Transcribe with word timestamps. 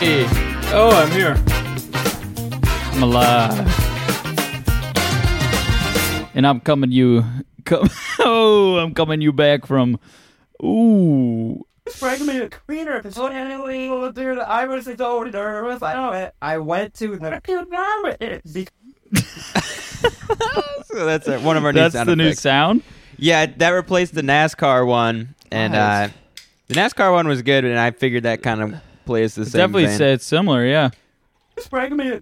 Hey. 0.00 0.24
Oh, 0.72 0.90
I'm 0.94 1.10
here. 1.10 1.36
I'm 2.94 3.02
alive. 3.02 3.52
And 6.34 6.46
I'm 6.46 6.60
coming 6.60 6.90
you. 6.90 7.22
Come, 7.66 7.90
oh, 8.20 8.78
I'm 8.78 8.94
coming 8.94 9.20
you 9.20 9.30
back 9.30 9.66
from. 9.66 10.00
Ooh. 10.64 11.66
Frank 11.90 12.22
me 12.22 12.38
a 12.38 12.48
cleaner 12.48 12.92
episode 12.92 13.32
and 13.32 14.14
dude, 14.14 14.38
I 14.38 14.64
was 14.64 14.86
so 14.86 15.22
nervous. 15.24 15.82
I 15.82 15.92
know 15.92 16.12
it. 16.12 16.34
I 16.40 16.56
went 16.56 16.94
to 16.94 17.16
the 17.16 18.68
So 20.86 21.04
that's 21.04 21.28
uh, 21.28 21.40
one 21.40 21.58
of 21.58 21.64
our 21.66 21.74
new 21.74 21.78
That's 21.78 21.92
sound 21.92 22.08
the 22.08 22.16
new 22.16 22.32
sound. 22.32 22.82
Yeah, 23.18 23.44
that 23.44 23.68
replaced 23.68 24.14
the 24.14 24.22
NASCAR 24.22 24.86
one, 24.86 25.34
and 25.52 25.74
uh, 25.76 26.08
the 26.68 26.74
NASCAR 26.74 27.12
one 27.12 27.28
was 27.28 27.42
good, 27.42 27.66
and 27.66 27.78
I 27.78 27.90
figured 27.90 28.22
that 28.22 28.42
kind 28.42 28.62
of 28.62 28.80
plays 29.04 29.34
the 29.34 29.42
It 29.42 29.46
same. 29.46 29.58
definitely 29.60 29.86
vein. 29.86 29.98
said 29.98 30.22
similar, 30.22 30.64
yeah. 30.64 30.90
Frank 31.68 31.92
me 31.94 32.08
a 32.10 32.20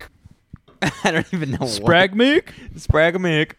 I 1.04 1.10
don't 1.10 1.34
even 1.34 1.51
know. 1.52 1.59
Spragmic? 1.59 2.51
Spragamic. 2.77 3.52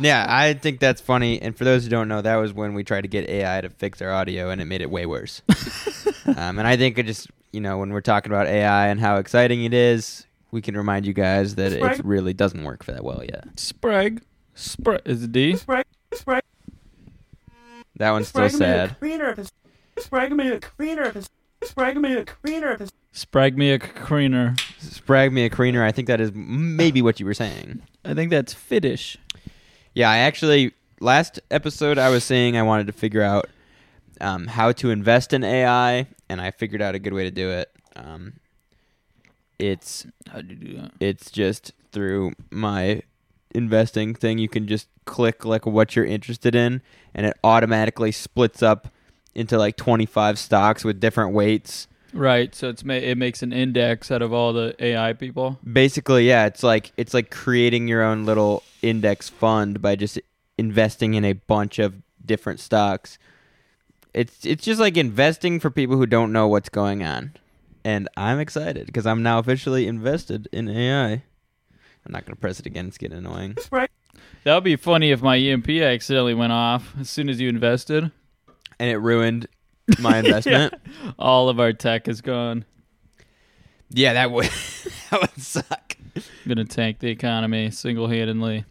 Yeah, 0.00 0.26
I 0.28 0.54
think 0.54 0.80
that's 0.80 1.00
funny. 1.00 1.40
And 1.40 1.56
for 1.56 1.62
those 1.64 1.84
who 1.84 1.90
don't 1.90 2.08
know, 2.08 2.20
that 2.20 2.34
was 2.36 2.52
when 2.52 2.74
we 2.74 2.82
tried 2.82 3.02
to 3.02 3.08
get 3.08 3.28
AI 3.28 3.60
to 3.60 3.68
fix 3.68 4.02
our 4.02 4.10
audio, 4.10 4.50
and 4.50 4.60
it 4.60 4.64
made 4.64 4.80
it 4.80 4.90
way 4.90 5.06
worse. 5.06 5.42
um, 6.26 6.58
and 6.58 6.66
I 6.66 6.76
think 6.76 6.98
it 6.98 7.06
just, 7.06 7.28
you 7.52 7.60
know, 7.60 7.78
when 7.78 7.90
we're 7.92 8.00
talking 8.00 8.32
about 8.32 8.48
AI 8.48 8.88
and 8.88 8.98
how 8.98 9.16
exciting 9.18 9.62
it 9.64 9.72
is, 9.72 10.26
we 10.50 10.60
can 10.62 10.76
remind 10.76 11.06
you 11.06 11.12
guys 11.12 11.54
that 11.54 11.72
Sprag- 11.72 12.00
it 12.00 12.04
really 12.04 12.32
doesn't 12.34 12.64
work 12.64 12.82
for 12.82 12.90
that 12.90 13.04
well 13.04 13.22
yet. 13.22 13.54
Sprag. 13.54 14.22
Sprag. 14.56 15.00
Is 15.04 15.22
it 15.22 15.30
D? 15.32 15.54
Frank 15.54 15.86
Frank 16.24 16.44
That 17.96 18.10
one's 18.10 18.28
still 18.28 18.48
Frank 18.48 18.54
me 18.60 18.66
a 18.66 18.88
sad. 18.88 18.96
Cleaner 21.72 21.72
episode. 21.72 21.72
Frank 21.72 21.98
me 21.98 22.12
a 22.14 22.24
cleaner 22.24 22.72
episode. 22.72 22.92
Frank 23.30 23.56
me 23.56 23.72
a 23.72 23.78
cleaner 23.78 24.54
Creener. 24.54 24.56
Sprag 24.80 25.32
me 25.32 25.44
a 25.44 25.50
creener. 25.50 25.82
I 25.82 25.92
think 25.92 26.08
that 26.08 26.20
is 26.20 26.32
maybe 26.34 27.00
what 27.02 27.20
you 27.20 27.26
were 27.26 27.34
saying. 27.34 27.82
I 28.04 28.14
think 28.14 28.30
that's 28.30 28.52
Fiddish. 28.52 29.16
Yeah, 29.94 30.10
I 30.10 30.18
actually 30.18 30.72
last 31.00 31.40
episode 31.50 31.98
I 31.98 32.08
was 32.10 32.24
saying 32.24 32.56
I 32.56 32.62
wanted 32.62 32.86
to 32.88 32.92
figure 32.92 33.22
out 33.22 33.48
um, 34.20 34.48
how 34.48 34.72
to 34.72 34.90
invest 34.90 35.32
in 35.32 35.44
AI, 35.44 36.06
and 36.28 36.40
I 36.40 36.50
figured 36.50 36.82
out 36.82 36.94
a 36.94 36.98
good 36.98 37.12
way 37.12 37.24
to 37.24 37.30
do 37.30 37.50
it. 37.50 37.70
Um, 37.96 38.34
it's 39.58 40.06
How'd 40.30 40.50
you 40.50 40.56
do 40.56 40.76
that? 40.78 40.92
it's 41.00 41.30
just 41.30 41.72
through 41.92 42.32
my 42.50 43.02
investing 43.54 44.14
thing. 44.14 44.38
You 44.38 44.48
can 44.48 44.66
just 44.66 44.88
click 45.04 45.44
like 45.44 45.66
what 45.66 45.94
you're 45.94 46.04
interested 46.04 46.54
in, 46.54 46.82
and 47.14 47.26
it 47.26 47.36
automatically 47.44 48.12
splits 48.12 48.62
up 48.62 48.88
into 49.34 49.58
like 49.58 49.76
25 49.76 50.38
stocks 50.38 50.84
with 50.84 51.00
different 51.00 51.34
weights. 51.34 51.88
Right, 52.12 52.54
so 52.54 52.68
it's 52.68 52.84
ma- 52.84 52.94
it 52.94 53.18
makes 53.18 53.42
an 53.42 53.52
index 53.52 54.10
out 54.12 54.22
of 54.22 54.32
all 54.32 54.52
the 54.52 54.76
AI 54.78 55.14
people. 55.14 55.58
Basically, 55.70 56.28
yeah, 56.28 56.46
it's 56.46 56.62
like 56.62 56.92
it's 56.96 57.12
like 57.12 57.30
creating 57.30 57.88
your 57.88 58.02
own 58.02 58.24
little 58.24 58.62
index 58.82 59.28
fund 59.28 59.82
by 59.82 59.96
just 59.96 60.20
investing 60.56 61.14
in 61.14 61.24
a 61.24 61.32
bunch 61.32 61.80
of 61.80 61.94
different 62.24 62.60
stocks. 62.60 63.18
It's 64.12 64.46
it's 64.46 64.64
just 64.64 64.80
like 64.80 64.96
investing 64.96 65.58
for 65.58 65.70
people 65.70 65.96
who 65.96 66.06
don't 66.06 66.32
know 66.32 66.46
what's 66.46 66.68
going 66.68 67.02
on. 67.02 67.32
And 67.84 68.08
I'm 68.16 68.38
excited 68.38 68.86
because 68.86 69.06
I'm 69.06 69.22
now 69.22 69.40
officially 69.40 69.86
invested 69.88 70.48
in 70.52 70.68
AI. 70.68 71.10
I'm 72.06 72.12
not 72.12 72.24
going 72.24 72.34
to 72.34 72.40
press 72.40 72.60
it 72.60 72.66
again. 72.66 72.86
It's 72.88 72.98
getting 72.98 73.18
annoying. 73.18 73.56
That 74.44 74.54
would 74.54 74.64
be 74.64 74.76
funny 74.76 75.10
if 75.10 75.22
my 75.22 75.36
EMP 75.36 75.68
accidentally 75.68 76.34
went 76.34 76.52
off 76.52 76.94
as 76.98 77.10
soon 77.10 77.28
as 77.28 77.40
you 77.40 77.48
invested. 77.48 78.10
And 78.78 78.90
it 78.90 78.96
ruined 78.98 79.46
my 80.00 80.18
investment. 80.20 80.74
All 81.18 81.48
of 81.48 81.60
our 81.60 81.72
tech 81.72 82.08
is 82.08 82.20
gone. 82.20 82.64
yeah. 83.90 84.14
that 84.14 84.30
would 84.30 84.46
that 85.10 85.20
would 85.20 85.40
suck. 85.42 85.96
gonna 86.46 86.64
tank 86.64 86.98
the 87.00 87.08
economy 87.08 87.70
single 87.70 88.08
handedly. 88.08 88.64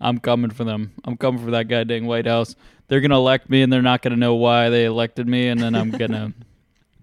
I'm 0.00 0.18
coming 0.18 0.50
for 0.50 0.64
them. 0.64 0.92
I'm 1.04 1.16
coming 1.16 1.44
for 1.44 1.50
that 1.52 1.64
goddamn 1.68 2.06
White 2.06 2.26
House. 2.26 2.54
They're 2.86 3.00
gonna 3.00 3.16
elect 3.16 3.50
me, 3.50 3.62
and 3.62 3.72
they're 3.72 3.82
not 3.82 4.00
gonna 4.02 4.16
know 4.16 4.34
why 4.34 4.70
they 4.70 4.84
elected 4.84 5.26
me, 5.28 5.48
and 5.48 5.60
then 5.60 5.74
I'm 5.74 5.90
gonna 5.90 6.32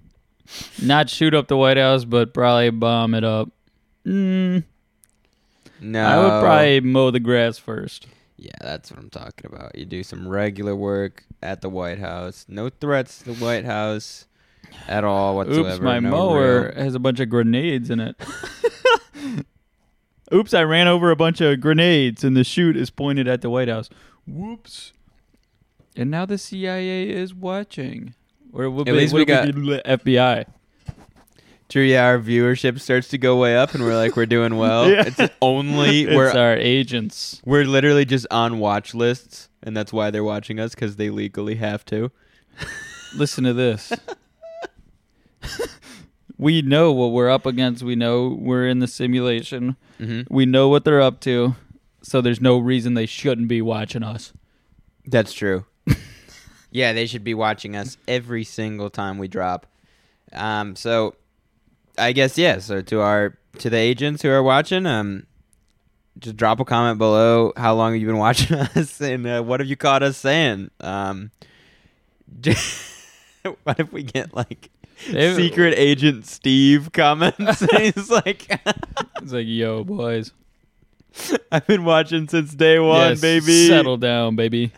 not 0.81 1.09
shoot 1.09 1.33
up 1.33 1.47
the 1.47 1.57
White 1.57 1.77
House, 1.77 2.05
but 2.05 2.33
probably 2.33 2.69
bomb 2.71 3.13
it 3.13 3.23
up. 3.23 3.50
Mm, 4.05 4.63
No, 5.81 6.05
I 6.05 6.17
would 6.19 6.41
probably 6.41 6.79
mow 6.81 7.11
the 7.11 7.19
grass 7.19 7.57
first. 7.57 8.07
Yeah, 8.38 8.51
that's 8.62 8.91
what 8.91 9.00
I'm 9.00 9.09
talking 9.09 9.50
about. 9.51 9.75
You 9.78 9.85
do 9.85 10.03
some 10.03 10.28
regular 10.28 10.75
work 10.75 11.23
at 11.41 11.62
the 11.62 11.69
White 11.69 12.00
House. 12.00 12.46
No 12.50 12.69
threats 12.69 13.19
to 13.19 13.31
the 13.31 13.44
White 13.46 13.63
House 13.66 14.25
at 14.88 15.03
all 15.03 15.35
whatsoever. 15.38 15.69
Oops, 15.69 15.79
my 15.79 16.00
no 16.00 16.09
mower 16.12 16.74
real- 16.75 16.84
has 16.84 16.95
a 16.95 17.00
bunch 17.00 17.19
of 17.22 17.29
grenades 17.29 17.90
in 17.90 18.00
it. 18.01 18.16
Oops, 20.34 20.53
I 20.53 20.63
ran 20.63 20.88
over 20.88 21.12
a 21.12 21.16
bunch 21.16 21.40
of 21.40 21.62
grenades 21.62 22.24
and 22.24 22.35
the 22.35 22.44
chute 22.44 22.75
is 22.75 22.90
pointed 22.90 23.28
at 23.28 23.41
the 23.41 23.50
White 23.50 23.68
House. 23.69 23.90
Whoops. 24.28 24.91
And 25.95 26.12
now 26.12 26.25
the 26.25 26.38
CIA 26.38 27.09
is 27.09 27.34
watching. 27.34 28.16
Or 28.51 28.69
what, 28.69 28.88
At 28.88 28.95
least 28.95 29.13
we 29.13 29.24
got- 29.24 29.47
FBI. 29.47 30.45
True, 31.67 31.81
yeah, 31.83 32.05
our 32.05 32.19
viewership 32.19 32.79
starts 32.79 33.07
to 33.09 33.17
go 33.17 33.37
way 33.37 33.57
up, 33.57 33.73
and 33.73 33.83
we're 33.83 33.95
like, 33.95 34.15
we're 34.15 34.25
doing 34.27 34.57
well. 34.57 34.89
Yeah. 34.89 35.03
It's 35.07 35.33
only 35.41 36.01
It's 36.05 36.15
we're 36.15 36.29
our 36.31 36.55
agents. 36.55 37.41
we're 37.43 37.65
literally 37.65 38.05
just 38.05 38.27
on 38.29 38.59
watch 38.59 38.93
lists, 38.93 39.49
and 39.63 39.75
that's 39.75 39.91
why 39.91 40.11
they're 40.11 40.23
watching 40.23 40.59
us 40.59 40.75
because 40.75 40.95
they 40.97 41.09
legally 41.09 41.55
have 41.55 41.83
to. 41.85 42.11
Listen 43.15 43.43
to 43.45 43.53
this. 43.53 43.91
we 46.37 46.61
know 46.61 46.91
what 46.91 47.07
we're 47.07 47.29
up 47.29 47.45
against. 47.45 47.81
We 47.83 47.95
know 47.95 48.37
we're 48.39 48.67
in 48.67 48.79
the 48.79 48.87
simulation. 48.87 49.75
hmm 49.97 50.21
We 50.29 50.45
know 50.45 50.69
what 50.69 50.83
they're 50.85 51.01
up 51.01 51.19
to. 51.21 51.55
So 52.03 52.21
there's 52.21 52.41
no 52.41 52.59
reason 52.59 52.93
they 52.93 53.05
shouldn't 53.07 53.47
be 53.47 53.61
watching 53.61 54.03
us. 54.03 54.31
That's 55.07 55.33
true. 55.33 55.65
yeah, 56.71 56.93
they 56.93 57.07
should 57.07 57.23
be 57.23 57.33
watching 57.33 57.75
us 57.75 57.97
every 58.07 58.43
single 58.43 58.89
time 58.89 59.17
we 59.17 59.27
drop. 59.27 59.65
Um, 60.33 60.75
so 60.75 61.15
I 61.97 62.11
guess 62.11 62.38
yeah. 62.38 62.59
So 62.59 62.81
to 62.81 63.01
our 63.01 63.38
to 63.59 63.69
the 63.69 63.78
agents 63.78 64.22
who 64.22 64.29
are 64.29 64.44
watching, 64.44 64.85
um, 64.85 65.25
just 66.19 66.38
drop 66.38 66.59
a 66.59 66.66
comment 66.66 66.97
below. 66.97 67.53
How 67.57 67.73
long 67.75 67.94
have 67.94 68.01
you 68.01 68.07
been 68.07 68.17
watching 68.17 68.57
us, 68.75 69.01
and 69.01 69.25
uh, 69.28 69.41
what 69.41 69.59
have 69.59 69.67
you 69.69 69.75
caught 69.75 70.03
us 70.03 70.17
saying? 70.17 70.72
Um, 70.79 71.31
what 73.63 73.79
if 73.79 73.91
we 73.91 74.03
get 74.03 74.33
like 74.33 74.69
secret 74.97 75.73
agent 75.78 76.25
Steve 76.25 76.91
comments? 76.91 77.61
And 77.61 77.72
he's 77.95 78.09
like, 78.09 78.47
It's 79.22 79.31
like, 79.31 79.47
yo, 79.47 79.83
boys. 79.83 80.31
I've 81.51 81.66
been 81.66 81.85
watching 81.85 82.27
since 82.27 82.53
day 82.53 82.77
one, 82.77 83.12
Yes, 83.12 83.22
baby. 83.22 83.67
Settle 83.67 83.95
down, 83.95 84.35
baby. 84.35 84.73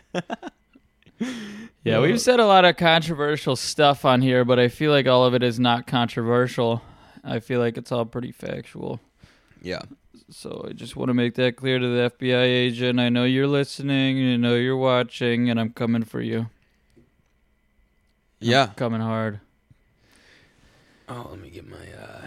yeah, 1.82 1.98
we've 1.98 2.20
said 2.20 2.38
a 2.38 2.46
lot 2.46 2.64
of 2.64 2.76
controversial 2.76 3.56
stuff 3.56 4.04
on 4.04 4.22
here, 4.22 4.44
but 4.44 4.58
I 4.60 4.68
feel 4.68 4.92
like 4.92 5.08
all 5.08 5.24
of 5.24 5.34
it 5.34 5.42
is 5.42 5.58
not 5.58 5.88
controversial. 5.88 6.80
I 7.28 7.40
feel 7.40 7.60
like 7.60 7.76
it's 7.76 7.92
all 7.92 8.04
pretty 8.04 8.32
factual. 8.32 9.00
Yeah. 9.62 9.82
So 10.30 10.66
I 10.68 10.72
just 10.72 10.96
want 10.96 11.08
to 11.08 11.14
make 11.14 11.34
that 11.34 11.56
clear 11.56 11.78
to 11.78 11.86
the 11.86 12.10
FBI 12.18 12.44
agent. 12.44 13.00
I 13.00 13.08
know 13.08 13.24
you're 13.24 13.46
listening, 13.46 14.18
I 14.34 14.36
know 14.36 14.54
you're 14.54 14.76
watching, 14.76 15.48
and 15.50 15.58
I'm 15.58 15.70
coming 15.70 16.04
for 16.04 16.20
you. 16.20 16.48
Yeah. 18.40 18.64
I'm 18.64 18.74
coming 18.74 19.00
hard. 19.00 19.40
Oh, 21.08 21.28
let 21.30 21.40
me 21.40 21.48
get 21.50 21.66
my 21.68 21.76
uh, 21.76 22.26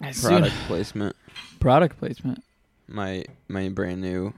Product, 0.00 0.22
product 0.22 0.56
placement. 0.66 1.16
product 1.60 1.98
placement. 1.98 2.42
My 2.88 3.24
my 3.48 3.68
brand 3.68 4.00
new. 4.00 4.34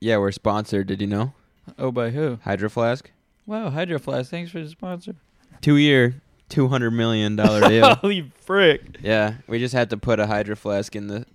Yeah, 0.00 0.18
we're 0.18 0.32
sponsored. 0.32 0.86
Did 0.86 1.00
you 1.00 1.06
know? 1.06 1.32
Oh, 1.78 1.90
by 1.90 2.10
who? 2.10 2.38
Hydro 2.44 2.68
Flask. 2.68 3.10
Wow, 3.46 3.70
Hydro 3.70 3.98
Flask. 3.98 4.30
Thanks 4.30 4.50
for 4.50 4.60
the 4.62 4.68
sponsor. 4.68 5.14
Two 5.60 5.76
year, 5.76 6.20
two 6.48 6.68
hundred 6.68 6.92
million 6.92 7.36
dollar 7.36 7.60
deal. 7.68 7.94
Holy 7.96 8.30
frick! 8.40 8.98
yeah, 9.02 9.34
we 9.46 9.58
just 9.58 9.74
had 9.74 9.90
to 9.90 9.96
put 9.96 10.20
a 10.20 10.26
Hydro 10.26 10.56
Flask 10.56 10.94
in 10.96 11.08
the, 11.08 11.26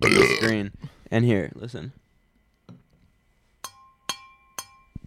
the 0.00 0.36
screen. 0.36 0.72
And 1.10 1.24
here, 1.24 1.50
listen. 1.54 1.92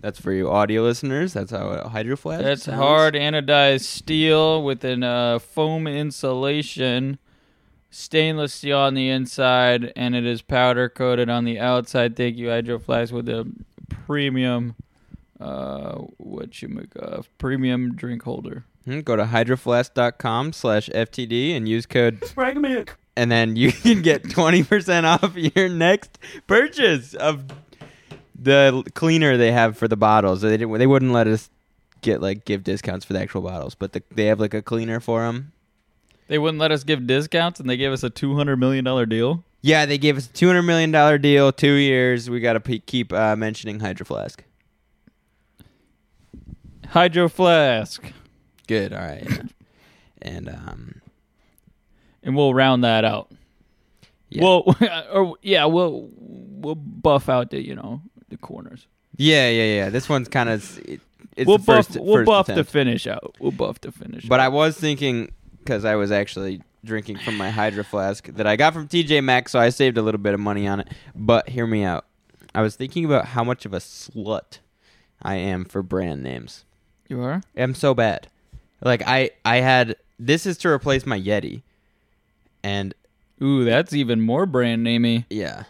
That's 0.01 0.19
for 0.19 0.31
you 0.31 0.49
audio 0.49 0.81
listeners. 0.81 1.31
That's 1.33 1.51
how 1.51 1.67
a 1.67 1.87
Hydro 1.87 2.15
Flask. 2.15 2.43
That's 2.43 2.63
sounds. 2.63 2.79
hard 2.79 3.13
anodized 3.13 3.83
steel 3.83 4.63
with 4.63 4.83
an 4.83 5.03
uh, 5.03 5.37
foam 5.37 5.85
insulation, 5.85 7.19
stainless 7.91 8.51
steel 8.51 8.79
on 8.79 8.95
the 8.95 9.09
inside, 9.09 9.93
and 9.95 10.15
it 10.15 10.25
is 10.25 10.41
powder 10.41 10.89
coated 10.89 11.29
on 11.29 11.45
the 11.45 11.59
outside. 11.59 12.15
Thank 12.15 12.37
you, 12.37 12.49
Hydro 12.49 12.79
Flask, 12.79 13.13
with 13.13 13.29
a 13.29 13.47
premium, 14.07 14.75
uh, 15.39 15.99
what 16.17 16.59
you 16.63 16.67
make 16.67 16.95
of 16.95 17.29
premium 17.37 17.95
drink 17.95 18.23
holder. 18.23 18.65
Hmm, 18.85 19.01
Go 19.01 19.15
to 19.15 19.25
hydroflask.com 19.25 20.53
slash 20.53 20.89
FTD 20.89 21.55
and 21.55 21.67
use 21.67 21.85
code 21.85 22.19
Frank 22.29 22.57
me 22.57 22.85
and 23.15 23.31
then 23.31 23.55
you 23.55 23.71
can 23.71 24.01
get 24.01 24.23
20% 24.23 25.03
off 25.03 25.35
your 25.35 25.69
next 25.69 26.17
purchase 26.47 27.13
of 27.13 27.45
the 28.35 28.83
cleaner 28.95 29.37
they 29.37 29.51
have 29.51 29.77
for 29.77 29.87
the 29.87 29.97
bottles. 29.97 30.41
They 30.41 30.57
didn't, 30.57 30.77
they 30.77 30.87
wouldn't 30.87 31.11
let 31.11 31.27
us 31.27 31.49
get 32.01 32.21
like 32.21 32.45
give 32.45 32.63
discounts 32.63 33.05
for 33.05 33.13
the 33.13 33.21
actual 33.21 33.41
bottles, 33.41 33.75
but 33.75 33.93
the, 33.93 34.01
they 34.11 34.25
have 34.25 34.39
like 34.39 34.53
a 34.53 34.61
cleaner 34.61 34.99
for 34.99 35.21
them. 35.21 35.51
They 36.27 36.39
wouldn't 36.39 36.59
let 36.59 36.71
us 36.71 36.83
give 36.83 37.05
discounts, 37.05 37.59
and 37.59 37.69
they 37.69 37.77
gave 37.77 37.91
us 37.91 38.03
a 38.03 38.09
two 38.09 38.35
hundred 38.35 38.57
million 38.57 38.85
dollar 38.85 39.05
deal. 39.05 39.43
Yeah, 39.61 39.85
they 39.85 39.97
gave 39.97 40.17
us 40.17 40.27
a 40.27 40.33
two 40.33 40.47
hundred 40.47 40.63
million 40.63 40.89
dollar 40.89 41.17
deal, 41.17 41.51
two 41.51 41.73
years. 41.73 42.29
We 42.29 42.39
got 42.39 42.53
to 42.53 42.59
pe 42.61 42.79
keep 42.79 43.11
uh, 43.11 43.35
mentioning 43.35 43.81
Hydro 43.81 44.05
Flask. 44.05 44.43
Hydro 46.87 47.29
Flask, 47.29 48.01
Good. 48.71 48.93
All 48.93 49.01
right. 49.01 49.27
yeah. 49.29 49.41
and 50.21 50.47
um, 50.47 51.01
and 52.23 52.37
we'll 52.37 52.53
round 52.53 52.85
that 52.85 53.03
out. 53.03 53.29
Yeah. 54.29 54.43
Well, 54.43 54.77
or 55.11 55.35
yeah, 55.41 55.65
we'll 55.65 56.09
we'll 56.15 56.75
buff 56.75 57.27
out 57.27 57.49
the 57.49 57.61
you 57.61 57.75
know 57.75 58.01
the 58.29 58.37
corners. 58.37 58.87
yeah, 59.17 59.49
yeah, 59.49 59.75
yeah. 59.75 59.89
This 59.89 60.07
one's 60.07 60.29
kind 60.29 60.47
of 60.47 60.79
it, 60.87 61.01
it's 61.35 61.47
we'll 61.47 61.57
the 61.57 61.65
buff 61.65 61.87
first, 61.87 61.99
we'll 61.99 62.15
first 62.15 62.25
buff 62.27 62.47
the 62.47 62.63
finish 62.63 63.07
out. 63.07 63.35
We'll 63.41 63.51
buff 63.51 63.81
the 63.81 63.91
finish. 63.91 64.25
But 64.25 64.39
I 64.39 64.47
was 64.47 64.77
thinking 64.77 65.33
because 65.59 65.83
I 65.83 65.95
was 65.95 66.09
actually 66.09 66.61
drinking 66.85 67.17
from 67.17 67.35
my 67.35 67.49
Hydro 67.49 67.83
Flask 67.83 68.25
that 68.27 68.47
I 68.47 68.55
got 68.55 68.73
from 68.73 68.87
TJ 68.87 69.21
Maxx, 69.21 69.51
so 69.51 69.59
I 69.59 69.67
saved 69.67 69.97
a 69.97 70.01
little 70.01 70.21
bit 70.21 70.33
of 70.33 70.39
money 70.39 70.65
on 70.65 70.79
it. 70.79 70.87
But 71.13 71.49
hear 71.49 71.67
me 71.67 71.83
out. 71.83 72.05
I 72.55 72.61
was 72.61 72.77
thinking 72.77 73.03
about 73.03 73.25
how 73.25 73.43
much 73.43 73.65
of 73.65 73.73
a 73.73 73.79
slut 73.79 74.59
I 75.21 75.35
am 75.35 75.65
for 75.65 75.83
brand 75.83 76.23
names. 76.23 76.63
you 77.09 77.21
are. 77.21 77.41
I'm 77.57 77.75
so 77.75 77.93
bad. 77.93 78.27
Like 78.81 79.03
I, 79.05 79.31
I 79.45 79.57
had 79.57 79.95
this 80.19 80.45
is 80.45 80.57
to 80.59 80.69
replace 80.69 81.05
my 81.05 81.19
Yeti, 81.19 81.61
and 82.63 82.93
Ooh, 83.41 83.63
that's 83.65 83.93
even 83.93 84.21
more 84.21 84.45
brand 84.45 84.85
namey. 84.85 85.25
yeah, 85.29 85.63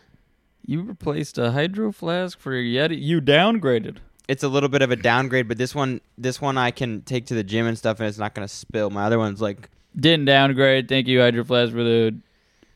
You 0.65 0.81
replaced 0.81 1.37
a 1.37 1.51
hydro 1.51 1.91
flask 1.91 2.39
for 2.39 2.53
a 2.53 2.61
Yeti. 2.63 3.01
You 3.01 3.21
downgraded. 3.21 3.97
it's 4.27 4.43
a 4.43 4.47
little 4.49 4.69
bit 4.69 4.81
of 4.81 4.91
a 4.91 4.95
downgrade. 4.95 5.47
But 5.47 5.57
this 5.57 5.73
one, 5.75 6.01
this 6.17 6.39
one 6.41 6.57
I 6.57 6.71
can 6.71 7.01
take 7.01 7.25
to 7.27 7.33
the 7.33 7.43
gym 7.43 7.65
and 7.65 7.77
stuff, 7.77 7.99
and 7.99 8.07
it's 8.09 8.17
not 8.17 8.33
gonna 8.33 8.47
spill. 8.47 8.89
My 8.89 9.03
other 9.05 9.17
one's 9.19 9.41
like 9.41 9.69
Didn't 9.95 10.25
downgrade. 10.25 10.87
Thank 10.89 11.07
you, 11.07 11.19
Hydro 11.21 11.43
Flask, 11.43 11.71
for 11.73 11.83
the 11.83 12.15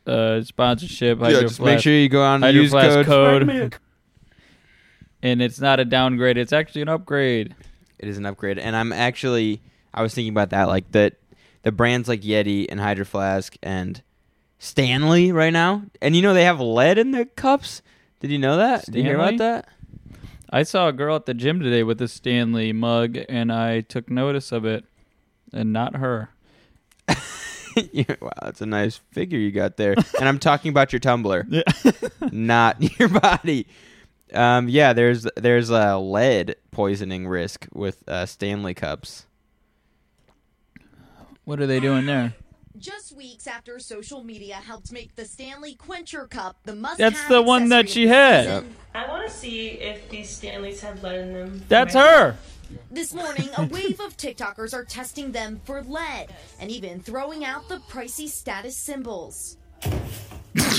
uh, 0.08 0.42
sponsorship. 0.44 1.20
Hydro 1.20 1.36
yeah, 1.36 1.42
just 1.42 1.58
Flask. 1.58 1.76
make 1.76 1.80
sure 1.82 1.94
you 1.94 2.10
go 2.10 2.22
on 2.24 2.42
the 2.42 2.48
Hydro 2.48 2.62
use 2.62 2.72
Flask 2.72 3.06
code. 3.08 3.48
code. 3.48 3.76
And 5.22 5.42
it's 5.42 5.60
not 5.60 5.80
a 5.80 5.86
downgrade. 5.86 6.38
It's 6.38 6.54
actually 6.54 6.84
an 6.84 6.90
upgrade. 6.90 7.56
It 8.00 8.08
is 8.10 8.18
an 8.18 8.26
upgrade, 8.26 8.60
and 8.60 8.76
I'm 8.76 8.92
actually 8.94 9.62
I 9.96 10.02
was 10.04 10.14
thinking 10.14 10.32
about 10.34 10.52
that 10.52 10.68
like 10.68 10.92
that 10.92 11.16
the 11.64 11.72
brands 11.72 12.08
like 12.08 12.22
Yeti 12.22 12.68
and 12.70 12.80
Hydro 12.80 13.06
Flask 13.06 13.56
and 13.64 14.04
Stanley 14.60 15.32
right 15.32 15.54
now, 15.54 15.84
and 16.02 16.16
you 16.16 16.22
know 16.22 16.34
they 16.34 16.44
have 16.44 16.60
lead 16.60 16.98
in 17.00 17.12
their 17.12 17.26
cups. 17.26 17.82
Did 18.20 18.30
you 18.32 18.38
know 18.38 18.58
that? 18.58 18.86
Did 18.86 18.96
you 18.96 19.04
hear 19.04 19.16
about 19.16 19.38
that? 19.38 19.68
I 20.50 20.64
saw 20.64 20.88
a 20.88 20.94
girl 20.94 21.16
at 21.16 21.26
the 21.26 21.34
gym 21.34 21.60
today 21.60 21.82
with 21.84 22.02
a 22.02 22.08
Stanley 22.08 22.72
mug, 22.72 23.18
and 23.28 23.52
I 23.52 23.82
took 23.82 24.10
notice 24.10 24.52
of 24.52 24.66
it, 24.66 24.86
and 25.52 25.74
not 25.74 25.96
her. 25.96 26.30
Wow, 28.22 28.32
that's 28.42 28.62
a 28.62 28.66
nice 28.66 28.98
figure 29.12 29.38
you 29.38 29.52
got 29.52 29.76
there. 29.76 29.96
and 30.20 30.30
I'm 30.30 30.40
talking 30.40 30.70
about 30.70 30.94
your 30.94 31.02
tumbler, 31.02 31.46
Yeah. 31.50 31.64
not 32.32 32.98
your 33.00 33.10
body. 33.10 33.68
Um, 34.34 34.70
yeah, 34.70 34.94
there's 34.94 35.28
there's 35.36 35.70
a 35.70 35.98
lead 35.98 36.56
poisoning 36.72 37.28
risk 37.28 37.68
with 37.74 38.08
uh, 38.08 38.26
Stanley 38.26 38.74
cups. 38.74 39.26
What 41.46 41.60
are 41.60 41.68
they 41.68 41.80
doing 41.80 42.06
there? 42.06 42.34
Just 42.78 43.16
weeks 43.16 43.48
after 43.48 43.80
social 43.80 44.24
media 44.24 44.56
helped 44.56 44.92
make 44.92 45.16
the 45.16 45.24
Stanley 45.24 45.76
Quencher 45.76 46.28
Cup 46.28 46.58
the 46.66 46.76
must 46.76 46.98
That's 46.98 47.26
the 47.28 47.42
one 47.42 47.70
that 47.70 47.88
she 47.88 48.08
had. 48.08 48.66
I 48.94 49.08
want 49.08 49.26
to 49.26 49.34
see 49.34 49.70
if 49.70 50.10
these 50.10 50.30
Stanleys 50.30 50.82
have 50.82 51.02
lead 51.02 51.20
in 51.20 51.34
them. 51.34 51.64
That's 51.70 51.96
myself. 51.96 52.36
her. 52.36 52.38
This 52.92 53.14
morning, 53.14 53.50
a 53.58 53.66
wave 53.66 54.00
of 54.02 54.18
TikTokers 54.18 54.74
are 54.74 54.84
testing 54.84 55.32
them 55.32 55.62
for 55.64 55.84
lead 55.84 56.28
and 56.60 56.70
even 56.70 57.00
throwing 57.00 57.46
out 57.46 57.70
the 57.70 57.78
pricey 57.78 58.28
status 58.28 58.76
symbols. 58.76 59.58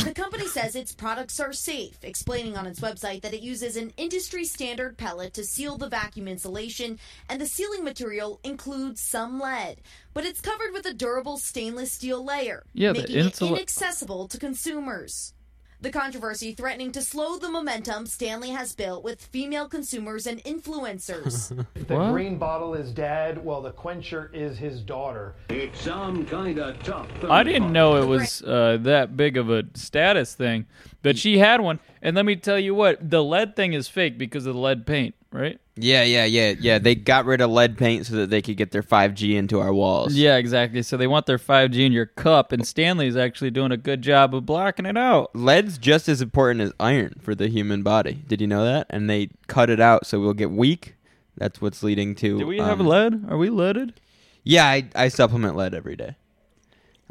The 0.07 0.15
company 0.15 0.47
says 0.47 0.77
its 0.77 0.95
products 0.95 1.41
are 1.41 1.53
safe, 1.53 1.99
explaining 2.05 2.57
on 2.57 2.65
its 2.65 2.79
website 2.79 3.23
that 3.23 3.35
it 3.35 3.41
uses 3.43 3.75
an 3.75 3.93
industry 3.97 4.45
standard 4.45 4.97
pellet 4.97 5.35
to 5.35 5.43
seal 5.43 5.77
the 5.77 5.89
vacuum 5.89 6.29
insulation, 6.29 7.01
and 7.29 7.41
the 7.41 7.47
sealing 7.47 7.83
material 7.83 8.39
includes 8.45 9.01
some 9.01 9.41
lead. 9.41 9.79
But 10.15 10.25
it's 10.25 10.41
covered 10.41 10.73
with 10.73 10.87
a 10.87 10.95
durable 10.95 11.39
stainless 11.39 11.91
steel 11.91 12.25
layer, 12.25 12.63
Yeah, 12.73 12.93
making 12.93 13.17
it 13.17 13.43
inaccessible 13.43 14.29
to 14.29 14.39
consumers. 14.39 15.35
The 15.79 15.91
controversy 15.91 16.53
threatening 16.53 16.91
to 16.93 17.03
slow 17.03 17.37
the 17.37 17.51
momentum 17.51 18.07
Stanley 18.07 18.49
has 18.51 18.75
built 18.75 19.05
with 19.05 19.21
female 19.21 19.69
consumers 19.69 20.27
and 20.27 20.43
influencers. 20.45 21.53
The 21.87 21.95
What? 21.95 22.13
green 22.13 22.39
bottle 22.39 22.75
is 22.75 22.91
dad, 22.93 23.45
while 23.45 23.61
the 23.63 23.71
quencher 23.71 24.31
is 24.33 24.59
his 24.59 24.81
daughter. 24.81 25.35
It's 25.51 25.81
some 25.81 26.25
kind 26.27 26.59
of 26.59 26.83
tough. 26.83 27.09
I 27.29 27.43
didn't 27.45 27.73
know 27.73 28.03
it 28.03 28.07
was 28.07 28.43
uh, 28.43 28.79
that 28.81 29.17
big 29.17 29.37
of 29.37 29.51
a 29.51 29.65
status 29.75 30.35
thing, 30.35 30.67
but 31.03 31.17
she 31.19 31.39
had 31.39 31.61
one. 31.61 31.79
And 32.03 32.17
let 32.17 32.25
me 32.25 32.35
tell 32.37 32.59
you 32.59 32.75
what, 32.75 33.09
the 33.11 33.23
lead 33.23 33.55
thing 33.55 33.73
is 33.75 33.87
fake 33.89 34.19
because 34.19 34.47
of 34.47 34.55
the 34.55 34.61
lead 34.61 34.87
paint, 34.87 35.15
right? 35.37 35.61
Yeah, 35.77 36.03
yeah, 36.05 36.25
yeah, 36.25 36.55
yeah. 36.59 36.79
They 36.79 36.95
got 36.95 37.27
rid 37.27 37.41
of 37.41 37.51
lead 37.51 37.77
paint 37.77 38.07
so 38.07 38.17
that 38.17 38.31
they 38.31 38.41
could 38.41 38.57
get 38.57 38.71
their 38.71 38.83
5G 38.83 39.35
into 39.35 39.61
our 39.61 39.73
walls. 39.73 40.15
Yeah, 40.15 40.37
exactly. 40.37 40.83
So 40.83 40.97
they 40.97 41.07
want 41.07 41.27
their 41.27 41.39
5G 41.39 41.85
in 41.85 41.93
your 41.93 42.07
cup, 42.07 42.53
and 42.53 42.67
Stanley's 42.67 43.17
actually 43.17 43.51
doing 43.51 43.73
a 43.73 43.77
good 43.77 44.01
job 44.01 44.35
of 44.35 44.47
blocking 44.47 44.87
it 44.87 44.97
out. 44.97 45.37
Lead's 45.37 45.77
just 45.77 46.09
as 46.09 46.23
important 46.23 46.63
as 46.63 46.73
iron 46.81 47.21
for 47.21 47.35
the 47.35 47.49
human 47.49 47.83
body. 47.83 48.23
Did 48.27 48.41
you 48.41 48.47
know 48.47 48.65
that? 48.65 48.87
And 48.89 49.09
they 49.11 49.31
cut 49.47 49.69
it 49.69 49.81
out 49.81 50.07
so 50.07 50.19
we'll 50.19 50.35
get 50.35 50.51
weak. 50.51 50.95
That's 51.37 51.61
what's 51.61 51.83
leading 51.83 52.15
to. 52.17 52.39
Do 52.39 52.47
we 52.47 52.59
have 52.59 52.81
um, 52.81 52.87
lead? 52.87 53.25
Are 53.29 53.37
we 53.37 53.51
leaded? 53.51 54.01
Yeah, 54.43 54.65
I, 54.67 54.89
I 54.95 55.09
supplement 55.09 55.57
lead 55.57 55.75
every 55.75 55.97
day. 55.97 56.17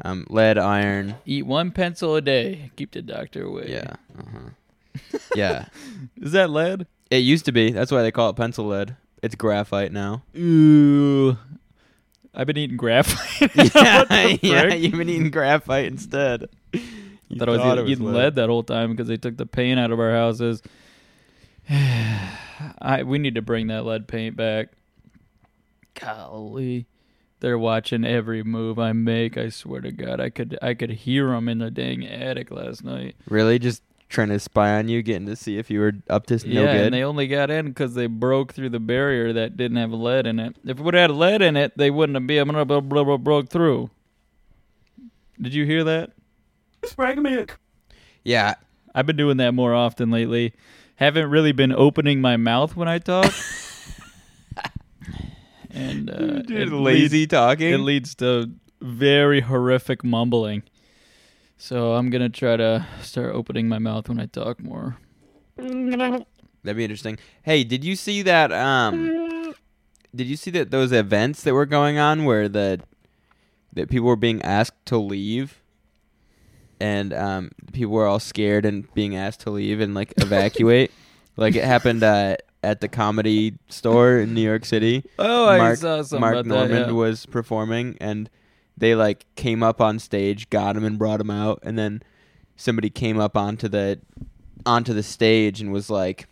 Um, 0.04 0.26
lead, 0.28 0.58
iron. 0.58 1.16
Eat 1.24 1.46
one 1.46 1.70
pencil 1.70 2.16
a 2.16 2.20
day. 2.20 2.70
Keep 2.76 2.92
the 2.92 3.02
doctor 3.02 3.44
away. 3.44 3.66
Yeah. 3.68 3.94
Uh-huh. 4.18 5.18
yeah. 5.34 5.66
Is 6.20 6.32
that 6.32 6.50
lead? 6.50 6.86
It 7.10 7.18
used 7.18 7.44
to 7.44 7.52
be. 7.52 7.70
That's 7.70 7.92
why 7.92 8.02
they 8.02 8.10
call 8.10 8.30
it 8.30 8.36
pencil 8.36 8.66
lead. 8.66 8.96
It's 9.22 9.34
graphite 9.34 9.92
now. 9.92 10.22
Ooh. 10.36 11.36
I've 12.34 12.46
been 12.46 12.58
eating 12.58 12.76
graphite. 12.76 13.50
yeah, 13.74 14.36
yeah, 14.42 14.74
you've 14.74 14.92
been 14.92 15.08
eating 15.08 15.30
graphite 15.30 15.86
instead. 15.86 16.48
You 17.28 17.38
thought 17.38 17.48
I 17.48 17.52
was 17.52 17.60
eating, 17.60 17.86
it 17.86 17.90
eating 17.90 18.12
lead. 18.12 18.34
that 18.36 18.48
whole 18.48 18.62
time 18.62 18.90
because 18.90 19.08
they 19.08 19.16
took 19.16 19.36
the 19.36 19.46
paint 19.46 19.80
out 19.80 19.90
of 19.90 19.98
our 19.98 20.12
houses. 20.12 20.62
I 21.70 23.02
we 23.04 23.18
need 23.18 23.34
to 23.34 23.42
bring 23.42 23.68
that 23.68 23.84
lead 23.84 24.06
paint 24.06 24.36
back. 24.36 24.68
Golly, 25.94 26.86
they're 27.40 27.58
watching 27.58 28.04
every 28.04 28.42
move 28.42 28.78
I 28.78 28.92
make. 28.92 29.38
I 29.38 29.48
swear 29.48 29.80
to 29.80 29.90
God, 29.90 30.20
I 30.20 30.30
could 30.30 30.58
I 30.60 30.74
could 30.74 30.90
hear 30.90 31.28
them 31.30 31.48
in 31.48 31.58
the 31.58 31.70
dang 31.70 32.06
attic 32.06 32.50
last 32.50 32.84
night. 32.84 33.16
Really? 33.28 33.58
Just 33.58 33.82
trying 34.08 34.28
to 34.28 34.38
spy 34.38 34.78
on 34.78 34.88
you, 34.88 35.02
getting 35.02 35.26
to 35.26 35.36
see 35.36 35.58
if 35.58 35.70
you 35.70 35.80
were 35.80 35.92
up 36.08 36.26
to 36.26 36.34
s- 36.34 36.44
no 36.44 36.64
yeah, 36.64 36.72
good? 36.72 36.84
and 36.86 36.94
they 36.94 37.02
only 37.02 37.26
got 37.26 37.50
in 37.50 37.68
because 37.68 37.94
they 37.94 38.06
broke 38.06 38.54
through 38.54 38.70
the 38.70 38.80
barrier 38.80 39.32
that 39.32 39.56
didn't 39.56 39.78
have 39.78 39.92
lead 39.92 40.26
in 40.26 40.38
it. 40.38 40.56
If 40.64 40.78
it 40.78 40.82
would 40.82 40.94
have 40.94 41.10
had 41.10 41.16
lead 41.16 41.42
in 41.42 41.56
it, 41.56 41.76
they 41.76 41.90
wouldn't 41.90 42.14
have 42.16 42.26
been 42.26 42.38
able 42.38 42.54
to 42.54 42.80
blah, 42.80 43.04
blah, 43.04 43.16
broke 43.16 43.48
through. 43.48 43.90
Did 45.40 45.54
you 45.54 45.64
hear 45.66 45.84
that? 45.84 46.12
Spread 46.84 47.18
milk. 47.18 47.58
yeah. 48.24 48.54
I've 48.94 49.04
been 49.04 49.16
doing 49.16 49.36
that 49.36 49.52
more 49.52 49.74
often 49.74 50.10
lately. 50.10 50.54
Haven't 50.94 51.28
really 51.28 51.52
been 51.52 51.72
opening 51.72 52.22
my 52.22 52.38
mouth 52.38 52.74
when 52.74 52.88
I 52.88 52.96
talk. 52.98 53.30
and 55.70 56.08
uh, 56.08 56.42
it 56.48 56.72
lazy 56.72 57.18
leads, 57.18 57.30
talking. 57.30 57.74
it 57.74 57.78
leads 57.78 58.14
to 58.16 58.50
very 58.80 59.42
horrific 59.42 60.02
mumbling. 60.02 60.62
So 61.56 61.94
I'm 61.94 62.10
gonna 62.10 62.28
try 62.28 62.56
to 62.56 62.86
start 63.00 63.34
opening 63.34 63.68
my 63.68 63.78
mouth 63.78 64.08
when 64.08 64.20
I 64.20 64.26
talk 64.26 64.62
more. 64.62 64.98
That'd 65.56 66.26
be 66.76 66.84
interesting. 66.84 67.18
Hey, 67.42 67.64
did 67.64 67.84
you 67.84 67.96
see 67.96 68.22
that? 68.22 68.52
Um, 68.52 69.54
did 70.14 70.26
you 70.26 70.36
see 70.36 70.50
that 70.52 70.70
those 70.70 70.92
events 70.92 71.42
that 71.42 71.54
were 71.54 71.66
going 71.66 71.98
on 71.98 72.24
where 72.24 72.48
the 72.48 72.80
that 73.72 73.88
people 73.90 74.06
were 74.06 74.16
being 74.16 74.42
asked 74.42 74.84
to 74.86 74.98
leave, 74.98 75.62
and 76.80 77.12
um, 77.12 77.50
people 77.72 77.92
were 77.92 78.06
all 78.06 78.18
scared 78.20 78.64
and 78.66 78.92
being 78.94 79.16
asked 79.16 79.40
to 79.40 79.50
leave 79.50 79.80
and 79.80 79.94
like 79.94 80.12
evacuate. 80.18 80.90
like 81.36 81.54
it 81.54 81.64
happened 81.64 82.02
uh, 82.02 82.36
at 82.62 82.80
the 82.80 82.88
comedy 82.88 83.54
store 83.68 84.18
in 84.18 84.34
New 84.34 84.42
York 84.42 84.64
City. 84.64 85.04
Oh, 85.18 85.48
I 85.48 85.58
Mark, 85.58 85.78
saw 85.78 86.02
something 86.02 86.20
Mark 86.20 86.34
about 86.34 86.46
Normand 86.46 86.72
that. 86.72 86.86
yeah. 86.88 86.92
was 86.92 87.26
performing, 87.26 87.96
and 88.00 88.28
they 88.76 88.94
like 88.94 89.26
came 89.36 89.62
up 89.62 89.80
on 89.80 89.98
stage, 89.98 90.50
got 90.50 90.76
him, 90.76 90.84
and 90.84 90.98
brought 90.98 91.20
him 91.20 91.30
out, 91.30 91.60
and 91.62 91.78
then 91.78 92.02
somebody 92.56 92.90
came 92.90 93.18
up 93.18 93.36
onto 93.36 93.68
the 93.68 94.00
onto 94.64 94.92
the 94.92 95.02
stage 95.02 95.60
and 95.60 95.72
was 95.72 95.88
like, 95.90 96.26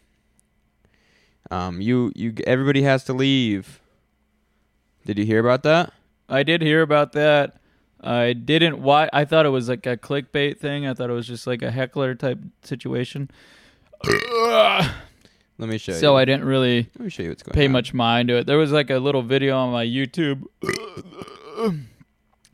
"Um, 1.50 1.80
you 1.80 2.12
you 2.14 2.34
everybody 2.46 2.82
has 2.82 3.04
to 3.04 3.12
leave." 3.12 3.80
Did 5.06 5.18
you 5.18 5.24
hear 5.26 5.38
about 5.38 5.62
that? 5.64 5.92
I 6.28 6.42
did 6.42 6.62
hear 6.62 6.80
about 6.82 7.12
that. 7.12 7.56
I 8.00 8.32
didn't. 8.32 8.80
Why? 8.82 9.08
I 9.12 9.24
thought 9.24 9.46
it 9.46 9.50
was 9.50 9.68
like 9.68 9.86
a 9.86 9.96
clickbait 9.96 10.58
thing. 10.58 10.86
I 10.86 10.94
thought 10.94 11.10
it 11.10 11.14
was 11.14 11.26
just 11.26 11.46
like 11.46 11.62
a 11.62 11.70
heckler 11.70 12.14
type 12.14 12.38
situation. 12.62 13.30
Let 15.56 15.68
me 15.68 15.78
show 15.78 15.92
you. 15.92 15.98
so 15.98 16.16
I 16.16 16.24
didn't 16.24 16.44
really 16.44 16.90
let 16.98 17.04
me 17.04 17.10
show 17.10 17.22
you 17.22 17.28
what's 17.28 17.44
going 17.44 17.54
pay 17.54 17.66
on. 17.66 17.72
much 17.72 17.94
mind 17.94 18.28
to 18.28 18.38
it. 18.38 18.46
There 18.46 18.58
was 18.58 18.72
like 18.72 18.90
a 18.90 18.98
little 18.98 19.22
video 19.22 19.56
on 19.56 19.72
my 19.72 19.86
YouTube 19.86 20.42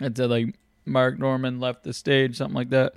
that 0.00 0.16
said 0.16 0.30
like 0.30 0.54
Mark 0.84 1.18
Normand 1.18 1.60
left 1.60 1.84
the 1.84 1.92
stage, 1.92 2.36
something 2.36 2.54
like 2.56 2.70
that. 2.70 2.94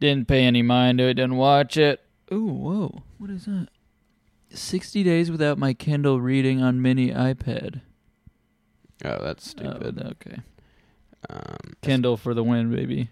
Didn't 0.00 0.28
pay 0.28 0.42
any 0.44 0.62
mind 0.62 0.98
to 0.98 1.04
it, 1.04 1.14
didn't 1.14 1.36
watch 1.36 1.76
it. 1.76 2.00
Ooh, 2.32 2.46
whoa. 2.46 3.02
What 3.18 3.30
is 3.30 3.44
that? 3.46 3.68
60 4.50 5.02
days 5.02 5.30
without 5.30 5.58
my 5.58 5.72
Kindle 5.74 6.20
reading 6.20 6.60
on 6.62 6.82
mini 6.82 7.10
iPad. 7.10 7.80
Oh, 9.04 9.22
that's 9.22 9.54
Oh, 9.58 9.70
stupid. 9.70 10.00
okay. 10.02 10.40
Um, 11.30 11.74
Kindle 11.82 12.16
for 12.16 12.34
the 12.34 12.42
win, 12.44 12.70
baby. 12.74 13.08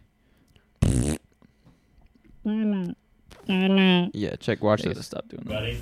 yeah, 4.12 4.36
check. 4.40 4.62
Watch 4.62 4.80
I 4.80 4.84
gotta 4.84 4.96
this. 4.96 5.06
stop 5.06 5.28
doing 5.28 5.44
that. 5.44 5.50
Buddy. 5.54 5.80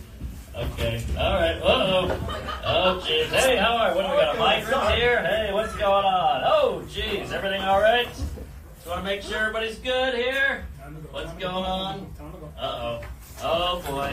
Okay. 0.59 1.05
All 1.17 1.35
right. 1.35 1.57
Uh-oh. 1.62 2.19
Oh, 2.65 3.00
jeez. 3.05 3.27
Hey, 3.27 3.57
how 3.57 3.77
are 3.77 3.91
you? 3.91 3.95
What 3.95 4.07
do 4.07 4.11
we 4.11 4.17
got? 4.17 4.35
A 4.35 4.38
mic 4.57 4.65
from 4.67 4.93
here? 4.97 5.23
Hey, 5.23 5.53
what's 5.53 5.73
going 5.77 6.05
on? 6.05 6.43
Oh, 6.45 6.83
jeez. 6.88 7.31
Everything 7.31 7.62
all 7.62 7.81
right? 7.81 8.09
Just 8.09 8.87
want 8.88 8.99
to 8.99 9.05
make 9.05 9.23
sure 9.23 9.38
everybody's 9.38 9.79
good 9.79 10.15
here. 10.15 10.67
What's 11.12 11.33
going 11.35 11.65
on? 11.65 12.12
Uh-oh. 12.59 13.00
Oh, 13.41 13.83
boy. 13.87 14.12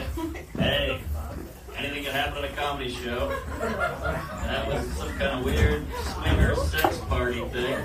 Hey. 0.56 1.00
Anything 1.76 2.04
can 2.04 2.12
happen 2.12 2.44
at 2.44 2.52
a 2.52 2.54
comedy 2.54 2.92
show. 2.92 3.28
That 3.58 4.68
was 4.68 4.86
some 4.92 5.08
kind 5.18 5.40
of 5.40 5.44
weird 5.44 5.84
swinger 6.14 6.54
sex 6.54 6.98
party 7.08 7.40
thing. 7.48 7.76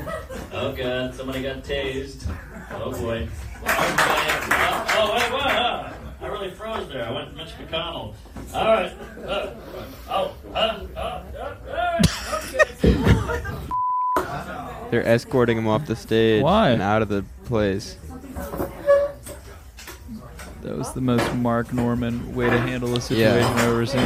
Oh, 0.53 0.71
God. 0.71 1.15
Somebody 1.15 1.41
got 1.41 1.63
tased. 1.63 2.31
Oh, 2.69 2.91
boy. 2.91 3.27
Oh, 3.65 4.85
oh, 4.97 5.13
wait, 5.15 5.31
what? 5.31 6.10
Uh, 6.21 6.25
I 6.25 6.27
really 6.27 6.51
froze 6.51 6.87
there. 6.89 7.05
I 7.05 7.11
went 7.11 7.31
to 7.31 7.35
Mitch 7.35 7.53
McConnell. 7.57 8.13
All 8.53 8.65
right. 8.65 8.91
Uh, 9.25 9.55
oh, 10.09 10.35
uh, 10.53 10.85
uh, 10.95 11.23
uh. 11.69 12.01
Okay. 12.53 12.95
They're 14.91 15.07
escorting 15.07 15.57
him 15.57 15.67
off 15.67 15.85
the 15.85 15.95
stage 15.95 16.43
Why? 16.43 16.71
and 16.71 16.81
out 16.81 17.01
of 17.01 17.09
the 17.09 17.23
place. 17.45 17.97
That 20.61 20.77
was 20.77 20.93
the 20.93 21.01
most 21.01 21.33
Mark 21.35 21.73
Normand 21.73 22.35
way 22.35 22.49
to 22.49 22.59
handle 22.59 22.95
a 22.95 23.01
situation 23.01 23.39
Yeah. 23.41 23.53
I've 23.55 23.67
ever 23.67 23.85
seen. 23.85 24.01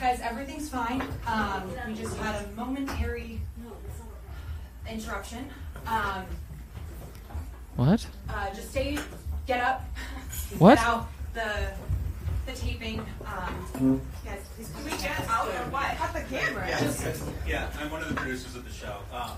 Guys, 0.00 0.20
everything's 0.20 0.68
fine. 0.68 1.02
Um, 1.26 1.70
we 1.86 1.94
just 1.94 2.16
had 2.18 2.44
a 2.44 2.48
momentary 2.54 3.40
interruption. 4.90 5.48
Um, 5.86 6.24
What? 7.78 8.04
uh, 8.28 8.52
just 8.52 8.70
stay, 8.72 8.98
get 9.46 9.60
up. 9.62 9.84
What? 10.58 10.78
Get 10.78 10.84
out 10.84 11.08
the 11.32 11.70
the 12.44 12.52
taping. 12.52 12.98
Um, 13.24 14.00
guys, 14.24 14.40
please 14.56 14.68
can 14.74 14.84
we 14.84 14.90
get 14.90 15.28
out 15.28 15.46
or 15.46 15.70
what? 15.70 15.96
Cut 15.96 16.12
the 16.12 16.22
camera. 16.22 16.66
Yeah, 16.68 16.80
Just- 16.80 17.22
yeah, 17.46 17.70
I'm 17.78 17.88
one 17.92 18.02
of 18.02 18.08
the 18.08 18.16
producers 18.16 18.56
of 18.56 18.64
the 18.64 18.72
show. 18.72 18.96
Um, 19.12 19.30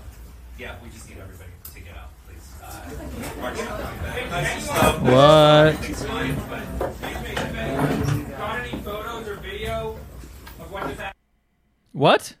yeah, 0.57 0.73
we 0.83 0.89
just 0.89 1.07
need 1.07 1.19
everybody 1.19 1.51
to 1.71 1.79
get 1.81 1.95
out, 1.95 2.09
please. 2.27 2.51
Uh, 2.63 3.39
Mark's 3.41 3.59
not 3.59 3.79
coming 3.79 4.29
back. 4.31 5.01
What? 5.03 5.75
Everything's 5.75 6.03
fine, 6.03 6.35
but 6.49 8.39
Got 8.39 8.59
any 8.61 8.81
photos 8.81 9.27
or 9.27 9.35
video 9.35 9.99
of 10.59 10.71
what 10.71 10.87
just? 10.97 11.13
What? 11.91 12.35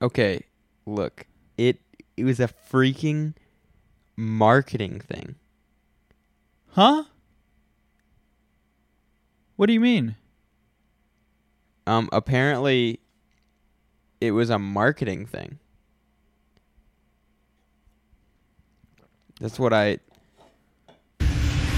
Okay, 0.00 0.44
look. 0.86 1.26
It 1.58 1.80
it 2.16 2.22
was 2.22 2.38
a 2.38 2.48
freaking 2.72 3.34
marketing 4.20 5.00
thing. 5.00 5.34
Huh? 6.68 7.04
What 9.56 9.66
do 9.66 9.72
you 9.72 9.80
mean? 9.80 10.16
Um 11.86 12.08
apparently 12.12 13.00
it 14.20 14.32
was 14.32 14.50
a 14.50 14.58
marketing 14.58 15.26
thing. 15.26 15.58
That's 19.40 19.58
what 19.58 19.72
I 19.72 19.98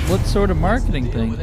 What 0.08 0.20
sort 0.26 0.50
of 0.50 0.56
marketing 0.56 1.11
thing? 1.12 1.38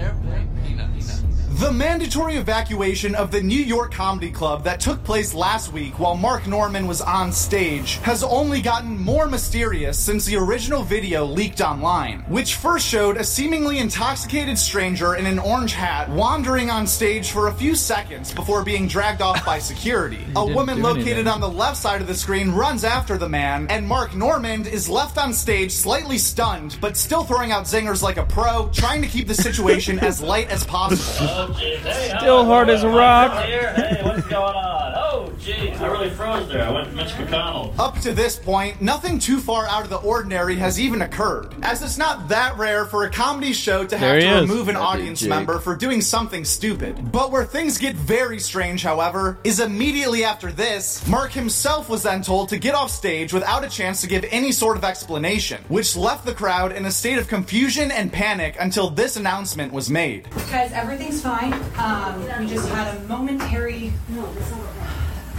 The 1.59 1.73
mandatory 1.73 2.37
evacuation 2.37 3.15
of 3.15 3.31
the 3.31 3.43
New 3.43 3.59
York 3.59 3.93
Comedy 3.93 4.31
Club 4.31 4.63
that 4.63 4.79
took 4.79 5.03
place 5.03 5.33
last 5.33 5.73
week 5.73 5.99
while 5.99 6.15
Mark 6.15 6.47
Normand 6.47 6.87
was 6.87 7.01
on 7.01 7.33
stage 7.33 7.95
has 7.97 8.23
only 8.23 8.61
gotten 8.61 8.97
more 8.97 9.27
mysterious 9.27 9.99
since 9.99 10.25
the 10.25 10.37
original 10.37 10.83
video 10.83 11.25
leaked 11.25 11.59
online, 11.59 12.21
which 12.29 12.55
first 12.55 12.87
showed 12.87 13.17
a 13.17 13.25
seemingly 13.25 13.79
intoxicated 13.79 14.57
stranger 14.57 15.15
in 15.15 15.25
an 15.25 15.37
orange 15.37 15.73
hat 15.73 16.07
wandering 16.07 16.69
on 16.69 16.87
stage 16.87 17.31
for 17.31 17.47
a 17.47 17.53
few 17.53 17.75
seconds 17.75 18.33
before 18.33 18.63
being 18.63 18.87
dragged 18.87 19.21
off 19.21 19.45
by 19.45 19.59
security. 19.59 20.25
a 20.37 20.45
woman 20.45 20.81
located 20.81 21.07
anything. 21.07 21.27
on 21.27 21.41
the 21.41 21.49
left 21.49 21.75
side 21.75 21.99
of 21.99 22.07
the 22.07 22.15
screen 22.15 22.51
runs 22.51 22.85
after 22.85 23.17
the 23.17 23.27
man, 23.27 23.67
and 23.69 23.85
Mark 23.85 24.15
Normand 24.15 24.65
is 24.65 24.87
left 24.87 25.17
on 25.17 25.33
stage 25.33 25.73
slightly 25.73 26.19
stunned, 26.19 26.77
but 26.79 26.95
still 26.95 27.25
throwing 27.25 27.51
out 27.51 27.65
zingers 27.65 28.01
like 28.01 28.15
a 28.15 28.25
pro, 28.25 28.69
trying 28.71 29.01
to 29.01 29.09
keep 29.09 29.27
the 29.27 29.35
situation 29.35 29.99
as 30.09 30.21
light 30.21 30.49
as 30.49 30.63
possible. 30.63 31.48
Jeez. 31.53 31.77
Hey, 31.77 32.09
how 32.09 32.19
Still 32.19 32.45
hard 32.45 32.69
as 32.69 32.83
a 32.83 32.89
rock. 32.89 33.31
Hey, 33.43 34.01
what's 34.03 34.27
going 34.27 34.55
on? 34.55 34.93
Oh, 34.95 35.31
jeez. 35.39 35.79
I 35.79 35.87
really 35.87 36.09
froze 36.09 36.47
there. 36.49 36.63
I 36.67 36.71
went 36.71 36.89
to 36.89 36.95
Mitch 36.95 37.09
McConnell. 37.09 37.77
Up 37.79 37.97
to 38.01 38.13
this 38.13 38.35
point, 38.37 38.81
nothing 38.81 39.17
too 39.19 39.39
far 39.39 39.65
out 39.67 39.83
of 39.83 39.89
the 39.89 39.97
ordinary 39.97 40.55
has 40.57 40.79
even 40.79 41.01
occurred, 41.01 41.53
as 41.63 41.81
it's 41.81 41.97
not 41.97 42.27
that 42.29 42.57
rare 42.57 42.85
for 42.85 43.05
a 43.05 43.09
comedy 43.09 43.53
show 43.53 43.85
to 43.85 43.97
have 43.97 44.19
to 44.19 44.27
is. 44.27 44.41
remove 44.49 44.67
an 44.67 44.75
That 44.75 44.81
audience 44.81 45.23
member 45.23 45.59
for 45.59 45.75
doing 45.75 46.01
something 46.01 46.43
stupid. 46.45 47.11
But 47.11 47.31
where 47.31 47.45
things 47.45 47.77
get 47.77 47.95
very 47.95 48.39
strange, 48.39 48.83
however, 48.83 49.37
is 49.43 49.59
immediately 49.59 50.23
after 50.23 50.51
this, 50.51 51.05
Mark 51.07 51.31
himself 51.31 51.89
was 51.89 52.03
then 52.03 52.21
told 52.21 52.49
to 52.49 52.57
get 52.57 52.75
off 52.75 52.91
stage 52.91 53.33
without 53.33 53.63
a 53.63 53.69
chance 53.69 54.01
to 54.01 54.07
give 54.07 54.25
any 54.29 54.51
sort 54.51 54.77
of 54.77 54.83
explanation, 54.83 55.63
which 55.69 55.95
left 55.95 56.25
the 56.25 56.33
crowd 56.33 56.71
in 56.71 56.85
a 56.85 56.91
state 56.91 57.17
of 57.17 57.27
confusion 57.27 57.91
and 57.91 58.11
panic 58.11 58.55
until 58.59 58.89
this 58.89 59.15
announcement 59.15 59.71
was 59.73 59.89
made. 59.89 60.27
Guys, 60.51 60.71
everything's 60.73 61.21
fine. 61.21 61.38
Um, 61.47 62.41
we 62.41 62.47
just 62.47 62.67
had 62.69 62.97
a 62.97 62.99
momentary 63.07 63.93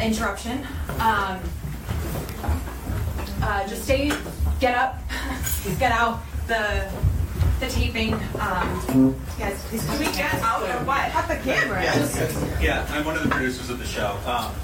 interruption. 0.00 0.66
Um, 0.98 1.40
uh, 3.42 3.66
just 3.68 3.84
stay, 3.84 4.10
get 4.60 4.74
up, 4.76 4.98
get 5.78 5.92
out 5.92 6.20
the 6.46 6.90
the 7.60 7.68
taping. 7.68 8.14
Um, 8.14 9.14
guys, 9.38 9.62
can 9.70 9.98
we 9.98 10.06
get 10.06 10.34
out 10.36 10.62
or 10.62 10.84
what? 10.86 11.10
Cut 11.12 11.28
the 11.28 11.36
camera. 11.36 11.82
yeah, 11.82 12.60
yeah, 12.60 12.86
I'm 12.90 13.04
one 13.04 13.16
of 13.16 13.22
the 13.22 13.28
producers 13.28 13.68
of 13.68 13.78
the 13.78 13.84
show. 13.84 14.18
Um, 14.24 14.54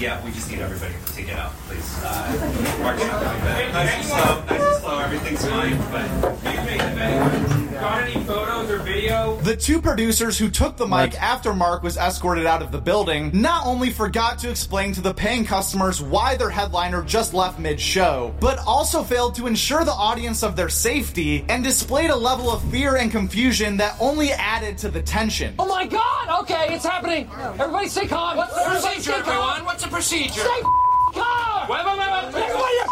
yeah, 0.00 0.24
we 0.24 0.30
just 0.32 0.50
need 0.50 0.60
everybody 0.60 0.94
to 1.14 1.22
get 1.22 1.38
out, 1.38 1.52
please. 1.68 2.02
Uh, 2.02 2.78
Mark's 2.82 3.02
not 3.02 3.22
coming 3.22 3.42
back. 3.42 3.72
Nice 3.72 3.94
and 3.96 4.04
slow, 4.06 4.44
nice 4.46 4.74
and 4.74 4.80
slow. 4.82 4.98
Everything's 4.98 5.46
fine, 5.46 5.76
but 5.92 6.40
Got 7.80 8.02
any 8.02 8.22
photos 8.24 8.70
or 8.70 8.78
video? 8.80 9.36
The 9.40 9.56
two 9.56 9.80
producers 9.80 10.36
who 10.36 10.50
took 10.50 10.76
the 10.76 10.86
mic 10.86 11.12
What? 11.12 11.14
after 11.14 11.54
Mark 11.54 11.82
was 11.82 11.96
escorted 11.96 12.44
out 12.44 12.60
of 12.60 12.72
the 12.72 12.78
building 12.78 13.30
not 13.32 13.64
only 13.64 13.88
forgot 13.88 14.38
to 14.40 14.50
explain 14.50 14.92
to 14.92 15.00
the 15.00 15.14
paying 15.14 15.46
customers 15.46 16.02
why 16.02 16.36
their 16.36 16.50
headliner 16.50 17.02
just 17.02 17.32
left 17.32 17.58
mid 17.58 17.80
show, 17.80 18.34
but 18.38 18.58
also 18.66 19.02
failed 19.02 19.34
to 19.36 19.46
ensure 19.46 19.82
the 19.84 19.92
audience 19.92 20.42
of 20.42 20.56
their 20.56 20.68
safety 20.68 21.42
and 21.48 21.64
displayed 21.64 22.10
a 22.10 22.16
level 22.16 22.50
of 22.50 22.62
fear 22.70 22.96
and 22.96 23.10
confusion 23.10 23.78
that 23.78 23.96
only 23.98 24.30
added 24.32 24.76
to 24.76 24.90
the 24.90 25.00
tension. 25.00 25.54
Oh 25.58 25.66
my 25.66 25.86
god! 25.86 26.42
Okay, 26.42 26.74
it's 26.74 26.84
happening! 26.84 27.30
Everybody 27.58 27.88
stay 27.88 28.06
calm! 28.06 28.36
What's 28.36 28.54
the 28.54 28.70
procedure, 28.70 29.12
everyone? 29.12 29.64
What's 29.64 29.82
the 29.84 29.88
procedure? 29.90 30.42
Wait, 30.42 30.64
wait, 31.68 31.98
wait, 31.98 32.89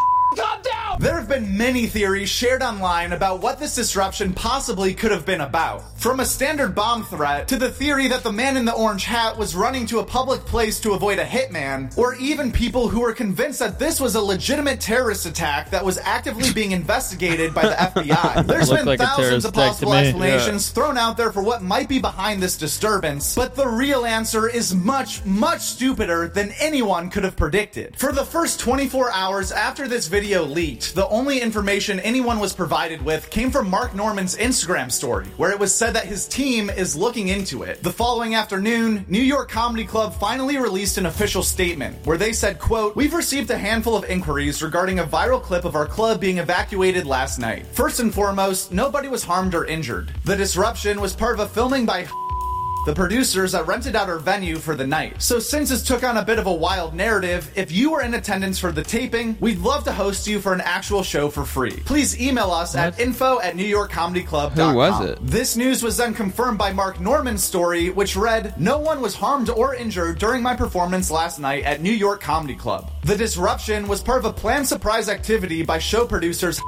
There 1.08 1.16
have 1.16 1.26
been 1.26 1.56
many 1.56 1.86
theories 1.86 2.28
shared 2.28 2.62
online 2.62 3.14
about 3.14 3.40
what 3.40 3.58
this 3.58 3.74
disruption 3.74 4.34
possibly 4.34 4.92
could 4.92 5.10
have 5.10 5.24
been 5.24 5.40
about. 5.40 5.98
From 5.98 6.20
a 6.20 6.24
standard 6.26 6.74
bomb 6.74 7.02
threat 7.02 7.48
to 7.48 7.56
the 7.56 7.70
theory 7.70 8.08
that 8.08 8.22
the 8.22 8.30
man 8.30 8.58
in 8.58 8.66
the 8.66 8.74
orange 8.74 9.04
hat 9.04 9.38
was 9.38 9.54
running 9.56 9.86
to 9.86 10.00
a 10.00 10.04
public 10.04 10.42
place 10.42 10.78
to 10.80 10.92
avoid 10.92 11.18
a 11.18 11.24
hitman, 11.24 11.96
or 11.96 12.14
even 12.16 12.52
people 12.52 12.88
who 12.88 13.00
were 13.00 13.14
convinced 13.14 13.58
that 13.60 13.78
this 13.78 14.00
was 14.00 14.16
a 14.16 14.20
legitimate 14.20 14.82
terrorist 14.82 15.24
attack 15.24 15.70
that 15.70 15.82
was 15.82 15.96
actively 15.96 16.52
being 16.52 16.72
investigated 16.72 17.54
by 17.54 17.62
the 17.62 17.74
FBI. 17.74 18.46
There's 18.46 18.68
been 18.68 18.84
like 18.84 19.00
thousands 19.00 19.46
of 19.46 19.54
possible 19.54 19.94
explanations 19.94 20.68
thrown 20.68 20.98
out 20.98 21.16
there 21.16 21.32
for 21.32 21.42
what 21.42 21.62
might 21.62 21.88
be 21.88 21.98
behind 21.98 22.42
this 22.42 22.58
disturbance, 22.58 23.34
but 23.34 23.56
the 23.56 23.66
real 23.66 24.04
answer 24.04 24.46
is 24.46 24.74
much, 24.74 25.24
much 25.24 25.62
stupider 25.62 26.28
than 26.28 26.52
anyone 26.60 27.08
could 27.08 27.24
have 27.24 27.34
predicted. 27.34 27.96
For 27.96 28.12
the 28.12 28.26
first 28.26 28.60
24 28.60 29.10
hours 29.10 29.52
after 29.52 29.88
this 29.88 30.06
video 30.06 30.44
leaked, 30.44 30.97
the 30.98 31.08
only 31.10 31.40
information 31.40 32.00
anyone 32.00 32.40
was 32.40 32.52
provided 32.52 33.00
with 33.00 33.30
came 33.30 33.52
from 33.52 33.70
Mark 33.70 33.94
Normand's 33.94 34.36
Instagram 34.36 34.90
story, 34.90 35.26
where 35.36 35.52
it 35.52 35.58
was 35.60 35.72
said 35.72 35.94
that 35.94 36.06
his 36.06 36.26
team 36.26 36.70
is 36.70 36.96
looking 36.96 37.28
into 37.28 37.62
it. 37.62 37.80
The 37.84 37.92
following 37.92 38.34
afternoon, 38.34 39.04
New 39.06 39.22
York 39.22 39.48
Comedy 39.48 39.84
Club 39.84 40.12
finally 40.12 40.58
released 40.58 40.98
an 40.98 41.06
official 41.06 41.44
statement 41.44 42.04
where 42.04 42.16
they 42.16 42.32
said, 42.32 42.58
quote, 42.58 42.96
We've 42.96 43.14
received 43.14 43.48
a 43.52 43.56
handful 43.56 43.94
of 43.94 44.10
inquiries 44.10 44.60
regarding 44.60 44.98
a 44.98 45.04
viral 45.04 45.40
clip 45.40 45.64
of 45.64 45.76
our 45.76 45.86
club 45.86 46.20
being 46.20 46.38
evacuated 46.38 47.06
last 47.06 47.38
night. 47.38 47.68
First 47.68 48.00
and 48.00 48.12
foremost, 48.12 48.72
nobody 48.72 49.06
was 49.06 49.22
harmed 49.22 49.54
or 49.54 49.66
injured. 49.66 50.12
The 50.24 50.34
disruption 50.34 51.00
was 51.00 51.14
part 51.14 51.34
of 51.34 51.46
a 51.46 51.48
filming 51.48 51.86
by 51.86 52.08
the 52.88 52.94
producers 52.94 53.52
that 53.52 53.66
rented 53.66 53.94
out 53.94 54.08
our 54.08 54.18
venue 54.18 54.56
for 54.56 54.74
the 54.74 54.86
night. 54.86 55.20
So 55.20 55.38
since 55.38 55.68
this 55.68 55.82
took 55.82 56.02
on 56.02 56.16
a 56.16 56.24
bit 56.24 56.38
of 56.38 56.46
a 56.46 56.52
wild 56.54 56.94
narrative, 56.94 57.52
if 57.54 57.70
you 57.70 57.90
were 57.90 58.00
in 58.00 58.14
attendance 58.14 58.58
for 58.58 58.72
the 58.72 58.82
taping, 58.82 59.36
we'd 59.40 59.58
love 59.58 59.84
to 59.84 59.92
host 59.92 60.26
you 60.26 60.40
for 60.40 60.54
an 60.54 60.62
actual 60.62 61.02
show 61.02 61.28
for 61.28 61.44
free. 61.44 61.82
Please 61.84 62.18
email 62.18 62.50
us 62.50 62.74
at 62.74 62.98
info 62.98 63.40
at 63.40 63.56
newyorkcomedyclub.com. 63.56 64.70
Who 64.70 64.74
was 64.74 65.04
it? 65.04 65.18
This 65.20 65.54
news 65.54 65.82
was 65.82 65.98
then 65.98 66.14
confirmed 66.14 66.56
by 66.56 66.72
Mark 66.72 66.98
Normand's 66.98 67.44
story, 67.44 67.90
which 67.90 68.16
read, 68.16 68.58
No 68.58 68.78
one 68.78 69.02
was 69.02 69.14
harmed 69.14 69.50
or 69.50 69.74
injured 69.74 70.18
during 70.18 70.42
my 70.42 70.56
performance 70.56 71.10
last 71.10 71.38
night 71.38 71.64
at 71.64 71.82
New 71.82 71.92
York 71.92 72.22
Comedy 72.22 72.54
Club. 72.54 72.90
The 73.02 73.16
disruption 73.16 73.86
was 73.86 74.00
part 74.00 74.20
of 74.20 74.24
a 74.24 74.32
planned 74.32 74.66
surprise 74.66 75.10
activity 75.10 75.62
by 75.62 75.78
show 75.78 76.06
producers 76.06 76.58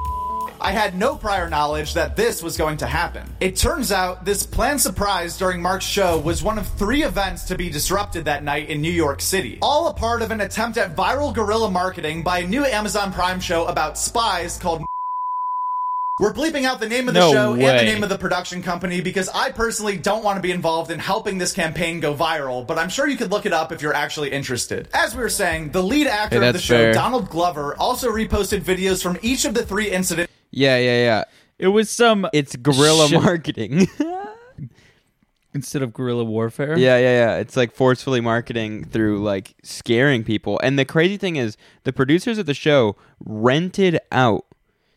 I 0.63 0.73
had 0.73 0.95
no 0.95 1.15
prior 1.15 1.49
knowledge 1.49 1.95
that 1.95 2.15
this 2.15 2.43
was 2.43 2.55
going 2.55 2.77
to 2.77 2.85
happen. 2.85 3.27
It 3.39 3.55
turns 3.55 3.91
out 3.91 4.25
this 4.25 4.45
planned 4.45 4.79
surprise 4.79 5.35
during 5.35 5.59
Mark's 5.59 5.85
show 5.85 6.19
was 6.19 6.43
one 6.43 6.59
of 6.59 6.67
three 6.67 7.01
events 7.01 7.45
to 7.45 7.55
be 7.55 7.67
disrupted 7.67 8.25
that 8.25 8.43
night 8.43 8.69
in 8.69 8.79
New 8.79 8.91
York 8.91 9.21
City. 9.21 9.57
All 9.63 9.87
a 9.87 9.93
part 9.93 10.21
of 10.21 10.29
an 10.29 10.41
attempt 10.41 10.77
at 10.77 10.95
viral 10.95 11.33
guerrilla 11.33 11.71
marketing 11.71 12.21
by 12.21 12.39
a 12.39 12.47
new 12.47 12.63
Amazon 12.63 13.11
Prime 13.11 13.39
show 13.39 13.65
about 13.65 13.97
spies 13.97 14.59
called 14.59 14.85
we're 16.19 16.31
bleeping 16.31 16.65
out 16.65 16.79
the 16.79 16.87
name 16.87 17.07
of 17.07 17.15
the 17.15 17.21
No 17.21 17.31
show 17.31 17.53
and 17.53 17.61
the 17.61 17.91
name 17.91 18.03
of 18.03 18.09
the 18.09 18.17
production 18.19 18.61
company 18.61 19.01
because 19.01 19.29
I 19.29 19.51
personally 19.51 19.97
don't 19.97 20.23
want 20.23 20.35
to 20.37 20.43
be 20.43 20.51
involved 20.51 20.91
in 20.91 20.99
helping 20.99 21.39
this 21.39 21.53
campaign 21.53 21.99
go 21.99 22.13
viral, 22.13 22.67
but 22.67 22.77
I'm 22.77 22.89
sure 22.89 23.07
you 23.07 23.17
could 23.17 23.31
look 23.31 23.47
it 23.47 23.53
up 23.53 23.71
if 23.71 23.81
you're 23.81 23.95
actually 23.95 24.29
interested. 24.29 24.89
As 24.93 25.15
we 25.15 25.23
were 25.23 25.29
saying, 25.29 25.71
the 25.71 25.81
lead 25.81 26.05
actor 26.05 26.39
Hey, 26.41 26.49
of 26.49 26.53
the 26.53 26.59
show, 26.59 26.75
fair. 26.75 26.93
Donald 26.93 27.31
Glover, 27.31 27.75
also 27.79 28.11
reposted 28.11 28.61
videos 28.61 29.01
from 29.01 29.17
each 29.23 29.45
of 29.45 29.55
the 29.55 29.65
three 29.65 29.89
incidents. 29.89 30.30
Yeah, 30.51 30.77
yeah, 30.77 31.03
yeah. 31.03 31.23
It 31.57 31.67
was 31.69 31.89
some. 31.89 32.27
It's 32.33 32.55
guerrilla 32.55 33.07
shit- 33.07 33.21
marketing. 33.21 33.87
instead 35.53 35.81
of 35.81 35.93
guerrilla 35.93 36.23
warfare. 36.23 36.77
Yeah, 36.77 36.97
yeah, 36.97 37.25
yeah. 37.25 37.35
It's 37.37 37.57
like 37.57 37.73
forcefully 37.73 38.21
marketing 38.21 38.85
through 38.85 39.23
like 39.23 39.55
scaring 39.63 40.23
people. 40.23 40.59
And 40.63 40.77
the 40.77 40.85
crazy 40.85 41.17
thing 41.17 41.35
is, 41.35 41.57
the 41.83 41.93
producers 41.93 42.37
of 42.37 42.45
the 42.45 42.53
show 42.53 42.95
rented 43.23 43.99
out 44.11 44.45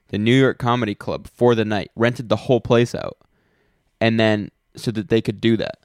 the 0.09 0.19
New 0.19 0.39
York 0.39 0.59
Comedy 0.59 0.95
Club 0.95 1.29
for 1.29 1.55
the 1.55 1.65
night, 1.65 1.91
rented 1.97 2.29
the 2.29 2.37
whole 2.37 2.61
place 2.61 2.95
out, 2.95 3.19
and 4.01 4.19
then 4.19 4.51
so 4.77 4.91
that 4.91 5.09
they 5.09 5.21
could 5.21 5.41
do 5.41 5.57
that. 5.57 5.79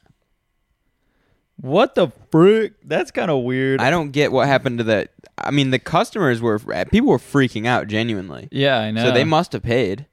What 1.61 1.95
the 1.95 2.09
frick? 2.31 2.73
That's 2.85 3.11
kind 3.11 3.29
of 3.29 3.43
weird. 3.43 3.81
I 3.81 3.89
don't 3.89 4.11
get 4.11 4.31
what 4.31 4.47
happened 4.47 4.77
to 4.77 4.83
that. 4.85 5.11
I 5.37 5.51
mean, 5.51 5.71
the 5.71 5.79
customers 5.79 6.41
were 6.41 6.59
people 6.85 7.09
were 7.09 7.17
freaking 7.17 7.65
out 7.65 7.87
genuinely. 7.87 8.47
Yeah, 8.51 8.79
I 8.79 8.91
know. 8.91 9.05
So 9.05 9.11
they 9.11 9.25
must 9.25 9.53
have 9.53 9.63
paid. 9.63 10.05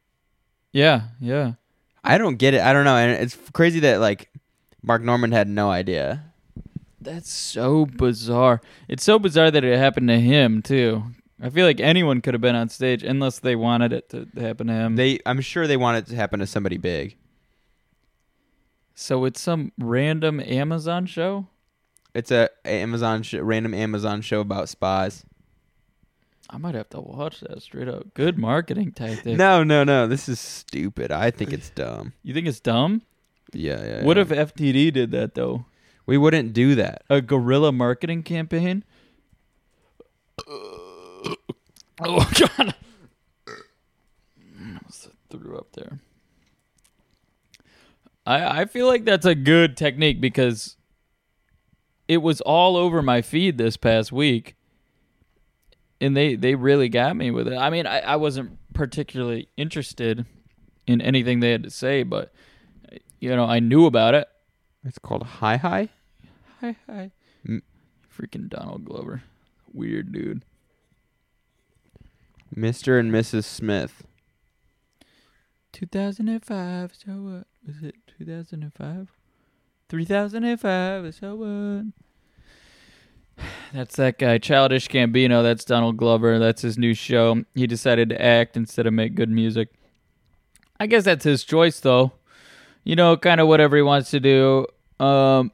Yeah, 0.72 1.02
yeah. 1.20 1.52
I 2.02 2.18
don't 2.18 2.36
get 2.36 2.54
it. 2.54 2.60
I 2.60 2.72
don't 2.72 2.84
know, 2.84 2.96
and 2.96 3.12
it's 3.12 3.36
crazy 3.52 3.80
that 3.80 4.00
like 4.00 4.30
Mark 4.82 5.02
Normand 5.02 5.34
had 5.34 5.48
no 5.48 5.70
idea. 5.70 6.24
That's 7.00 7.30
so 7.30 7.86
bizarre. 7.86 8.60
It's 8.88 9.04
so 9.04 9.18
bizarre 9.18 9.50
that 9.50 9.64
it 9.64 9.78
happened 9.78 10.08
to 10.08 10.18
him 10.18 10.62
too. 10.62 11.04
I 11.40 11.50
feel 11.50 11.66
like 11.66 11.80
anyone 11.80 12.22
could 12.22 12.34
have 12.34 12.40
been 12.40 12.56
on 12.56 12.68
stage 12.68 13.02
unless 13.02 13.38
they 13.38 13.54
wanted 13.54 13.92
it 13.92 14.08
to 14.10 14.26
happen 14.40 14.66
to 14.68 14.72
him. 14.72 14.96
They, 14.96 15.20
I'm 15.26 15.40
sure 15.40 15.66
they 15.66 15.76
wanted 15.76 16.06
it 16.06 16.10
to 16.10 16.16
happen 16.16 16.40
to 16.40 16.46
somebody 16.46 16.78
big. 16.78 17.16
So 18.96 19.26
it's 19.26 19.40
some 19.40 19.70
random 19.78 20.40
Amazon 20.40 21.06
show. 21.06 21.46
It's 22.14 22.30
a 22.30 22.48
Amazon 22.64 23.22
sh- 23.22 23.34
random 23.34 23.74
Amazon 23.74 24.22
show 24.22 24.40
about 24.40 24.70
spies. 24.70 25.24
I 26.48 26.56
might 26.58 26.74
have 26.74 26.88
to 26.90 27.00
watch 27.00 27.40
that 27.40 27.60
straight 27.62 27.88
up. 27.88 28.14
Good 28.14 28.38
marketing 28.38 28.92
tactic. 28.92 29.36
No, 29.36 29.62
no, 29.62 29.84
no. 29.84 30.06
This 30.06 30.28
is 30.28 30.40
stupid. 30.40 31.12
I 31.12 31.30
think 31.30 31.52
it's 31.52 31.70
dumb. 31.74 32.14
You 32.22 32.32
think 32.32 32.46
it's 32.46 32.60
dumb? 32.60 33.02
Yeah, 33.52 33.84
yeah. 33.84 34.04
What 34.04 34.16
yeah. 34.16 34.22
if 34.22 34.28
FTD 34.54 34.92
did 34.92 35.10
that 35.10 35.34
though? 35.34 35.66
we 36.06 36.16
wouldn't 36.16 36.52
do 36.52 36.74
that? 36.76 37.02
A 37.10 37.20
guerrilla 37.20 37.72
marketing 37.72 38.22
campaign? 38.22 38.82
Oh 41.98 42.30
god. 42.56 42.74
Almost 44.58 45.08
threw 45.30 45.56
up 45.56 45.72
there. 45.72 45.98
I 48.26 48.62
I 48.62 48.64
feel 48.64 48.86
like 48.86 49.04
that's 49.04 49.26
a 49.26 49.34
good 49.34 49.76
technique 49.76 50.20
because 50.20 50.76
it 52.08 52.18
was 52.18 52.40
all 52.42 52.76
over 52.76 53.02
my 53.02 53.22
feed 53.22 53.58
this 53.58 53.76
past 53.76 54.12
week. 54.12 54.54
And 56.00 56.14
they, 56.16 56.34
they 56.34 56.54
really 56.54 56.90
got 56.90 57.16
me 57.16 57.30
with 57.30 57.48
it. 57.48 57.56
I 57.56 57.70
mean, 57.70 57.86
I, 57.86 58.00
I 58.00 58.16
wasn't 58.16 58.58
particularly 58.74 59.48
interested 59.56 60.26
in 60.86 61.00
anything 61.00 61.40
they 61.40 61.52
had 61.52 61.62
to 61.62 61.70
say, 61.70 62.02
but 62.02 62.32
you 63.18 63.34
know, 63.34 63.46
I 63.46 63.60
knew 63.60 63.86
about 63.86 64.14
it. 64.14 64.28
It's 64.84 64.98
called 64.98 65.22
Hi 65.24 65.56
Hi. 65.56 65.88
Hi 66.60 66.76
hi. 66.86 67.10
M- 67.48 67.62
Freaking 68.14 68.48
Donald 68.48 68.84
Glover. 68.84 69.22
Weird 69.72 70.12
dude. 70.12 70.44
Mr. 72.54 73.00
and 73.00 73.10
Mrs. 73.10 73.44
Smith. 73.44 74.04
2005, 75.76 76.92
so 77.04 77.12
what? 77.12 77.46
Was 77.66 77.82
it 77.82 77.96
2005? 78.18 79.08
3005, 79.90 81.14
so 81.14 81.34
what? 81.34 83.44
That's 83.74 83.96
that 83.96 84.18
guy, 84.18 84.38
Childish 84.38 84.88
Gambino. 84.88 85.42
That's 85.42 85.66
Donald 85.66 85.98
Glover. 85.98 86.38
That's 86.38 86.62
his 86.62 86.78
new 86.78 86.94
show. 86.94 87.44
He 87.54 87.66
decided 87.66 88.08
to 88.08 88.22
act 88.22 88.56
instead 88.56 88.86
of 88.86 88.94
make 88.94 89.14
good 89.14 89.28
music. 89.28 89.68
I 90.80 90.86
guess 90.86 91.04
that's 91.04 91.24
his 91.24 91.44
choice, 91.44 91.80
though. 91.80 92.12
You 92.84 92.96
know, 92.96 93.16
kind 93.16 93.40
of 93.40 93.48
whatever 93.48 93.76
he 93.76 93.82
wants 93.82 94.10
to 94.10 94.20
do. 94.20 94.66
Um, 94.98 95.52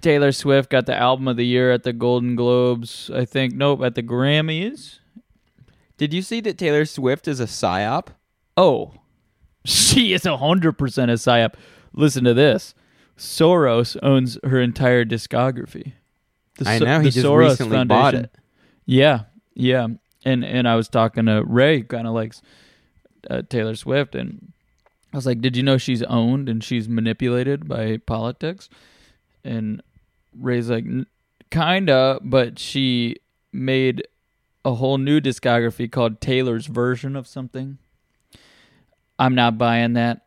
Taylor 0.00 0.30
Swift 0.30 0.70
got 0.70 0.86
the 0.86 0.96
album 0.96 1.26
of 1.26 1.36
the 1.36 1.46
year 1.46 1.72
at 1.72 1.82
the 1.82 1.92
Golden 1.92 2.36
Globes. 2.36 3.10
I 3.12 3.24
think. 3.24 3.54
Nope, 3.54 3.82
at 3.82 3.96
the 3.96 4.02
Grammys. 4.02 5.00
Did 5.96 6.14
you 6.14 6.22
see 6.22 6.40
that 6.42 6.58
Taylor 6.58 6.84
Swift 6.84 7.26
is 7.26 7.40
a 7.40 7.46
psyop? 7.46 8.08
Oh, 8.56 8.92
she 9.64 10.12
is 10.12 10.24
hundred 10.24 10.72
percent 10.72 11.10
a 11.10 11.14
psyop. 11.14 11.54
Listen 11.92 12.24
to 12.24 12.34
this: 12.34 12.74
Soros 13.16 13.96
owns 14.02 14.38
her 14.44 14.60
entire 14.60 15.04
discography. 15.04 15.92
The 16.56 16.68
I 16.68 16.78
know, 16.78 17.00
he 17.00 17.10
just 17.10 17.24
Soros 17.24 17.50
recently 17.50 17.84
bought 17.84 18.14
it. 18.14 18.30
Yeah, 18.86 19.24
yeah, 19.54 19.88
and 20.24 20.44
and 20.44 20.68
I 20.68 20.76
was 20.76 20.88
talking 20.88 21.26
to 21.26 21.42
Ray, 21.44 21.82
kind 21.82 22.06
of 22.06 22.14
likes 22.14 22.42
uh, 23.28 23.42
Taylor 23.48 23.74
Swift, 23.74 24.14
and 24.14 24.52
I 25.12 25.16
was 25.16 25.26
like, 25.26 25.40
"Did 25.40 25.56
you 25.56 25.62
know 25.62 25.78
she's 25.78 26.02
owned 26.04 26.48
and 26.48 26.62
she's 26.62 26.88
manipulated 26.88 27.68
by 27.68 27.98
politics?" 27.98 28.68
And 29.44 29.82
Ray's 30.38 30.70
like, 30.70 30.84
"Kinda," 31.50 32.20
but 32.22 32.58
she 32.58 33.16
made 33.52 34.06
a 34.64 34.74
whole 34.74 34.98
new 34.98 35.20
discography 35.20 35.90
called 35.90 36.20
Taylor's 36.20 36.66
version 36.66 37.16
of 37.16 37.26
something. 37.26 37.78
I'm 39.18 39.34
not 39.34 39.58
buying 39.58 39.94
that. 39.94 40.22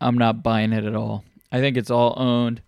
I'm 0.00 0.18
not 0.18 0.42
buying 0.42 0.72
it 0.72 0.84
at 0.84 0.94
all. 0.94 1.24
I 1.50 1.60
think 1.60 1.76
it's 1.76 1.90
all 1.90 2.14
owned. 2.16 2.62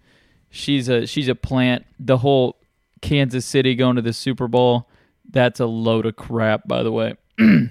She's 0.50 0.88
a 0.88 1.06
she's 1.06 1.28
a 1.28 1.34
plant. 1.34 1.84
The 1.98 2.18
whole 2.18 2.56
Kansas 3.00 3.46
City 3.46 3.74
going 3.74 3.96
to 3.96 4.02
the 4.02 4.12
Super 4.12 4.48
Bowl, 4.48 4.88
that's 5.28 5.60
a 5.60 5.66
load 5.66 6.06
of 6.06 6.16
crap, 6.16 6.66
by 6.66 6.82
the 6.82 6.90
way. 6.90 7.14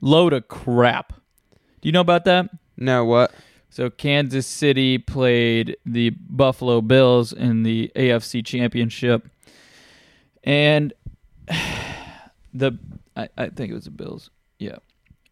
load 0.00 0.32
of 0.32 0.48
crap. 0.48 1.12
Do 1.80 1.88
you 1.88 1.92
know 1.92 2.00
about 2.00 2.24
that? 2.24 2.50
No, 2.76 3.04
what? 3.04 3.32
So 3.68 3.88
Kansas 3.88 4.46
City 4.46 4.98
played 4.98 5.76
the 5.86 6.10
Buffalo 6.10 6.80
Bills 6.80 7.32
in 7.32 7.62
the 7.62 7.92
AFC 7.94 8.44
Championship, 8.44 9.28
and 10.42 10.92
the 12.54 12.78
I, 13.16 13.28
I 13.36 13.48
think 13.48 13.70
it 13.70 13.74
was 13.74 13.84
the 13.84 13.90
Bills, 13.90 14.30
yeah, 14.58 14.78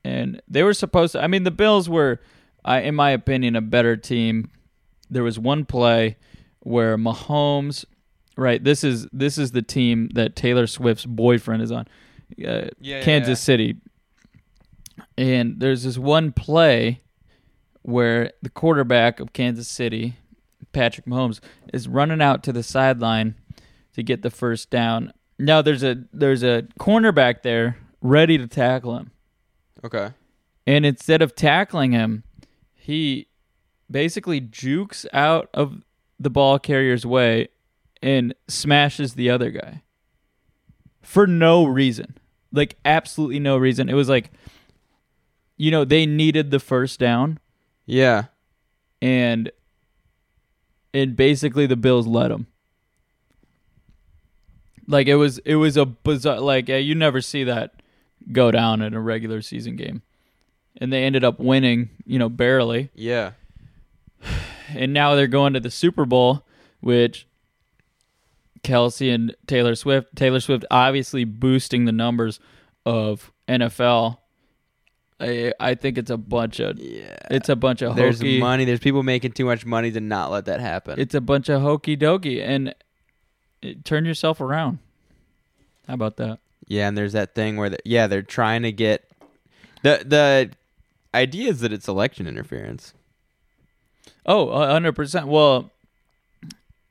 and 0.05 0.41
they 0.49 0.63
were 0.63 0.75
supposed 0.75 1.13
to. 1.13 1.23
I 1.23 1.27
mean, 1.27 1.45
the 1.45 1.51
Bills 1.51 1.89
were, 1.89 2.21
I 2.65 2.81
in 2.81 2.95
my 2.95 3.11
opinion, 3.11 3.57
a 3.57 3.61
better 3.61 3.97
team. 3.97 4.51
There 5.11 5.23
was 5.23 5.39
one 5.39 5.65
play 5.65 6.17
where 6.61 6.97
Mahomes, 6.99 7.85
right? 8.37 8.63
This 8.63 8.85
is 8.85 9.07
this 9.13 9.39
is 9.39 9.53
the 9.53 9.63
team 9.63 10.11
that 10.15 10.37
Taylor 10.37 10.67
Swift's 10.67 11.07
boyfriend 11.07 11.63
is 11.63 11.73
on, 11.73 11.87
uh, 12.47 12.69
yeah, 12.81 13.03
Kansas 13.03 13.41
yeah. 13.41 13.45
City, 13.45 13.77
and 15.17 15.61
there's 15.61 15.85
this 15.85 15.99
one 15.99 16.33
play 16.33 17.01
where 17.83 18.33
the 18.43 18.51
quarterback 18.51 19.19
of 19.19 19.33
Kansas 19.33 19.69
City, 19.69 20.17
Patrick 20.73 21.07
Mahomes, 21.07 21.41
is 21.73 21.89
running 21.89 22.21
out 22.21 22.43
to 22.43 22.53
the 22.53 22.63
sideline 22.63 23.35
to 23.95 24.03
get 24.03 24.23
the 24.23 24.31
first 24.31 24.71
down. 24.71 25.13
Now 25.39 25.63
there's 25.63 25.83
a 25.83 26.05
there's 26.13 26.43
a 26.43 26.67
cornerback 26.79 27.43
there 27.43 27.79
ready 28.01 28.39
to 28.39 28.47
tackle 28.47 28.97
him. 28.97 29.11
Okay. 29.85 30.11
And 30.67 30.85
instead 30.85 31.23
of 31.23 31.35
tackling 31.35 31.93
him, 31.93 32.25
he 32.75 33.29
basically 33.91 34.41
jukes 34.41 35.07
out 35.13 35.49
of 35.55 35.83
the 36.21 36.31
ball 36.31 36.59
carrier's 36.59 37.07
way 37.07 37.49
and 38.03 38.35
smashes 38.49 39.15
the 39.15 39.31
other 39.31 39.51
guy. 39.51 39.83
For 41.03 41.27
no 41.27 41.65
reason. 41.65 42.17
Like 42.53 42.77
absolutely 42.85 43.39
no 43.41 43.57
reason. 43.57 43.89
It 43.89 43.95
was 43.95 44.09
like 44.09 44.31
you 45.57 45.71
know, 45.73 45.85
they 45.85 46.07
needed 46.07 46.51
the 46.53 46.61
first 46.61 47.01
down 47.01 47.39
Yeah. 47.87 48.25
and 49.03 49.51
and 50.95 51.17
basically 51.17 51.67
the 51.67 51.77
Bills 51.77 52.07
let 52.07 52.31
him. 52.31 52.47
Like 54.87 55.07
it 55.07 55.17
was, 55.17 55.39
it 55.39 55.57
was 55.57 55.77
a 55.77 55.85
bizarre. 55.85 56.41
Like 56.41 56.69
yeah, 56.69 56.77
you 56.77 56.95
never 56.95 57.21
see 57.21 57.45
that 57.45 57.78
go 58.33 58.51
down 58.51 58.83
in 58.83 58.95
a 58.95 59.01
regular 59.01 59.43
season 59.43 59.77
game, 59.77 60.03
and 60.77 60.93
they 60.93 61.05
ended 61.05 61.25
up 61.25 61.39
winning. 61.39 61.91
You 62.07 62.19
know, 62.19 62.29
barely. 62.29 62.91
Yeah. 62.95 63.33
And 64.75 64.93
now 64.93 65.15
they're 65.15 65.27
going 65.27 65.55
to 65.55 65.61
the 65.61 65.71
Super 65.71 66.05
Bowl, 66.05 66.45
which 66.81 67.27
Kelce 68.63 69.15
and 69.15 69.35
Taylor 69.47 69.75
Swift. 69.75 70.15
Taylor 70.17 70.41
Swift 70.41 70.65
obviously 70.71 71.25
boosting 71.25 71.85
the 71.85 71.93
numbers 71.93 72.39
of 72.85 73.33
NFL. 73.49 74.19
I 75.21 75.53
I 75.59 75.75
think 75.75 75.97
it's 75.99 76.11
a 76.11 76.17
bunch 76.17 76.61
of 76.61 76.79
Yeah. 76.79 77.17
it's 77.31 77.49
a 77.49 77.57
bunch 77.57 77.83
of 77.83 77.97
There's 77.97 78.19
hokey. 78.19 78.39
money. 78.41 78.65
There's 78.65 78.79
people 78.81 79.03
making 79.03 79.33
too 79.33 79.45
much 79.47 79.65
money 79.65 79.91
to 79.93 80.01
not 80.01 80.31
let 80.31 80.45
that 80.47 80.61
happen. 80.61 80.99
It's 81.01 81.15
a 81.15 81.21
bunch 81.21 81.49
of 81.49 81.63
hokey 81.63 81.97
dokey, 81.97 82.43
and 82.43 82.75
it, 83.63 83.85
turn 83.85 84.05
yourself 84.05 84.41
around. 84.41 84.79
How 85.87 85.95
about 85.95 86.17
that? 86.19 86.41
Yeah, 86.69 86.87
and 86.87 86.97
there's 86.97 87.15
that 87.15 87.35
thing 87.35 87.57
where, 87.57 87.71
the, 87.71 87.79
yeah, 87.85 88.07
they're 88.07 88.23
trying 88.23 88.63
to 88.63 88.73
get 88.73 89.11
the 89.83 90.03
the 90.05 90.51
idea 91.15 91.51
is 91.51 91.61
that 91.61 91.73
it's 91.73 91.89
election 91.89 92.27
interference. 92.27 92.93
Oh, 94.27 94.51
a 94.51 94.69
hundred 94.69 94.93
percent. 94.95 95.29
Well, 95.29 95.71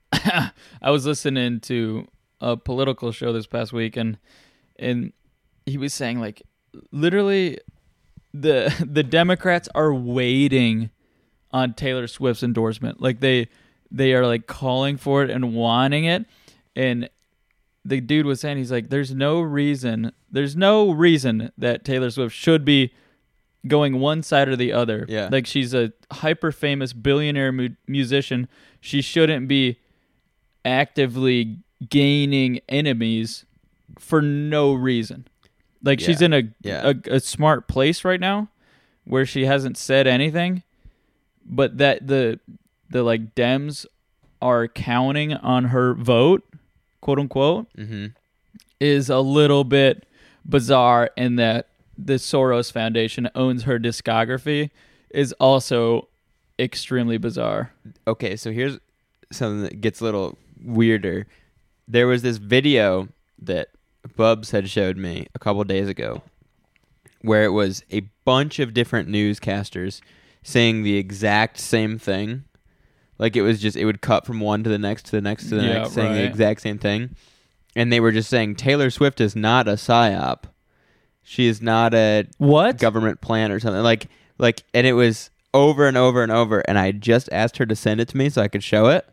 I 0.12 0.52
was 0.90 1.06
listening 1.06 1.60
to 1.62 2.08
a 2.42 2.58
political 2.58 3.12
show 3.12 3.32
this 3.32 3.46
past 3.46 3.72
week, 3.72 3.96
and 3.96 4.18
and 4.80 5.14
he 5.66 5.78
was 5.78 5.94
saying 5.94 6.20
like, 6.20 6.42
literally, 6.92 7.60
the 8.34 8.74
the 8.92 9.04
Democrats 9.04 9.70
are 9.76 9.94
waiting 9.94 10.90
on 11.52 11.76
Taylor 11.76 12.08
Swift's 12.08 12.44
endorsement. 12.44 13.00
Like 13.00 13.20
they 13.20 13.48
they 13.92 14.14
are 14.14 14.26
like 14.26 14.48
calling 14.48 14.98
for 14.98 15.24
it 15.24 15.30
and 15.30 15.54
wanting 15.54 16.06
it, 16.06 16.26
and 16.76 17.10
the 17.88 18.02
dude 18.02 18.26
was 18.26 18.42
saying 18.42 18.58
he's 18.58 18.72
like, 18.72 18.90
there's 18.90 19.14
no 19.16 19.40
reason, 19.42 20.12
there's 20.32 20.56
no 20.56 20.92
reason 20.92 21.52
that 21.58 21.86
Taylor 21.86 22.10
Swift 22.12 22.36
should 22.36 22.66
be 22.66 22.94
going 23.66 24.00
one 24.00 24.22
side 24.24 24.48
or 24.50 24.56
the 24.56 24.74
other. 24.74 25.06
Yeah. 25.08 25.30
Like 25.32 25.46
she's 25.48 25.74
a 25.74 25.94
hyper 26.12 26.52
famous 26.52 26.94
billionaire 26.94 27.52
mu- 27.52 27.70
musician. 27.88 28.48
She 28.82 29.02
shouldn't 29.02 29.48
be 29.48 29.80
actively 30.66 31.60
gaining 31.90 32.60
enemies 32.70 33.46
for 34.00 34.22
no 34.22 34.74
reason. 34.74 35.28
Like 35.84 36.00
she's 36.00 36.22
in 36.22 36.34
a, 36.34 36.44
Yeah. 36.62 36.94
a 37.10 37.16
a 37.16 37.20
smart 37.20 37.68
place 37.68 38.04
right 38.04 38.20
now 38.20 38.50
where 39.06 39.26
she 39.26 39.46
hasn't 39.46 39.78
said 39.78 40.08
anything, 40.08 40.64
but 41.46 41.78
that 41.78 42.08
the 42.08 42.40
the 42.90 43.04
like 43.04 43.36
Dems 43.36 43.86
are 44.42 44.68
counting 44.68 45.34
on 45.34 45.66
her 45.66 45.94
vote, 45.94 46.44
quote 47.02 47.20
unquote, 47.20 47.68
Mhm. 47.78 48.14
is 48.80 49.10
a 49.10 49.20
little 49.20 49.64
bit 49.64 50.06
bizarre 50.48 51.10
in 51.18 51.36
that 51.38 51.68
the 51.98 52.14
Soros 52.16 52.72
Foundation 52.72 53.30
owns 53.36 53.64
her 53.64 53.80
discography 53.80 54.70
is 55.10 55.34
also 55.34 56.08
extremely 56.60 57.18
bizarre. 57.18 57.72
Okay, 58.08 58.36
so 58.36 58.52
here's 58.52 58.78
something 59.32 59.64
that 59.64 59.82
gets 59.82 60.00
a 60.00 60.04
little 60.04 60.38
weirder. 60.64 61.26
There 61.88 62.08
was 62.08 62.22
this 62.22 62.38
video 62.38 63.08
that 63.42 63.70
Bubs 64.16 64.52
had 64.52 64.70
showed 64.70 64.98
me 64.98 65.28
a 65.36 65.40
couple 65.40 65.64
days 65.64 65.88
ago 65.90 66.22
where 67.22 67.44
it 67.44 67.50
was 67.52 67.84
a 67.92 68.02
bunch 68.26 68.60
of 68.60 68.74
different 68.74 69.10
newscasters 69.10 70.02
saying 70.44 70.84
the 70.84 70.98
exact 70.98 71.58
same 71.60 71.98
thing. 71.98 72.44
Like 73.20 73.36
it 73.36 73.42
was 73.42 73.60
just 73.60 73.76
it 73.78 73.86
would 73.86 74.02
cut 74.02 74.26
from 74.26 74.40
one 74.40 74.64
to 74.64 74.70
the 74.70 74.78
next 74.78 75.06
to 75.08 75.12
the 75.12 75.22
next 75.22 75.50
to 75.50 75.56
the 75.56 75.64
Yeah, 75.64 75.74
next 75.80 75.94
saying 75.94 76.14
the 76.14 76.24
exact 76.26 76.62
same 76.62 76.78
thing. 76.78 77.16
And 77.76 77.92
they 77.92 78.00
were 78.00 78.12
just 78.12 78.30
saying 78.30 78.56
Taylor 78.56 78.90
Swift 78.90 79.22
is 79.22 79.36
not 79.36 79.68
a 79.68 79.74
psyop. 79.74 80.44
She 81.24 81.48
is 81.48 81.62
not 81.62 81.94
a 81.94 82.28
what 82.38 82.78
government 82.78 83.22
plan 83.22 83.52
or 83.52 83.60
something. 83.60 83.84
Like 83.84 84.08
like 84.38 84.64
and 84.74 84.86
it 84.88 84.94
was 84.94 85.30
over 85.54 85.88
and 85.88 85.98
over 85.98 86.22
and 86.24 86.32
over 86.32 86.60
and 86.62 86.78
I 86.78 86.92
just 86.92 87.30
asked 87.32 87.58
her 87.58 87.66
to 87.66 87.76
send 87.76 88.00
it 88.00 88.08
to 88.10 88.18
me 88.18 88.30
so 88.30 88.42
I 88.42 88.48
could 88.48 88.64
show 88.64 88.88
it. 88.88 89.08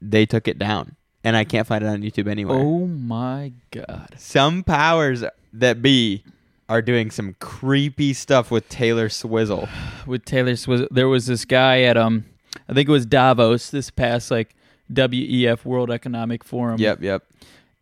They 0.00 0.26
took 0.26 0.46
it 0.48 0.58
down. 0.58 0.96
And 1.24 1.36
I 1.36 1.42
can't 1.42 1.66
find 1.66 1.82
it 1.82 1.88
on 1.88 2.02
YouTube 2.02 2.28
anywhere. 2.28 2.58
Oh 2.58 2.86
my 2.86 3.52
god. 3.72 4.14
Some 4.16 4.62
powers 4.62 5.24
that 5.52 5.82
be 5.82 6.22
are 6.68 6.82
doing 6.82 7.10
some 7.10 7.34
creepy 7.40 8.12
stuff 8.12 8.50
with 8.50 8.68
Taylor 8.68 9.08
Swizzle. 9.08 9.68
With 10.06 10.24
Taylor 10.24 10.54
Swizzle, 10.54 10.86
there 10.90 11.08
was 11.08 11.26
this 11.26 11.44
guy 11.44 11.82
at 11.82 11.96
um, 11.96 12.24
I 12.68 12.72
think 12.72 12.88
it 12.88 12.92
was 12.92 13.06
Davos 13.06 13.70
this 13.70 13.90
past 13.90 14.30
like 14.30 14.54
WEF 14.92 15.64
World 15.64 15.90
Economic 15.90 16.44
Forum. 16.44 16.80
Yep, 16.80 17.02
yep. 17.02 17.24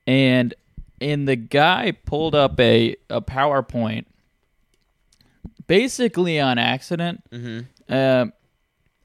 and 0.07 0.55
and 1.01 1.29
the 1.29 1.37
guy 1.37 1.93
pulled 2.05 2.35
up 2.35 2.59
a 2.61 2.97
a 3.11 3.21
PowerPoint, 3.21 4.07
basically 5.67 6.41
on 6.41 6.59
accident. 6.59 7.23
Mm-hmm. 7.31 7.93
Um, 7.93 8.33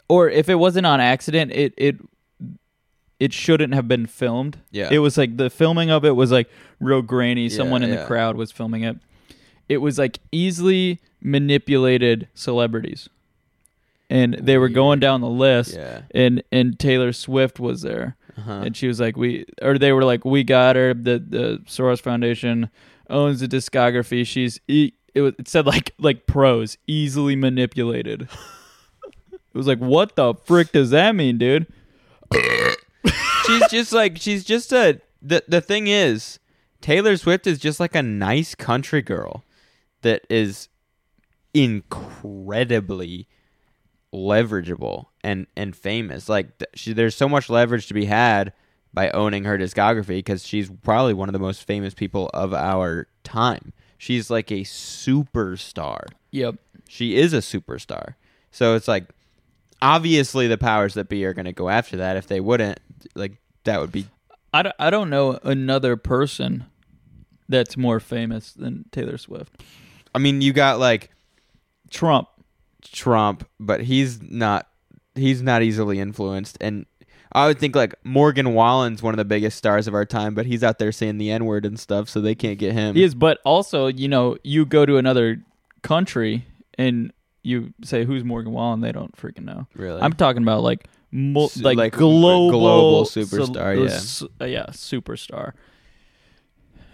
or 0.07 0.29
if 0.29 0.49
it 0.49 0.55
wasn't 0.55 0.85
on 0.85 0.99
accident, 0.99 1.51
it 1.51 1.73
it 1.77 1.97
it 3.19 3.33
shouldn't 3.33 3.73
have 3.73 3.87
been 3.87 4.05
filmed. 4.05 4.59
Yeah. 4.71 4.89
it 4.91 4.99
was 4.99 5.17
like 5.17 5.37
the 5.37 5.49
filming 5.49 5.91
of 5.91 6.05
it 6.05 6.15
was 6.15 6.31
like 6.31 6.49
real 6.79 7.01
grainy. 7.01 7.49
Someone 7.49 7.83
in 7.83 7.91
the 7.91 8.05
crowd 8.05 8.37
was 8.37 8.51
filming 8.51 8.83
it. 8.83 8.97
It 9.67 9.77
was 9.77 9.99
like 9.99 10.19
easily 10.31 10.99
manipulated 11.21 12.27
celebrities, 12.33 13.09
and 14.09 14.33
they 14.35 14.57
were 14.57 14.69
going 14.69 14.99
down 14.99 15.21
the 15.21 15.29
list. 15.29 15.75
Yeah. 15.75 16.01
and 16.11 16.43
and 16.51 16.79
Taylor 16.79 17.13
Swift 17.13 17.59
was 17.59 17.81
there. 17.81 18.15
Uh-huh. 18.37 18.61
And 18.65 18.77
she 18.77 18.87
was 18.87 18.99
like, 18.99 19.17
"We," 19.17 19.45
or 19.61 19.77
they 19.77 19.91
were 19.91 20.03
like, 20.03 20.23
"We 20.23 20.43
got 20.43 20.75
her." 20.75 20.93
The 20.93 21.19
the 21.19 21.61
Soros 21.65 22.01
Foundation 22.01 22.69
owns 23.09 23.41
the 23.41 23.47
discography. 23.47 24.25
She's 24.25 24.59
e- 24.67 24.93
it, 25.13 25.21
was, 25.21 25.33
it 25.37 25.47
said 25.47 25.65
like 25.65 25.93
like 25.99 26.25
pros 26.25 26.77
easily 26.87 27.35
manipulated. 27.35 28.23
it 29.31 29.39
was 29.53 29.67
like, 29.67 29.79
what 29.79 30.15
the 30.15 30.35
frick 30.45 30.71
does 30.71 30.91
that 30.91 31.15
mean, 31.15 31.37
dude? 31.37 31.67
she's 33.45 33.67
just 33.69 33.91
like 33.91 34.17
she's 34.17 34.43
just 34.43 34.71
a 34.71 35.01
the 35.21 35.43
the 35.47 35.61
thing 35.61 35.87
is 35.87 36.39
Taylor 36.81 37.17
Swift 37.17 37.47
is 37.47 37.59
just 37.59 37.79
like 37.79 37.95
a 37.95 38.03
nice 38.03 38.55
country 38.55 39.01
girl 39.01 39.43
that 40.01 40.25
is 40.29 40.69
incredibly 41.53 43.27
leverageable 44.13 45.05
and 45.23 45.45
and 45.55 45.75
famous 45.75 46.27
like 46.27 46.57
th- 46.57 46.69
she, 46.73 46.93
there's 46.93 47.15
so 47.15 47.29
much 47.29 47.49
leverage 47.49 47.87
to 47.87 47.93
be 47.93 48.05
had 48.05 48.51
by 48.93 49.09
owning 49.11 49.43
her 49.43 49.57
discography 49.57 50.17
because 50.17 50.45
she's 50.45 50.69
probably 50.81 51.13
one 51.13 51.29
of 51.29 51.33
the 51.33 51.39
most 51.39 51.63
famous 51.63 51.93
people 51.93 52.29
of 52.33 52.51
our 52.53 53.07
time 53.23 53.71
she's 53.99 54.29
like 54.31 54.49
a 54.51 54.61
superstar 54.61 56.07
Yep. 56.31 56.55
she 56.87 57.15
is 57.15 57.33
a 57.33 57.37
superstar 57.37 58.15
so 58.51 58.75
it's 58.75 58.87
like 58.87 59.05
obviously 59.81 60.47
the 60.47 60.57
powers 60.57 60.95
that 60.95 61.07
be 61.07 61.23
are 61.25 61.33
going 61.33 61.45
to 61.45 61.53
go 61.53 61.69
after 61.69 61.97
that 61.97 62.17
if 62.17 62.25
they 62.27 62.39
wouldn't 62.39 62.79
like 63.15 63.33
that 63.63 63.79
would 63.79 63.91
be 63.91 64.07
I 64.51 64.63
don't, 64.63 64.75
I 64.79 64.89
don't 64.89 65.11
know 65.11 65.37
another 65.43 65.95
person 65.95 66.65
that's 67.47 67.77
more 67.77 67.99
famous 67.99 68.51
than 68.51 68.85
Taylor 68.91 69.19
Swift. 69.19 69.61
I 70.15 70.17
mean, 70.17 70.41
you 70.41 70.53
got 70.53 70.79
like 70.79 71.11
Trump. 71.91 72.27
Trump, 72.81 73.47
but 73.59 73.81
he's 73.81 74.21
not 74.21 74.67
he's 75.15 75.41
not 75.41 75.61
easily 75.61 75.99
influenced 75.99 76.57
and 76.61 76.85
I 77.31 77.47
would 77.47 77.59
think 77.59 77.75
like 77.75 77.93
Morgan 78.03 78.53
Wallen's 78.53 79.03
one 79.03 79.13
of 79.13 79.17
the 79.17 79.25
biggest 79.25 79.57
stars 79.57 79.87
of 79.87 79.93
our 79.93 80.05
time, 80.05 80.33
but 80.33 80.45
he's 80.45 80.63
out 80.63 80.79
there 80.79 80.91
saying 80.91 81.19
the 81.19 81.29
N-word 81.29 81.65
and 81.65 81.79
stuff, 81.79 82.09
so 82.09 82.21
they 82.21 82.33
can't 82.33 82.57
get 82.57 82.73
him. 82.73 82.95
He 82.95 83.03
is, 83.03 83.13
but 83.13 83.39
also, 83.45 83.87
you 83.87 84.07
know, 84.07 84.37
you 84.43 84.65
go 84.65 84.85
to 84.85 84.97
another 84.97 85.43
country 85.83 86.45
and 86.77 87.13
you 87.43 87.73
say 87.83 88.03
who's 88.03 88.23
Morgan 88.23 88.51
Wallen, 88.51 88.81
they 88.81 88.91
don't 88.91 89.15
freaking 89.15 89.45
know. 89.45 89.67
Really? 89.75 90.01
I'm 90.01 90.13
talking 90.13 90.41
about 90.41 90.63
like 90.63 90.87
mul- 91.11 91.51
like, 91.61 91.77
like 91.77 91.93
global 91.93 92.51
global 92.51 93.05
superstar, 93.05 93.77
yeah. 93.77 94.27
uh, 94.41 94.49
yeah, 94.49 94.65
superstar. 94.71 95.53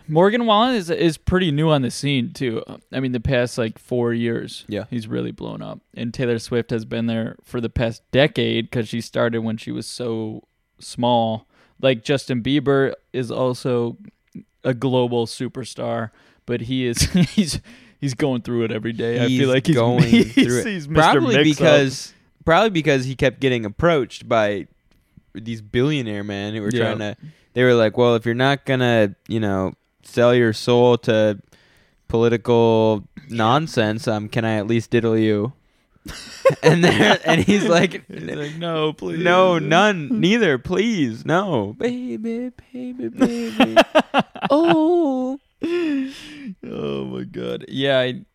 Morgan 0.08 0.46
Wallen 0.46 0.76
is 0.76 0.90
is 0.90 1.18
pretty 1.18 1.52
new 1.52 1.70
on 1.70 1.82
the 1.82 1.92
scene 1.92 2.32
too. 2.32 2.64
I 2.92 3.00
mean, 3.00 3.12
the 3.12 3.20
past 3.20 3.58
like 3.58 3.80
four 3.80 4.14
years, 4.14 4.66
Yeah. 4.68 4.86
he's 4.90 5.08
really 5.08 5.32
blown 5.32 5.62
up. 5.62 5.80
And 5.96 6.14
Taylor 6.14 6.40
Swift 6.40 6.70
has 6.72 6.86
been 6.86 7.08
there 7.08 7.36
for 7.44 7.60
the 7.62 7.70
past 7.70 8.02
decade 8.12 8.70
because 8.70 8.88
she 8.88 9.02
started 9.02 9.40
when 9.40 9.58
she 9.58 9.72
was 9.72 9.88
so 9.88 10.44
small. 10.80 11.48
Like 11.82 12.04
Justin 12.04 12.42
Bieber 12.44 12.94
is 13.14 13.32
also 13.32 13.98
a 14.64 14.74
global 14.74 15.26
superstar, 15.26 16.12
but 16.46 16.62
he 16.62 16.86
is 16.86 17.02
he's 17.14 17.60
he's 18.00 18.14
going 18.14 18.42
through 18.42 18.64
it 18.66 18.72
every 18.72 18.94
day. 18.94 19.24
I 19.24 19.28
feel 19.28 19.50
like 19.50 19.68
he's 19.68 19.76
going 19.76 20.04
he's, 20.10 20.34
through 20.34 20.60
it. 20.60 20.68
he's 20.68 20.88
Mr. 20.88 20.94
Probably 20.96 21.36
Mix-Up. 21.38 21.58
because 21.58 22.14
probably 22.46 22.70
because 22.70 23.06
he 23.06 23.16
kept 23.16 23.40
getting 23.40 23.66
approached 23.66 24.30
by 24.30 24.68
these 25.34 25.62
billionaire 25.62 26.24
men 26.24 26.54
who 26.54 26.62
were 26.62 26.70
Yeah. 26.72 26.94
trying 26.94 27.00
to. 27.00 27.18
They 27.54 27.64
were 27.64 27.74
like, 27.74 27.98
"Well, 27.98 28.16
if 28.16 28.26
you're 28.26 28.36
not 28.36 28.66
gonna, 28.66 29.16
you 29.28 29.40
know, 29.40 29.74
sell 30.06 30.34
your 30.34 30.54
soul 30.54 30.98
to 31.00 31.40
political 32.08 33.08
nonsense, 33.30 34.08
um, 34.08 34.30
can 34.30 34.46
I 34.46 34.56
at 34.58 34.68
least 34.68 34.92
diddle 34.92 35.18
you?" 35.18 35.54
and 36.64 36.84
there 36.84 37.20
and 37.26 37.42
he's 37.44 37.66
like, 37.66 38.06
He's 38.08 38.36
like, 38.36 38.56
no, 38.56 38.94
please. 38.94 39.24
no, 39.24 39.58
none, 39.60 40.20
neither, 40.20 40.58
please, 40.58 41.26
no, 41.26 41.76
baby, 41.80 42.52
baby, 42.72 43.08
baby. 43.10 43.76
oh, 44.50 45.40
oh 46.64 47.06
my 47.06 47.24
god. 47.24 47.66
Yeah, 47.68 48.00
I, 48.00 48.26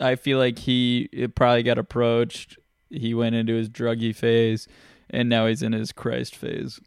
I 0.00 0.14
feel 0.16 0.38
like 0.38 0.58
he 0.60 1.08
it 1.12 1.34
probably 1.34 1.62
got 1.62 1.78
approached. 1.78 2.58
He 2.88 3.12
went 3.14 3.34
into 3.34 3.54
his 3.54 3.68
druggy 3.68 4.14
phase, 4.14 4.66
and 5.10 5.28
now 5.28 5.46
he's 5.46 5.62
in 5.62 5.72
his 5.72 5.92
Christ 5.92 6.34
phase. 6.34 6.80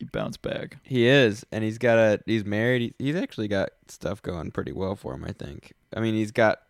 He 0.00 0.06
bounced 0.06 0.42
back. 0.42 0.78
he 0.82 1.06
is, 1.06 1.46
and 1.52 1.62
he's 1.62 1.78
got 1.78 1.98
a, 1.98 2.20
he's 2.26 2.44
married. 2.44 2.94
He, 2.98 3.04
he's 3.06 3.16
actually 3.16 3.46
got 3.46 3.68
stuff 3.86 4.20
going 4.22 4.50
pretty 4.50 4.72
well 4.72 4.96
for 4.96 5.14
him, 5.14 5.24
I 5.24 5.30
think. 5.32 5.72
I 5.94 6.00
mean, 6.00 6.14
he's 6.14 6.32
got 6.32 6.62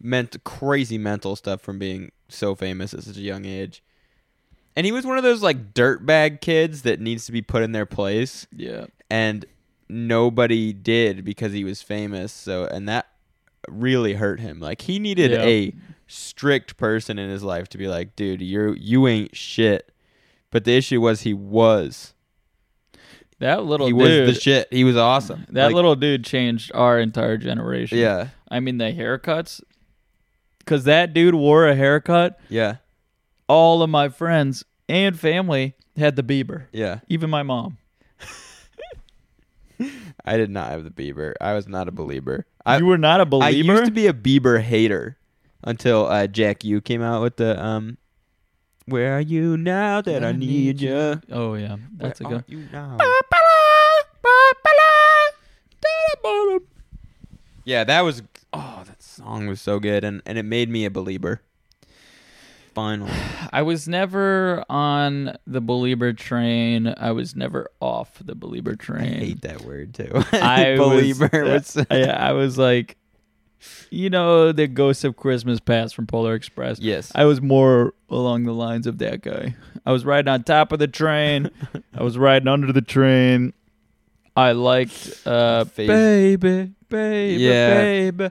meant 0.00 0.42
crazy 0.44 0.98
mental 0.98 1.36
stuff 1.36 1.60
from 1.60 1.78
being 1.78 2.10
so 2.28 2.54
famous 2.56 2.92
at 2.94 3.02
such 3.04 3.16
a 3.18 3.20
young 3.20 3.44
age. 3.44 3.82
And 4.74 4.86
he 4.86 4.92
was 4.92 5.04
one 5.04 5.18
of 5.18 5.24
those 5.24 5.42
like 5.42 5.74
dirtbag 5.74 6.40
kids 6.40 6.82
that 6.82 7.00
needs 7.00 7.26
to 7.26 7.32
be 7.32 7.42
put 7.42 7.62
in 7.62 7.72
their 7.72 7.86
place. 7.86 8.46
Yeah. 8.52 8.86
and 9.10 9.44
nobody 9.92 10.72
did 10.72 11.24
because 11.24 11.52
he 11.52 11.64
was 11.64 11.82
famous 11.82 12.32
so 12.32 12.64
and 12.64 12.88
that 12.88 13.08
really 13.68 14.14
hurt 14.14 14.38
him 14.38 14.60
like 14.60 14.82
he 14.82 15.00
needed 15.00 15.32
Yeah. 15.32 15.42
a 15.42 15.74
strict 16.06 16.76
person 16.76 17.18
in 17.18 17.28
his 17.28 17.42
life 17.42 17.68
to 17.70 17.78
be 17.78 17.88
like 17.88 18.14
dude 18.14 18.40
you're 18.40 18.76
you 18.76 19.08
ain't 19.08 19.34
shit 19.36 19.90
but 20.52 20.64
the 20.64 20.76
issue 20.76 21.00
was 21.00 21.22
he 21.22 21.34
was 21.34 22.14
That 23.40 23.64
little 23.64 23.86
he 23.86 23.92
dude. 23.92 24.26
was 24.26 24.34
the 24.36 24.40
shit 24.40 24.68
he 24.70 24.84
was 24.84 24.96
awesome 24.96 25.46
That 25.50 25.66
Like, 25.66 25.74
little 25.74 25.96
dude 25.96 26.24
changed 26.24 26.70
our 26.74 26.98
entire 27.00 27.36
generation. 27.36 27.98
Yeah. 27.98 28.28
I 28.50 28.60
mean 28.60 28.78
the 28.78 28.92
haircuts. 28.92 29.60
Cause 30.66 30.84
that 30.84 31.12
dude 31.14 31.34
wore 31.34 31.66
a 31.66 31.74
haircut. 31.74 32.38
Yeah. 32.48 32.76
All 33.48 33.82
of 33.82 33.90
my 33.90 34.08
friends 34.08 34.64
and 34.88 35.18
family 35.18 35.74
had 35.96 36.14
the 36.16 36.22
Bieber. 36.22 36.66
Yeah. 36.72 37.00
Even 37.08 37.28
my 37.30 37.42
mom. 37.42 37.78
i 40.26 40.36
did 40.36 40.50
not 40.50 40.70
have 40.70 40.84
the 40.84 40.90
bieber 40.90 41.32
i 41.40 41.54
was 41.54 41.66
not 41.66 41.88
a 41.88 41.90
believer 41.92 42.44
I, 42.66 42.76
You 42.78 42.84
were 42.86 42.98
not 42.98 43.20
a 43.20 43.36
i 43.42 43.48
used 43.48 43.66
believer? 43.66 43.86
to 43.86 43.90
be 43.90 44.06
a 44.06 44.12
bieber 44.12 44.60
hater 44.60 45.16
until 45.64 46.06
uh, 46.06 46.26
jack 46.26 46.64
u 46.64 46.80
came 46.82 47.00
out 47.00 47.22
with 47.22 47.36
the 47.36 47.62
um 47.64 47.96
where 48.86 49.16
are 49.16 49.20
you 49.20 49.56
now 49.56 50.00
that 50.00 50.24
i 50.24 50.32
need 50.32 50.80
you 50.80 51.20
Oh 51.30 51.54
yeah, 51.54 51.76
that's 51.96 52.20
a 52.20 52.24
Where 52.24 52.38
good. 52.38 52.44
are 52.48 52.50
you 52.52 52.68
now? 52.72 52.98
Yeah, 57.64 57.84
that 57.84 58.00
was 58.00 58.22
oh, 58.52 58.82
that 58.86 59.02
song 59.02 59.46
was 59.46 59.60
so 59.60 59.78
good 59.78 60.02
and 60.04 60.22
and 60.26 60.38
it 60.38 60.44
made 60.44 60.68
me 60.68 60.84
a 60.84 60.90
believer. 60.90 61.42
Finally. 62.74 63.12
I 63.52 63.62
was 63.62 63.86
never 63.86 64.64
on 64.68 65.36
the 65.46 65.60
believer 65.60 66.12
train. 66.12 66.92
I 66.96 67.12
was 67.12 67.36
never 67.36 67.70
off 67.80 68.20
the 68.24 68.34
believer 68.34 68.74
train. 68.76 69.14
I 69.14 69.18
hate 69.18 69.42
that 69.42 69.62
word 69.62 69.94
too. 69.94 70.10
I 70.32 70.76
Believer 70.76 71.30
uh, 71.32 71.52
was, 71.54 71.76
was- 71.76 71.86
I, 71.90 72.02
I 72.04 72.32
was 72.32 72.56
like, 72.58 72.96
you 73.90 74.10
know, 74.10 74.52
the 74.52 74.66
Ghost 74.66 75.04
of 75.04 75.16
Christmas 75.16 75.60
Past 75.60 75.94
from 75.94 76.06
Polar 76.06 76.34
Express. 76.34 76.78
Yes. 76.80 77.12
I 77.14 77.24
was 77.24 77.40
more 77.40 77.94
along 78.08 78.44
the 78.44 78.52
lines 78.54 78.86
of 78.86 78.98
that 78.98 79.22
guy. 79.22 79.54
I 79.86 79.92
was 79.92 80.04
riding 80.04 80.28
on 80.28 80.42
top 80.44 80.72
of 80.72 80.78
the 80.78 80.88
train. 80.88 81.50
I 81.94 82.02
was 82.02 82.18
riding 82.18 82.48
under 82.48 82.72
the 82.72 82.82
train. 82.82 83.52
I 84.36 84.52
liked 84.52 85.20
uh, 85.26 85.64
Phase- 85.64 85.88
baby, 85.88 86.72
baby, 86.88 87.42
Yeah. 87.42 87.74
baby. 87.74 88.30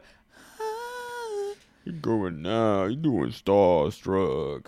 You're 1.86 1.96
going 2.02 2.42
now. 2.42 2.84
You're 2.86 2.96
doing 2.96 3.30
starstruck. 3.32 4.68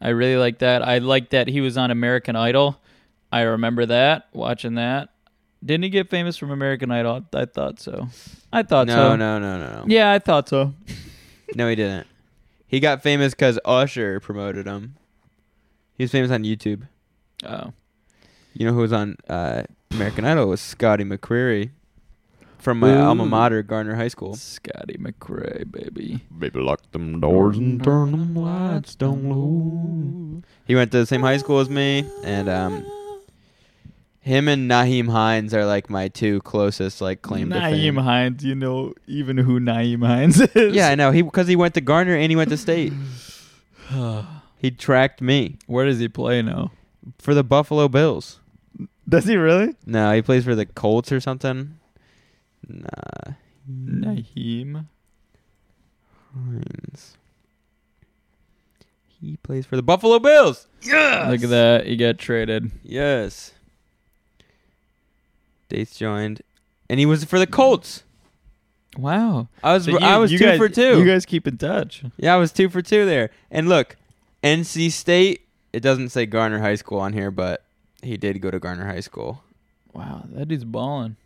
I 0.00 0.10
really 0.10 0.36
like 0.36 0.58
that. 0.58 0.82
I 0.86 0.98
like 0.98 1.30
that 1.30 1.48
he 1.48 1.60
was 1.60 1.76
on 1.76 1.90
American 1.90 2.36
Idol. 2.36 2.80
I 3.32 3.40
remember 3.42 3.84
that 3.86 4.28
watching 4.32 4.74
that. 4.76 5.08
Didn't 5.64 5.82
he 5.84 5.90
get 5.90 6.08
famous 6.08 6.36
from 6.36 6.50
American 6.50 6.90
Idol? 6.90 7.24
I 7.34 7.44
thought 7.46 7.80
so. 7.80 8.08
I 8.52 8.62
thought 8.62 8.86
No, 8.86 8.94
so. 8.94 9.16
no, 9.16 9.38
no, 9.38 9.58
no, 9.58 9.70
no. 9.80 9.84
Yeah, 9.88 10.12
I 10.12 10.18
thought 10.18 10.48
so. 10.48 10.74
No, 11.54 11.66
he 11.66 11.74
didn't. 11.76 12.06
He 12.66 12.78
got 12.78 13.02
famous 13.02 13.32
because 13.32 13.58
Usher 13.64 14.20
promoted 14.20 14.66
him. 14.66 14.96
He 15.96 16.04
was 16.04 16.10
famous 16.12 16.30
on 16.30 16.42
YouTube. 16.44 16.82
Oh. 17.42 17.72
You 18.52 18.66
know 18.66 18.74
who 18.74 18.80
was 18.80 18.92
on 18.92 19.16
uh, 19.30 19.62
American 19.90 20.26
Idol 20.26 20.48
was 20.48 20.60
Scotty 20.60 21.04
McCreery 21.04 21.70
from 22.58 22.80
my 22.80 22.90
Ooh. 22.92 22.98
alma 23.00 23.24
mater, 23.24 23.62
Garner 23.62 23.94
High 23.94 24.08
School. 24.08 24.34
Scotty 24.34 24.98
McRae, 24.98 25.70
baby. 25.70 26.20
Baby, 26.38 26.60
lock 26.60 26.82
them 26.92 27.18
doors 27.20 27.56
and 27.56 27.82
turn 27.82 28.10
them 28.10 28.34
lights 28.34 28.94
down 28.94 29.30
low. 29.30 30.42
He 30.66 30.74
went 30.74 30.92
to 30.92 30.98
the 30.98 31.06
same 31.06 31.22
high 31.22 31.38
school 31.38 31.60
as 31.60 31.70
me, 31.70 32.04
and 32.24 32.48
um, 32.50 32.84
him 34.20 34.48
and 34.48 34.70
Nyheim 34.70 35.08
Hines 35.08 35.54
are 35.54 35.64
like 35.64 35.88
my 35.88 36.08
two 36.08 36.40
closest 36.40 37.00
like 37.00 37.22
claim 37.22 37.50
to 37.50 37.56
Nyheim 37.56 37.70
fame. 37.70 37.96
Hines, 37.96 38.44
you 38.44 38.54
know 38.54 38.94
even 39.06 39.38
who 39.38 39.60
Nyheim 39.60 40.06
Hines 40.06 40.40
is. 40.40 40.74
Yeah, 40.74 40.88
I 40.88 40.94
know. 40.94 41.10
He 41.10 41.22
because 41.22 41.48
he 41.48 41.56
went 41.56 41.74
to 41.74 41.80
Garner 41.80 42.14
and 42.14 42.30
he 42.30 42.36
went 42.36 42.50
to 42.50 42.56
State. 42.56 42.92
he 44.58 44.70
tracked 44.70 45.22
me 45.22 45.56
Where 45.66 45.86
does 45.86 45.98
he 45.98 46.08
play 46.08 46.42
now? 46.42 46.72
for 47.18 47.32
the 47.34 47.44
Buffalo 47.44 47.88
Bills. 47.88 48.40
Does 49.08 49.24
he 49.24 49.36
really? 49.36 49.74
No, 49.86 50.12
he 50.12 50.20
plays 50.20 50.44
for 50.44 50.54
the 50.54 50.66
Colts 50.66 51.10
or 51.10 51.20
something. 51.20 51.78
Nah, 52.68 53.32
Nyheim. 53.70 54.86
Hines. 56.34 57.16
He 59.20 59.36
plays 59.38 59.66
for 59.66 59.76
the 59.76 59.82
Buffalo 59.82 60.18
Bills. 60.18 60.68
Yes. 60.82 61.30
Look 61.30 61.42
at 61.42 61.50
that. 61.50 61.86
He 61.86 61.96
got 61.96 62.18
traded. 62.18 62.70
Yes. 62.84 63.52
Dates 65.68 65.96
joined, 65.98 66.42
and 66.88 66.98
he 67.00 67.06
was 67.06 67.24
for 67.24 67.38
the 67.38 67.46
Colts. 67.46 68.02
Wow. 68.96 69.48
I 69.62 69.74
was 69.74 69.84
So 69.84 69.92
you- 69.92 69.98
I 69.98 70.16
was 70.16 70.32
you 70.32 70.38
two 70.38 70.44
guys- 70.46 70.58
for 70.58 70.68
two. 70.68 70.98
You 70.98 71.04
guys 71.06 71.26
keep 71.26 71.46
in 71.46 71.56
touch. 71.58 72.02
yeah, 72.16 72.34
I 72.34 72.36
was 72.38 72.52
two 72.52 72.68
for 72.68 72.82
two 72.82 73.04
there. 73.04 73.30
And 73.50 73.68
look, 73.68 73.96
NC 74.42 74.90
State. 74.90 75.42
It 75.72 75.80
doesn't 75.80 76.08
say 76.08 76.24
Garner 76.26 76.60
High 76.60 76.76
School 76.76 76.98
on 76.98 77.12
here, 77.12 77.30
but 77.30 77.62
he 78.02 78.16
did 78.16 78.40
go 78.40 78.50
to 78.50 78.58
Garner 78.58 78.86
High 78.86 79.00
School. 79.00 79.42
Wow, 79.92 80.24
that 80.32 80.48
dude's 80.48 80.64
balling. 80.64 81.16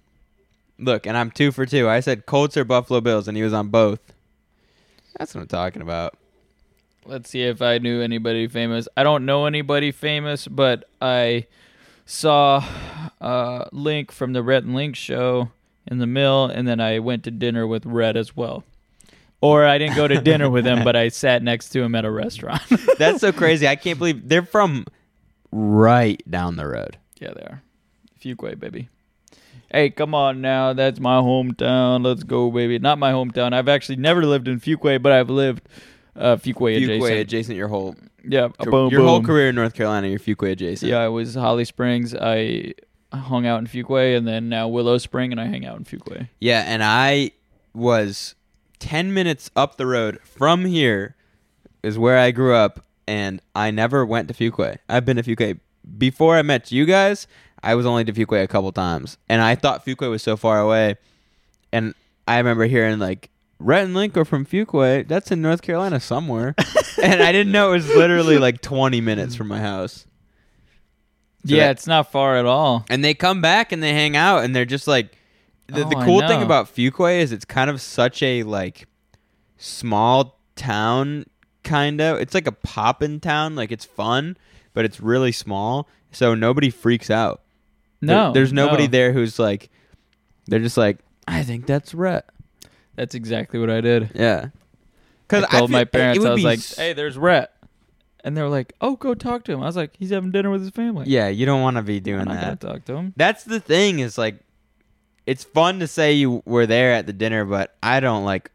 Look, 0.79 1.07
and 1.07 1.17
I'm 1.17 1.31
two 1.31 1.53
for 1.53 1.65
two. 1.65 1.89
I 1.89 2.01
said 2.01 2.27
Colts 2.27 2.57
or 2.57 2.65
Buffalo 2.65 3.01
Bills, 3.01 3.29
and 3.29 3.37
he 3.37 3.43
was 3.43 3.53
on 3.53 3.69
both. 3.69 4.01
That's 5.17 5.35
what 5.35 5.43
I'm 5.43 5.47
talking 5.47 5.81
about. 5.83 6.17
Let's 7.07 7.31
see 7.31 7.43
if 7.43 7.63
I 7.63 7.79
knew 7.79 8.01
anybody 8.01 8.49
famous. 8.49 8.89
I 8.97 9.03
don't 9.05 9.25
know 9.25 9.47
anybody 9.47 9.93
famous, 9.93 10.49
but 10.49 10.89
I 11.01 11.47
saw 12.07 12.65
uh, 13.23 13.65
Link 13.73 14.13
from 14.13 14.33
the 14.35 14.43
Rhett 14.43 14.65
and 14.65 14.75
Link 14.75 14.97
show 14.97 15.51
in 15.87 15.99
the 15.99 16.07
mill, 16.07 16.47
and 16.47 16.67
then 16.69 16.81
I 16.81 16.99
went 16.99 17.25
to 17.25 17.31
dinner 17.31 17.67
with 17.67 17.87
Rhett 17.87 18.17
as 18.17 18.37
well. 18.37 18.65
Or 19.41 19.65
I 19.65 19.79
didn't 19.79 19.97
go 19.97 20.07
to 20.07 20.21
dinner 20.21 20.49
with 20.51 20.67
him, 20.67 20.85
but 20.85 20.95
I 20.95 21.09
sat 21.25 21.43
next 21.43 21.71
to 21.71 21.83
him 21.83 21.95
at 21.95 22.05
a 22.05 22.11
restaurant. 22.11 22.63
That's 22.99 23.21
so 23.21 23.33
crazy. 23.33 23.67
I 23.67 23.77
can't 23.77 23.99
believe 23.99 24.29
they're 24.29 24.43
from 24.45 24.87
right 25.51 26.23
down 26.31 26.57
the 26.57 26.67
road. 26.67 26.99
yeah, 27.19 27.33
they 27.35 27.43
are. 27.43 27.63
Fuquay, 28.21 28.59
baby. 28.59 28.89
Hey, 29.71 29.91
come 29.91 30.15
on 30.15 30.41
now. 30.41 30.75
That's 30.75 31.01
my 31.01 31.17
hometown. 31.17 32.05
Let's 32.05 32.23
go, 32.23 32.51
baby. 32.51 32.79
Not 32.79 32.99
my 32.99 33.11
hometown. 33.11 33.53
I've 33.53 33.69
actually 33.69 33.97
never 33.97 34.25
lived 34.25 34.47
in 34.47 34.61
Fuquay, 34.61 35.03
but 35.03 35.13
I've 35.13 35.31
lived 35.31 35.69
uh, 36.15 36.37
Fuquay 36.37 36.77
adjacent. 36.77 37.03
Fuquay 37.03 37.21
adjacent 37.21 37.57
your 37.57 37.69
whole 37.69 37.97
Yeah, 38.23 38.49
boom, 38.61 38.91
your 38.93 39.03
whole 39.03 39.23
career 39.23 39.49
in 39.49 39.55
North 39.57 39.75
Carolina, 39.75 40.09
you're 40.09 40.19
Fuquay 40.21 40.53
adjacent. 40.53 40.91
Yeah, 40.91 40.99
I 40.99 41.09
was 41.09 41.35
Holly 41.35 41.65
Springs. 41.65 42.15
I 42.15 42.75
hung 43.19 43.47
out 43.47 43.59
in 43.59 43.67
Fuquay, 43.67 44.17
and 44.17 44.27
then 44.27 44.49
now 44.49 44.69
Willow 44.69 44.99
Spring, 44.99 45.33
and 45.33 45.41
I 45.41 45.47
hang 45.47 45.65
out 45.65 45.77
in 45.79 45.85
Fuquay. 45.85 46.29
Yeah, 46.41 46.65
and 46.67 46.83
I 46.83 47.33
was 47.75 48.35
10 48.79 49.15
minutes 49.15 49.51
up 49.57 49.77
the 49.77 49.87
road 49.87 50.19
from 50.23 50.65
here 50.65 51.17
is 51.83 51.99
where 51.99 52.19
I 52.19 52.31
grew 52.31 52.55
up, 52.55 52.85
and 53.07 53.41
I 53.55 53.71
never 53.71 54.05
went 54.07 54.29
to 54.29 54.35
Fuquay. 54.35 54.79
I've 54.89 55.05
been 55.05 55.17
to 55.17 55.23
Fuquay. 55.23 55.59
Before 55.99 56.37
I 56.37 56.43
met 56.43 56.71
you 56.71 56.85
guys, 56.85 57.27
I 57.63 57.75
was 57.75 57.87
only 57.87 58.05
to 58.05 58.13
Fuquay 58.13 58.43
a 58.43 58.49
couple 58.49 58.73
times, 58.73 59.19
and 59.29 59.43
I 59.43 59.55
thought 59.55 59.85
Fuquay 59.85 60.11
was 60.11 60.23
so 60.23 60.37
far 60.37 60.61
away. 60.61 60.97
And 61.73 61.95
I 62.29 62.39
remember 62.39 62.67
hearing, 62.67 62.99
like, 62.99 63.31
Rhett 63.59 63.85
and 63.85 63.95
Link 63.95 64.17
are 64.17 64.25
from 64.25 64.45
Fuquay. 64.45 65.07
That's 65.07 65.31
in 65.31 65.41
North 65.41 65.63
Carolina 65.63 66.01
somewhere. 66.01 66.55
and 67.03 67.23
I 67.23 67.33
didn't 67.33 67.53
know 67.53 67.71
it 67.71 67.77
was 67.77 67.89
literally 67.89 68.39
like 68.39 68.61
20 68.61 69.01
minutes 69.01 69.35
from 69.35 69.49
my 69.49 69.61
house. 69.61 70.07
So 71.45 71.55
yeah, 71.55 71.65
that- 71.67 71.71
it's 71.73 71.87
not 71.87 72.11
far 72.13 72.37
at 72.37 72.47
all. 72.47 72.85
and 72.89 73.05
they 73.05 73.15
come 73.15 73.41
back 73.41 73.73
and 73.73 73.83
they 73.83 73.93
hang 73.93 74.17
out 74.17 74.45
and 74.45 74.55
they're 74.55 74.65
just 74.65 74.87
like 74.87 75.17
the, 75.69 75.85
the 75.85 75.97
Oh, 75.97 76.01
I 76.01 76.05
cool 76.05 76.21
thing 76.29 76.43
about 76.43 76.67
Fuquay 76.75 77.21
is 77.21 77.33
it's 77.33 77.45
kind 77.45 77.69
of 77.71 77.81
such 77.81 78.23
a 78.23 78.43
like 78.45 78.87
small 79.57 80.39
town 80.57 81.25
kind 81.63 82.01
of 82.01 82.19
it's 82.21 82.35
like 82.35 82.47
a 82.47 82.53
poppin' 82.53 83.21
town 83.21 83.55
like 83.55 83.71
it's 83.71 83.85
fun 83.85 84.37
but 84.75 84.85
it's 84.85 85.01
really 85.01 85.31
small 85.33 85.89
so 86.11 86.35
nobody 86.35 86.69
freaks 86.71 87.11
out 87.11 87.41
There- 88.01 88.17
No, 88.17 88.33
there's 88.33 88.53
nobody 88.53 88.85
no. 88.85 88.91
there 88.91 89.13
who's 89.13 89.39
like 89.39 89.71
they're 90.47 90.59
just 90.59 90.77
like 90.77 90.99
i 91.29 91.43
think 91.45 91.67
that's 91.67 91.95
Rhett 91.95 92.27
That's 92.97 93.15
exactly 93.15 93.59
what 93.59 93.71
I 93.71 93.81
did. 93.81 94.11
Yeah. 94.15 94.49
Cuz 95.29 95.45
I 95.45 95.59
told 95.59 95.71
feel- 95.71 95.79
my 95.79 95.85
parents, 95.85 96.23
I 96.27 96.31
was 96.31 96.45
like, 96.45 96.61
"Hey, 96.77 96.93
there's 96.93 97.17
Rhett," 97.17 97.51
and 98.25 98.37
they 98.37 98.43
were 98.43 98.49
like, 98.49 98.73
"Oh, 98.81 98.97
go 98.97 99.15
talk 99.15 99.45
to 99.45 99.53
him." 99.53 99.63
I 99.63 99.67
was 99.67 99.77
like, 99.77 99.97
"He's 99.99 100.11
having 100.11 100.31
dinner 100.31 100.51
with 100.51 100.61
his 100.63 100.71
family." 100.71 101.07
Yeah, 101.09 101.29
you 101.29 101.47
don't 101.47 101.63
want 101.63 101.77
to 101.77 101.83
be 101.83 102.01
doing 102.01 102.21
I'm 102.21 102.29
not 102.29 102.41
that. 102.41 102.61
gonna 102.61 102.75
talk 102.75 102.85
to 102.87 102.97
him. 102.97 103.13
That's 103.17 103.45
the 103.45 103.61
thing 103.61 103.99
is 103.99 104.17
like, 104.19 104.41
it's 105.27 105.45
fun 105.45 105.81
to 105.81 105.87
say 105.87 106.13
you 106.13 106.43
were 106.45 106.67
there 106.67 106.93
at 106.93 107.07
the 107.07 107.13
dinner, 107.13 107.45
but 107.45 107.77
I 107.83 108.01
don't 108.01 108.25
like 108.25 108.51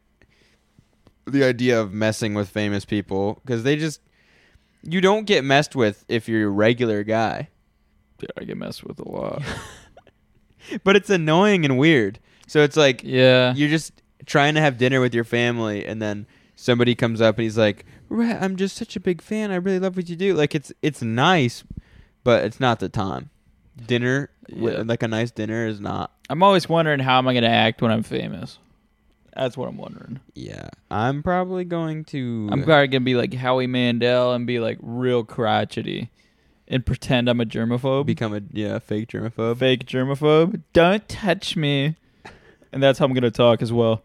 the 1.25 1.43
idea 1.43 1.79
of 1.79 1.93
messing 1.93 2.33
with 2.33 2.49
famous 2.49 2.85
people 2.85 3.41
because 3.43 3.63
they 3.63 3.75
just 3.75 3.99
you 4.83 5.01
don't 5.01 5.25
get 5.25 5.43
messed 5.43 5.75
with 5.75 6.05
if 6.07 6.29
you're 6.29 6.47
a 6.47 6.51
regular 6.51 7.03
guy. 7.03 7.49
Yeah, 8.19 8.29
I 8.37 8.43
get 8.45 8.57
messed 8.57 8.83
with 8.83 8.99
a 8.99 9.07
lot. 9.09 9.41
but 10.83 10.95
it's 10.95 11.09
annoying 11.09 11.65
and 11.65 11.77
weird. 11.77 12.19
So 12.47 12.61
it's 12.63 12.77
like 12.77 13.01
yeah, 13.03 13.53
you're 13.53 13.69
just 13.69 14.01
trying 14.25 14.55
to 14.55 14.61
have 14.61 14.77
dinner 14.77 15.01
with 15.01 15.13
your 15.13 15.23
family, 15.25 15.85
and 15.85 16.01
then 16.01 16.25
somebody 16.57 16.93
comes 16.95 17.21
up 17.21 17.37
and 17.37 17.43
he's 17.43 17.57
like, 17.57 17.85
"Rhett, 18.09 18.41
I'm 18.43 18.57
just 18.57 18.75
such 18.75 18.97
a 18.97 18.99
big 18.99 19.21
fan. 19.21 19.51
I 19.51 19.55
really 19.55 19.79
love 19.79 19.95
what 19.95 20.09
you 20.09 20.17
do." 20.17 20.33
Like 20.33 20.53
it's 20.55 20.73
it's 20.81 21.01
nice, 21.01 21.63
but 22.25 22.43
it's 22.43 22.59
not 22.59 22.79
the 22.81 22.89
time. 22.89 23.29
Dinner, 23.85 24.29
Yeah. 24.49 24.81
like 24.85 25.03
a 25.03 25.07
nice 25.07 25.31
dinner, 25.31 25.67
is 25.67 25.79
not. 25.79 26.11
I'm 26.29 26.41
always 26.43 26.67
wondering 26.67 26.99
how 26.99 27.19
am 27.19 27.27
I 27.27 27.33
gonna 27.33 27.47
act 27.47 27.81
when 27.81 27.91
I'm 27.91 28.03
famous. 28.03 28.57
That's 29.35 29.55
what 29.55 29.69
I'm 29.69 29.77
wondering. 29.77 30.19
Yeah, 30.33 30.69
I'm 30.89 31.21
probably 31.21 31.63
going 31.63 32.03
to. 32.05 32.49
I'm 32.51 32.63
probably 32.63 32.87
gonna 32.87 33.05
be 33.05 33.13
like 33.15 33.33
Howie 33.35 33.67
Mandel 33.67 34.33
and 34.33 34.47
be 34.47 34.59
like 34.59 34.79
real 34.81 35.23
crotchety, 35.23 36.09
and 36.67 36.83
pretend 36.83 37.29
I'm 37.29 37.39
a 37.39 37.45
germaphobe. 37.45 38.07
become 38.07 38.33
a 38.35 38.41
yeah 38.51 38.79
fake 38.79 39.09
germaphobe. 39.09 39.59
Fake 39.59 39.85
germaphobe. 39.85 40.63
Don't 40.73 41.07
touch 41.07 41.55
me. 41.55 41.95
And 42.73 42.81
that's 42.81 42.97
how 42.99 43.05
I'm 43.05 43.13
gonna 43.13 43.29
talk 43.31 43.61
as 43.61 43.71
well. 43.71 44.03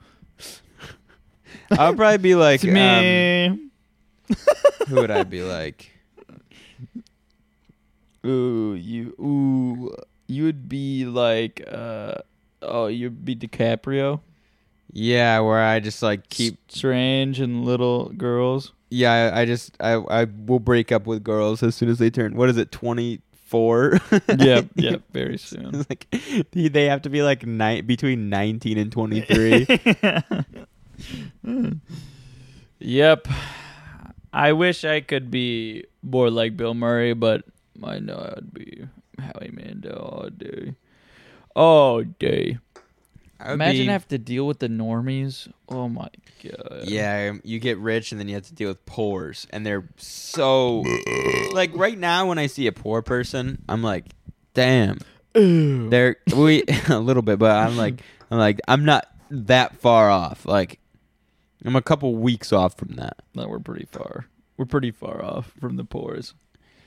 I'll 1.78 1.94
probably 1.94 2.18
be 2.18 2.35
like, 2.35 2.62
It's 2.62 2.72
me. 2.72 3.46
um, 3.46 3.70
who 4.88 4.94
would 4.96 5.11
I 5.11 5.22
be 5.24 5.42
like? 5.42 5.90
Ooh, 8.24 8.74
you 8.74 9.14
ooh, 9.18 9.94
you 10.28 10.44
would 10.44 10.68
be 10.68 11.04
like 11.04 11.62
uh 11.70 12.14
oh, 12.62 12.87
you'd 12.87 13.24
be 13.24 13.35
DiCaprio. 13.35 14.20
Yeah, 14.92 15.40
where 15.40 15.61
I 15.62 15.80
just 15.80 16.02
like 16.02 16.28
keep. 16.28 16.58
Strange 16.68 17.40
and 17.40 17.64
little 17.64 18.11
girls. 18.11 18.72
Yeah, 18.90 19.32
I, 19.35 19.40
I 19.40 19.44
just 19.46 19.76
I 19.80 19.94
I 19.94 20.24
will 20.46 20.61
break 20.61 20.92
up 20.92 21.06
with 21.06 21.24
girls 21.24 21.62
as 21.62 21.74
soon 21.74 21.88
as 21.88 21.98
they 21.98 22.11
turn. 22.11 22.37
What 22.37 22.48
is 22.48 22.56
it? 22.58 22.70
Twenty 22.70 23.22
four. 23.46 23.98
Yep, 24.28 24.66
yep, 24.76 25.02
very 25.12 25.38
soon. 25.38 25.85
Like 25.88 26.06
they 26.52 26.85
have 26.85 27.02
to 27.02 27.11
be 27.11 27.22
like 27.22 27.44
ni- 27.44 27.80
between 27.80 28.28
nineteen 28.28 28.78
and 28.78 28.92
twenty 28.92 29.22
three. 29.22 29.66
Yep. 32.78 33.28
I 34.32 34.52
wish 34.52 34.84
I 34.84 35.00
could 35.00 35.30
be 35.30 35.84
more 36.02 36.30
like 36.30 36.56
Bill 36.56 36.74
Murray, 36.74 37.12
but 37.14 37.44
I 37.82 37.98
know 37.98 38.34
I'd 38.36 38.52
be 38.52 38.86
Howie 39.18 39.50
Mandel 39.52 39.98
all 39.98 40.28
day. 40.30 40.74
All 41.54 42.02
day. 42.02 42.58
Imagine 43.44 43.88
have 43.88 44.06
to 44.08 44.18
deal 44.18 44.46
with 44.46 44.60
the 44.60 44.68
normies. 44.68 45.50
Oh 45.68 45.88
my 45.88 46.08
god. 46.44 46.84
Yeah, 46.84 47.32
you 47.42 47.58
get 47.58 47.78
rich 47.78 48.12
and 48.12 48.20
then 48.20 48.28
you 48.28 48.34
have 48.34 48.46
to 48.46 48.54
deal 48.54 48.68
with 48.68 48.84
poors, 48.86 49.46
and 49.50 49.66
they're 49.66 49.84
so 49.96 50.84
like 51.52 51.70
right 51.74 51.98
now 51.98 52.26
when 52.26 52.38
I 52.38 52.46
see 52.46 52.66
a 52.66 52.72
poor 52.72 53.02
person, 53.02 53.62
I'm 53.68 53.82
like, 53.82 54.12
damn, 54.54 54.98
they're 55.34 56.16
we 56.36 56.64
a 56.88 56.98
little 57.00 57.22
bit, 57.22 57.38
but 57.38 57.50
I'm 57.50 57.76
like, 57.76 58.02
I'm 58.30 58.38
like, 58.38 58.60
I'm 58.68 58.84
not 58.84 59.08
that 59.30 59.76
far 59.80 60.10
off. 60.10 60.46
Like, 60.46 60.78
I'm 61.64 61.77
a 61.77 61.83
couple 61.83 62.14
weeks 62.16 62.53
off 62.53 62.77
from 62.77 62.96
that. 62.96 63.16
No, 63.35 63.46
we're 63.48 63.59
pretty 63.61 63.87
far. 63.90 64.27
We're 64.57 64.64
pretty 64.66 64.90
far 64.90 65.25
off 65.25 65.53
from 65.61 65.77
the 65.77 65.85
pores. 65.85 66.35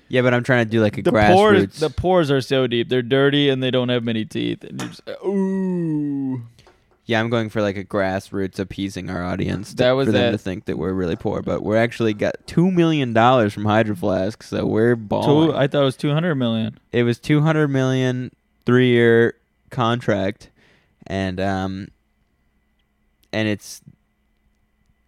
Yeah, 0.07 0.21
but 0.21 0.33
I'm 0.33 0.43
trying 0.43 0.65
to 0.65 0.69
do 0.71 0.81
like 0.81 0.97
a 0.97 1.01
The 1.01 1.11
grassroots. 1.11 1.33
pores, 1.33 1.79
the 1.79 1.89
pores 1.89 2.31
are 2.31 2.41
so 2.41 2.67
deep. 2.67 2.89
They're 2.89 3.01
dirty 3.01 3.49
and 3.49 3.63
they 3.63 3.71
don't 3.71 3.89
have 3.89 4.03
many 4.03 4.23
teeth. 4.25 4.63
And 4.63 4.79
you're 4.79 4.89
just, 4.89 5.01
ooh. 5.25 6.43
yeah, 7.05 7.19
I'm 7.19 7.29
going 7.29 7.49
for 7.49 7.61
like 7.61 7.75
a 7.75 7.83
grassroots 7.83 8.59
appeasing 8.59 9.09
our 9.09 9.23
audience. 9.23 9.71
To, 9.71 9.75
That 9.77 9.91
was 9.93 10.05
for 10.07 10.11
them 10.11 10.21
that- 10.21 10.31
to 10.33 10.37
think 10.37 10.65
that 10.65 10.77
we're 10.77 10.93
really 10.93 11.15
poor, 11.15 11.41
but 11.41 11.63
we're 11.63 11.77
actually 11.77 12.13
got 12.13 12.35
two 12.45 12.69
million 12.69 13.13
dollars 13.13 13.53
from 13.53 13.65
Hydro 13.65 13.95
Flask, 13.95 14.43
so 14.43 14.65
we're 14.65 14.95
balling. 14.95 15.49
Two, 15.51 15.57
I 15.57 15.65
thought 15.67 15.81
it 15.81 15.85
was 15.85 15.97
200 15.97 16.35
million. 16.35 16.77
It 16.91 17.01
was 17.03 17.17
200 17.17 17.67
million 17.69 18.31
three 18.65 18.89
year 18.89 19.35
contract 19.71 20.49
and 21.07 21.39
um 21.39 21.87
and 23.33 23.47
it's 23.47 23.81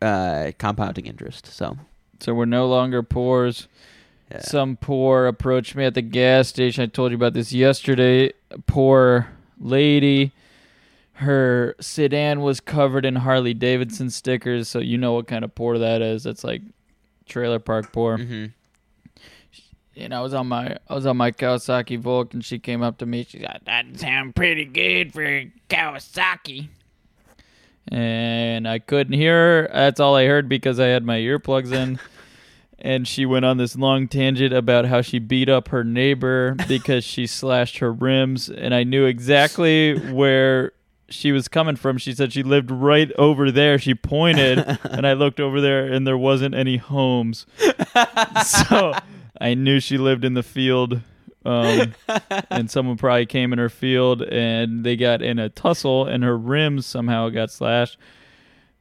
uh 0.01 0.51
compounding 0.57 1.05
interest. 1.05 1.47
So 1.47 1.77
So 2.19 2.33
we're 2.33 2.45
no 2.45 2.67
longer 2.67 3.03
pores. 3.03 3.67
Yeah. 4.31 4.41
Some 4.41 4.75
poor 4.75 5.25
approached 5.25 5.75
me 5.75 5.85
at 5.85 5.93
the 5.93 6.01
gas 6.01 6.49
station. 6.49 6.83
I 6.83 6.87
told 6.87 7.11
you 7.11 7.15
about 7.15 7.33
this 7.33 7.53
yesterday. 7.53 8.33
A 8.51 8.59
poor 8.59 9.29
lady. 9.59 10.33
Her 11.13 11.75
sedan 11.79 12.41
was 12.41 12.59
covered 12.59 13.03
in 13.05 13.15
Harley 13.15 13.53
Davidson 13.55 14.09
stickers, 14.11 14.67
so 14.67 14.77
you 14.79 14.97
know 14.99 15.13
what 15.13 15.27
kind 15.27 15.43
of 15.43 15.55
poor 15.55 15.77
that 15.79 16.01
is. 16.01 16.23
That's 16.23 16.43
like 16.43 16.61
trailer 17.25 17.57
park 17.59 17.91
poor. 17.91 18.17
mhm. 18.17 18.51
And 19.95 20.13
I 20.13 20.21
was 20.21 20.33
on 20.35 20.45
my 20.47 20.77
I 20.87 20.93
was 20.93 21.07
on 21.07 21.17
my 21.17 21.31
Kawasaki 21.31 21.97
Volk, 21.99 22.33
and 22.35 22.45
she 22.45 22.59
came 22.59 22.83
up 22.83 22.99
to 22.99 23.05
me. 23.07 23.23
She's 23.27 23.41
like, 23.41 23.65
"That 23.65 23.97
sound 23.99 24.35
pretty 24.35 24.65
good 24.65 25.11
for 25.11 25.45
Kawasaki." 25.69 26.67
And 27.89 28.67
I 28.67 28.79
couldn't 28.79 29.13
hear 29.13 29.33
her. 29.33 29.69
That's 29.73 29.99
all 29.99 30.15
I 30.15 30.25
heard 30.25 30.49
because 30.49 30.79
I 30.79 30.87
had 30.87 31.03
my 31.03 31.17
earplugs 31.17 31.71
in. 31.71 31.99
and 32.79 33.07
she 33.07 33.25
went 33.25 33.45
on 33.45 33.57
this 33.57 33.75
long 33.75 34.07
tangent 34.07 34.53
about 34.53 34.85
how 34.85 35.01
she 35.01 35.19
beat 35.19 35.49
up 35.49 35.69
her 35.69 35.83
neighbor 35.83 36.55
because 36.67 37.03
she 37.03 37.25
slashed 37.27 37.79
her 37.79 37.91
rims. 37.91 38.49
And 38.49 38.73
I 38.73 38.83
knew 38.83 39.05
exactly 39.05 39.97
where 40.11 40.73
she 41.09 41.31
was 41.31 41.47
coming 41.47 41.75
from. 41.75 41.97
She 41.97 42.13
said 42.13 42.33
she 42.33 42.43
lived 42.43 42.69
right 42.69 43.11
over 43.17 43.51
there. 43.51 43.79
She 43.79 43.95
pointed, 43.95 44.59
and 44.83 45.07
I 45.07 45.13
looked 45.13 45.39
over 45.39 45.61
there, 45.61 45.85
and 45.85 46.05
there 46.05 46.17
wasn't 46.17 46.53
any 46.53 46.77
homes. 46.77 47.45
so 48.45 48.93
I 49.39 49.53
knew 49.53 49.79
she 49.79 49.97
lived 49.97 50.25
in 50.25 50.33
the 50.33 50.43
field. 50.43 51.01
Um, 51.47 51.95
and 52.49 52.69
someone 52.69 52.97
probably 52.97 53.25
came 53.25 53.53
in 53.53 53.59
her 53.59 53.69
field 53.69 54.21
and 54.21 54.83
they 54.83 54.97
got 54.97 55.21
in 55.21 55.39
a 55.39 55.49
tussle 55.49 56.05
and 56.05 56.23
her 56.23 56.37
rims 56.37 56.85
somehow 56.85 57.29
got 57.29 57.51
slashed. 57.51 57.97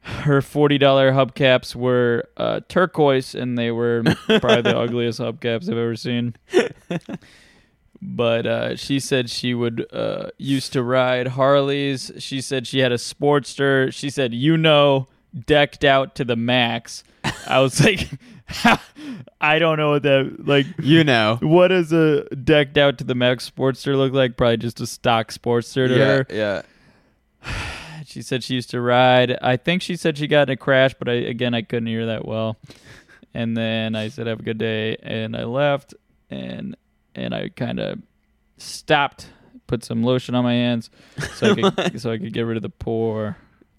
Her 0.01 0.41
$40 0.41 0.79
hubcaps 0.79 1.75
were 1.75 2.29
uh, 2.35 2.61
turquoise 2.67 3.33
and 3.33 3.57
they 3.57 3.71
were 3.71 4.03
probably 4.25 4.61
the 4.61 4.77
ugliest 4.77 5.19
hubcaps 5.19 5.63
I've 5.63 5.77
ever 5.77 5.95
seen. 5.95 6.35
But 8.01 8.45
uh, 8.45 8.75
she 8.75 8.99
said 8.99 9.29
she 9.29 9.53
would 9.53 9.87
uh, 9.91 10.29
used 10.37 10.73
to 10.73 10.83
ride 10.83 11.29
Harleys. 11.29 12.11
She 12.19 12.41
said 12.41 12.67
she 12.67 12.79
had 12.79 12.91
a 12.91 12.97
Sportster. 12.97 13.91
She 13.91 14.09
said, 14.09 14.33
you 14.33 14.55
know, 14.55 15.07
decked 15.45 15.83
out 15.83 16.15
to 16.15 16.23
the 16.23 16.35
max. 16.35 17.03
I 17.47 17.59
was 17.59 17.83
like, 17.83 18.07
I 19.41 19.59
don't 19.59 19.77
know 19.77 19.91
what 19.91 20.03
that 20.03 20.45
like. 20.45 20.67
You 20.79 21.03
know. 21.03 21.37
What 21.41 21.69
does 21.69 21.91
a 21.91 22.23
decked 22.35 22.77
out 22.77 22.97
to 22.99 23.03
the 23.03 23.15
max 23.15 23.49
Sportster 23.49 23.95
look 23.95 24.13
like? 24.13 24.37
Probably 24.37 24.57
just 24.57 24.79
a 24.79 24.87
stock 24.87 25.31
Sportster 25.31 25.87
to 25.87 25.97
yeah, 25.97 26.05
her. 26.05 26.27
yeah. 26.29 26.61
She 28.05 28.21
said 28.21 28.41
she 28.41 28.53
used 28.53 28.69
to 28.69 28.79
ride. 28.79 29.37
I 29.41 29.57
think 29.57 29.81
she 29.81 29.97
said 29.97 30.17
she 30.17 30.27
got 30.27 30.47
in 30.47 30.53
a 30.53 30.57
crash, 30.57 30.93
but 30.97 31.09
I 31.09 31.13
again 31.13 31.53
I 31.53 31.61
couldn't 31.61 31.87
hear 31.87 32.05
that 32.05 32.25
well. 32.25 32.55
And 33.33 33.55
then 33.55 33.95
I 33.95 34.07
said 34.07 34.27
have 34.27 34.39
a 34.39 34.43
good 34.43 34.57
day, 34.57 34.95
and 35.03 35.35
I 35.35 35.43
left, 35.43 35.93
and 36.29 36.77
and 37.13 37.35
I 37.35 37.49
kind 37.49 37.81
of 37.81 37.99
stopped, 38.57 39.29
put 39.67 39.83
some 39.83 40.03
lotion 40.03 40.35
on 40.35 40.45
my 40.45 40.53
hands, 40.53 40.89
so 41.35 41.51
I 41.51 41.55
could 41.55 42.01
so 42.01 42.11
I 42.11 42.17
could 42.17 42.31
get 42.31 42.43
rid 42.43 42.55
of 42.55 42.63
the 42.63 42.69
pore. 42.69 43.35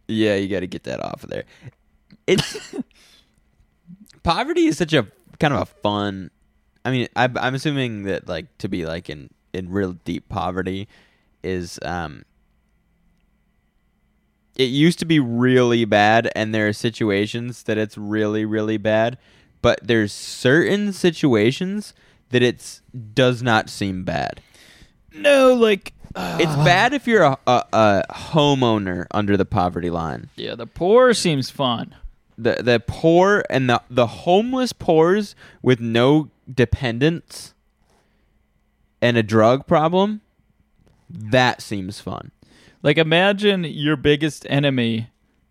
Yeah, 0.08 0.34
you 0.36 0.46
got 0.46 0.60
to 0.60 0.66
get 0.66 0.84
that 0.84 1.02
off 1.02 1.24
of 1.24 1.30
there. 1.30 1.44
It's 2.26 2.74
poverty 4.22 4.66
is 4.66 4.78
such 4.78 4.92
a 4.92 5.06
kind 5.40 5.54
of 5.54 5.60
a 5.62 5.66
fun. 5.66 6.30
I 6.84 6.90
mean, 6.90 7.08
I, 7.16 7.28
I'm 7.36 7.54
assuming 7.54 8.04
that 8.04 8.28
like 8.28 8.56
to 8.58 8.68
be 8.68 8.86
like 8.86 9.08
in 9.10 9.30
in 9.52 9.70
real 9.70 9.92
deep 9.92 10.28
poverty 10.28 10.88
is 11.42 11.78
um. 11.82 12.24
It 14.56 14.70
used 14.70 14.98
to 14.98 15.04
be 15.04 15.20
really 15.20 15.84
bad, 15.84 16.32
and 16.34 16.52
there 16.52 16.66
are 16.66 16.72
situations 16.72 17.62
that 17.64 17.78
it's 17.78 17.96
really 17.96 18.44
really 18.44 18.76
bad, 18.76 19.16
but 19.62 19.78
there's 19.82 20.12
certain 20.12 20.92
situations 20.92 21.94
that 22.30 22.42
it's 22.42 22.82
does 23.14 23.42
not 23.42 23.70
seem 23.70 24.02
bad. 24.04 24.40
No, 25.14 25.54
like 25.54 25.92
It's 26.16 26.54
bad 26.56 26.92
if 26.92 27.06
you're 27.06 27.22
a, 27.22 27.38
a, 27.46 27.64
a 27.72 28.02
homeowner 28.10 29.06
under 29.12 29.36
the 29.36 29.44
poverty 29.44 29.90
line. 29.90 30.28
yeah, 30.36 30.54
the 30.56 30.66
poor 30.66 31.14
seems 31.14 31.50
fun. 31.50 31.94
The 32.38 32.62
the 32.62 32.80
poor 32.80 33.44
and 33.50 33.68
the 33.68 33.82
the 33.90 34.06
homeless 34.06 34.72
poors 34.72 35.34
with 35.60 35.80
no 35.80 36.30
dependents 36.52 37.52
and 39.02 39.16
a 39.16 39.22
drug 39.22 39.66
problem. 39.66 40.20
That 41.10 41.60
seems 41.60 42.00
fun. 42.00 42.30
Like 42.82 42.96
imagine 42.96 43.64
your 43.64 43.96
biggest 43.96 44.46
enemy 44.48 45.10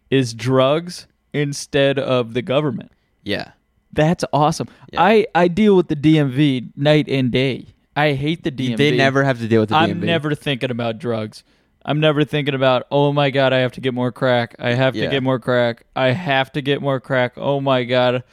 is 0.10 0.34
drugs 0.34 1.08
instead 1.34 2.00
of 2.00 2.34
the 2.34 2.42
government. 2.42 2.92
Yeah. 3.24 3.52
That's 3.92 4.24
awesome. 4.32 4.68
I 4.96 5.28
I 5.34 5.48
deal 5.48 5.76
with 5.76 5.88
the 5.88 5.96
DMV 5.96 6.72
night 6.76 7.08
and 7.10 7.32
day. 7.32 7.68
I 7.96 8.14
hate 8.14 8.44
the 8.44 8.52
DMV. 8.52 8.78
They 8.78 8.96
never 8.96 9.24
have 9.24 9.40
to 9.40 9.48
deal 9.48 9.62
with 9.62 9.70
the 9.70 9.76
I'm 9.76 10.00
never 10.00 10.36
thinking 10.36 10.70
about 10.70 11.00
drugs. 11.00 11.44
I'm 11.90 12.02
never 12.02 12.26
thinking 12.26 12.54
about, 12.54 12.86
oh 12.92 13.14
my 13.14 13.30
god, 13.30 13.54
I 13.54 13.60
have 13.60 13.72
to 13.74 13.82
get 13.82 13.94
more 13.94 14.12
crack. 14.12 14.56
I 14.60 14.74
have 14.74 14.96
Yeah. 14.96 15.06
to 15.06 15.10
get 15.12 15.24
more 15.24 15.40
crack. 15.40 15.86
I 15.96 16.08
have 16.12 16.52
to 16.52 16.62
get 16.62 16.82
more 16.82 17.00
crack. 17.00 17.34
Oh 17.38 17.62
my 17.62 17.86
god, 17.86 18.24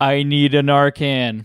I 0.00 0.22
need 0.22 0.54
a 0.54 0.62
Narcan. 0.62 1.44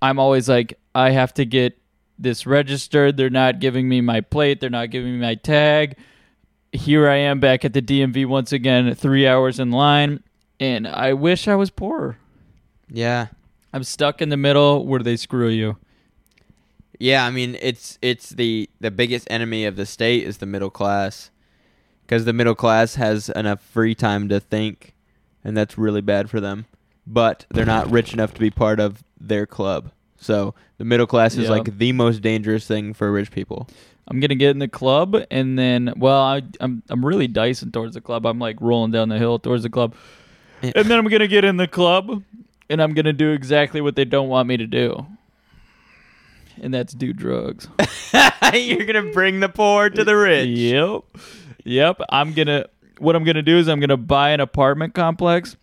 I'm 0.00 0.18
always 0.18 0.48
like, 0.48 0.78
I 0.94 1.10
have 1.10 1.34
to 1.34 1.44
get 1.44 1.78
this 2.18 2.46
registered. 2.46 3.16
They're 3.18 3.28
not 3.30 3.60
giving 3.60 3.88
me 3.88 4.00
my 4.00 4.22
plate. 4.22 4.60
They're 4.60 4.70
not 4.70 4.90
giving 4.90 5.12
me 5.12 5.18
my 5.20 5.34
tag. 5.34 5.96
Here 6.72 7.08
I 7.08 7.16
am 7.16 7.38
back 7.38 7.64
at 7.64 7.74
the 7.74 7.82
DMV 7.82 8.26
once 8.26 8.52
again, 8.52 8.94
three 8.94 9.26
hours 9.26 9.60
in 9.60 9.70
line, 9.70 10.22
and 10.58 10.86
I 10.86 11.12
wish 11.12 11.46
I 11.46 11.54
was 11.54 11.70
poorer. 11.70 12.18
Yeah. 12.90 13.26
I'm 13.72 13.84
stuck 13.84 14.22
in 14.22 14.30
the 14.30 14.36
middle 14.38 14.86
where 14.86 15.00
they 15.00 15.16
screw 15.16 15.48
you. 15.48 15.76
Yeah, 16.98 17.24
I 17.26 17.30
mean 17.30 17.56
it's 17.60 17.98
it's 18.02 18.30
the 18.30 18.68
the 18.80 18.90
biggest 18.90 19.26
enemy 19.30 19.64
of 19.64 19.76
the 19.76 19.86
state 19.86 20.24
is 20.24 20.38
the 20.38 20.46
middle 20.46 20.70
class, 20.70 21.30
because 22.06 22.24
the 22.24 22.32
middle 22.32 22.54
class 22.54 22.94
has 22.94 23.28
enough 23.30 23.60
free 23.60 23.94
time 23.94 24.28
to 24.30 24.40
think, 24.40 24.94
and 25.44 25.56
that's 25.56 25.76
really 25.76 26.00
bad 26.00 26.30
for 26.30 26.40
them. 26.40 26.66
But 27.06 27.46
they're 27.50 27.64
not 27.66 27.90
rich 27.90 28.12
enough 28.12 28.34
to 28.34 28.40
be 28.40 28.50
part 28.50 28.80
of 28.80 29.04
their 29.20 29.46
club. 29.46 29.92
So 30.18 30.54
the 30.78 30.84
middle 30.84 31.06
class 31.06 31.34
is 31.36 31.44
Yeah. 31.44 31.50
like 31.50 31.78
the 31.78 31.92
most 31.92 32.20
dangerous 32.22 32.66
thing 32.66 32.94
for 32.94 33.12
rich 33.12 33.30
people. 33.30 33.68
I'm 34.08 34.18
gonna 34.20 34.34
get 34.34 34.50
in 34.50 34.58
the 34.60 34.68
club, 34.68 35.16
and 35.30 35.58
then, 35.58 35.92
well, 35.96 36.22
I, 36.22 36.42
I'm 36.60 36.82
I'm 36.88 37.04
really 37.04 37.26
dicing 37.28 37.72
towards 37.72 37.94
the 37.94 38.00
club. 38.00 38.24
I'm 38.26 38.38
like 38.38 38.56
rolling 38.60 38.92
down 38.92 39.08
the 39.08 39.18
hill 39.18 39.38
towards 39.38 39.62
the 39.64 39.70
club, 39.70 39.94
and 40.62 40.72
then 40.74 40.92
I'm 40.98 41.06
gonna 41.08 41.26
get 41.28 41.44
in 41.44 41.56
the 41.58 41.66
club, 41.68 42.22
and 42.70 42.80
I'm 42.80 42.94
gonna 42.94 43.12
do 43.12 43.32
exactly 43.32 43.80
what 43.80 43.96
they 43.96 44.04
don't 44.04 44.28
want 44.28 44.48
me 44.48 44.56
to 44.56 44.66
do, 44.66 45.06
and 46.60 46.72
that's 46.72 46.92
do 46.92 47.12
drugs. 47.12 47.68
You're 48.52 48.86
gonna 48.86 49.12
bring 49.12 49.40
the 49.40 49.48
poor 49.48 49.90
to 49.90 50.04
the 50.04 50.16
rich. 50.16 50.48
Yep, 50.48 51.02
yep. 51.64 52.00
I'm 52.10 52.32
gonna. 52.32 52.66
What 52.98 53.14
I'm 53.14 53.24
gonna 53.24 53.42
do 53.42 53.58
is 53.58 53.68
I'm 53.68 53.80
gonna 53.80 53.96
buy 53.96 54.30
an 54.30 54.40
apartment 54.40 54.94
complex, 54.94 55.56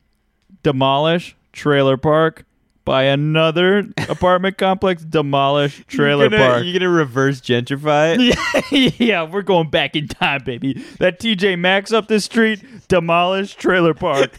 demolish 0.62 1.36
trailer 1.52 1.98
park, 1.98 2.46
buy 2.86 3.04
another 3.04 3.80
apartment 4.10 4.58
complex, 4.58 5.04
demolish 5.04 5.84
trailer 5.88 6.24
you're 6.24 6.30
gonna, 6.30 6.48
park. 6.48 6.64
You're 6.66 6.80
gonna 6.80 6.90
reverse 6.90 7.42
gentrify 7.42 8.16
it. 8.18 8.72
Yeah, 8.72 8.92
yeah, 8.98 9.24
we're 9.24 9.42
going 9.42 9.70
back 9.70 9.96
in 9.96 10.08
time, 10.08 10.44
baby. 10.44 10.84
That 11.00 11.20
TJ 11.20 11.60
Maxx 11.60 11.92
up 11.92 12.08
the 12.08 12.20
street, 12.20 12.64
demolish 12.88 13.56
trailer 13.56 13.94
park, 13.94 14.38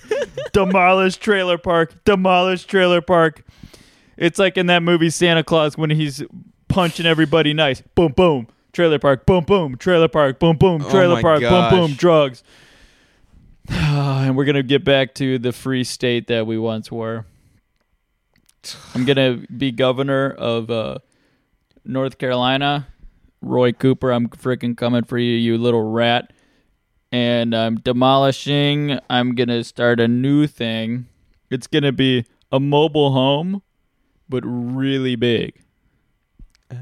demolish 0.52 1.16
trailer 1.16 1.58
park, 1.58 2.04
demolish 2.04 2.64
trailer 2.64 3.00
park. 3.00 3.42
It's 4.16 4.38
like 4.38 4.56
in 4.56 4.66
that 4.66 4.82
movie 4.82 5.10
Santa 5.10 5.42
Claus 5.44 5.76
when 5.76 5.90
he's 5.90 6.22
punching 6.68 7.06
everybody 7.06 7.52
nice. 7.52 7.80
Boom, 7.94 8.12
boom, 8.12 8.48
trailer 8.72 8.98
park. 8.98 9.26
Boom, 9.26 9.44
boom, 9.44 9.76
trailer 9.76 10.08
park. 10.08 10.38
Boom, 10.38 10.56
boom, 10.56 10.82
Oh 10.84 10.90
trailer 10.90 11.14
my 11.16 11.22
park. 11.22 11.40
gosh. 11.40 11.70
Boom, 11.70 11.80
boom, 11.88 11.96
drugs. 11.96 12.42
and 13.68 14.36
we're 14.36 14.44
gonna 14.44 14.62
get 14.62 14.84
back 14.84 15.14
to 15.14 15.38
the 15.38 15.52
free 15.52 15.84
state 15.84 16.26
that 16.28 16.46
we 16.46 16.58
once 16.58 16.90
were. 16.92 17.24
I'm 18.94 19.04
gonna 19.04 19.42
be 19.56 19.72
governor 19.72 20.30
of 20.30 20.70
uh, 20.70 20.98
North 21.84 22.18
Carolina. 22.18 22.88
Roy 23.42 23.72
Cooper, 23.72 24.10
I'm 24.10 24.28
freaking 24.28 24.74
coming 24.74 25.04
for 25.04 25.18
you, 25.18 25.36
you 25.36 25.58
little 25.58 25.82
rat. 25.90 26.32
And 27.12 27.54
I'm 27.54 27.76
demolishing. 27.76 28.98
I'm 29.10 29.34
gonna 29.34 29.62
start 29.64 30.00
a 30.00 30.08
new 30.08 30.46
thing. 30.46 31.06
It's 31.50 31.66
gonna 31.66 31.92
be 31.92 32.24
a 32.50 32.58
mobile 32.58 33.12
home, 33.12 33.62
but 34.28 34.42
really 34.46 35.16
big. 35.16 35.54
Oh. 36.72 36.76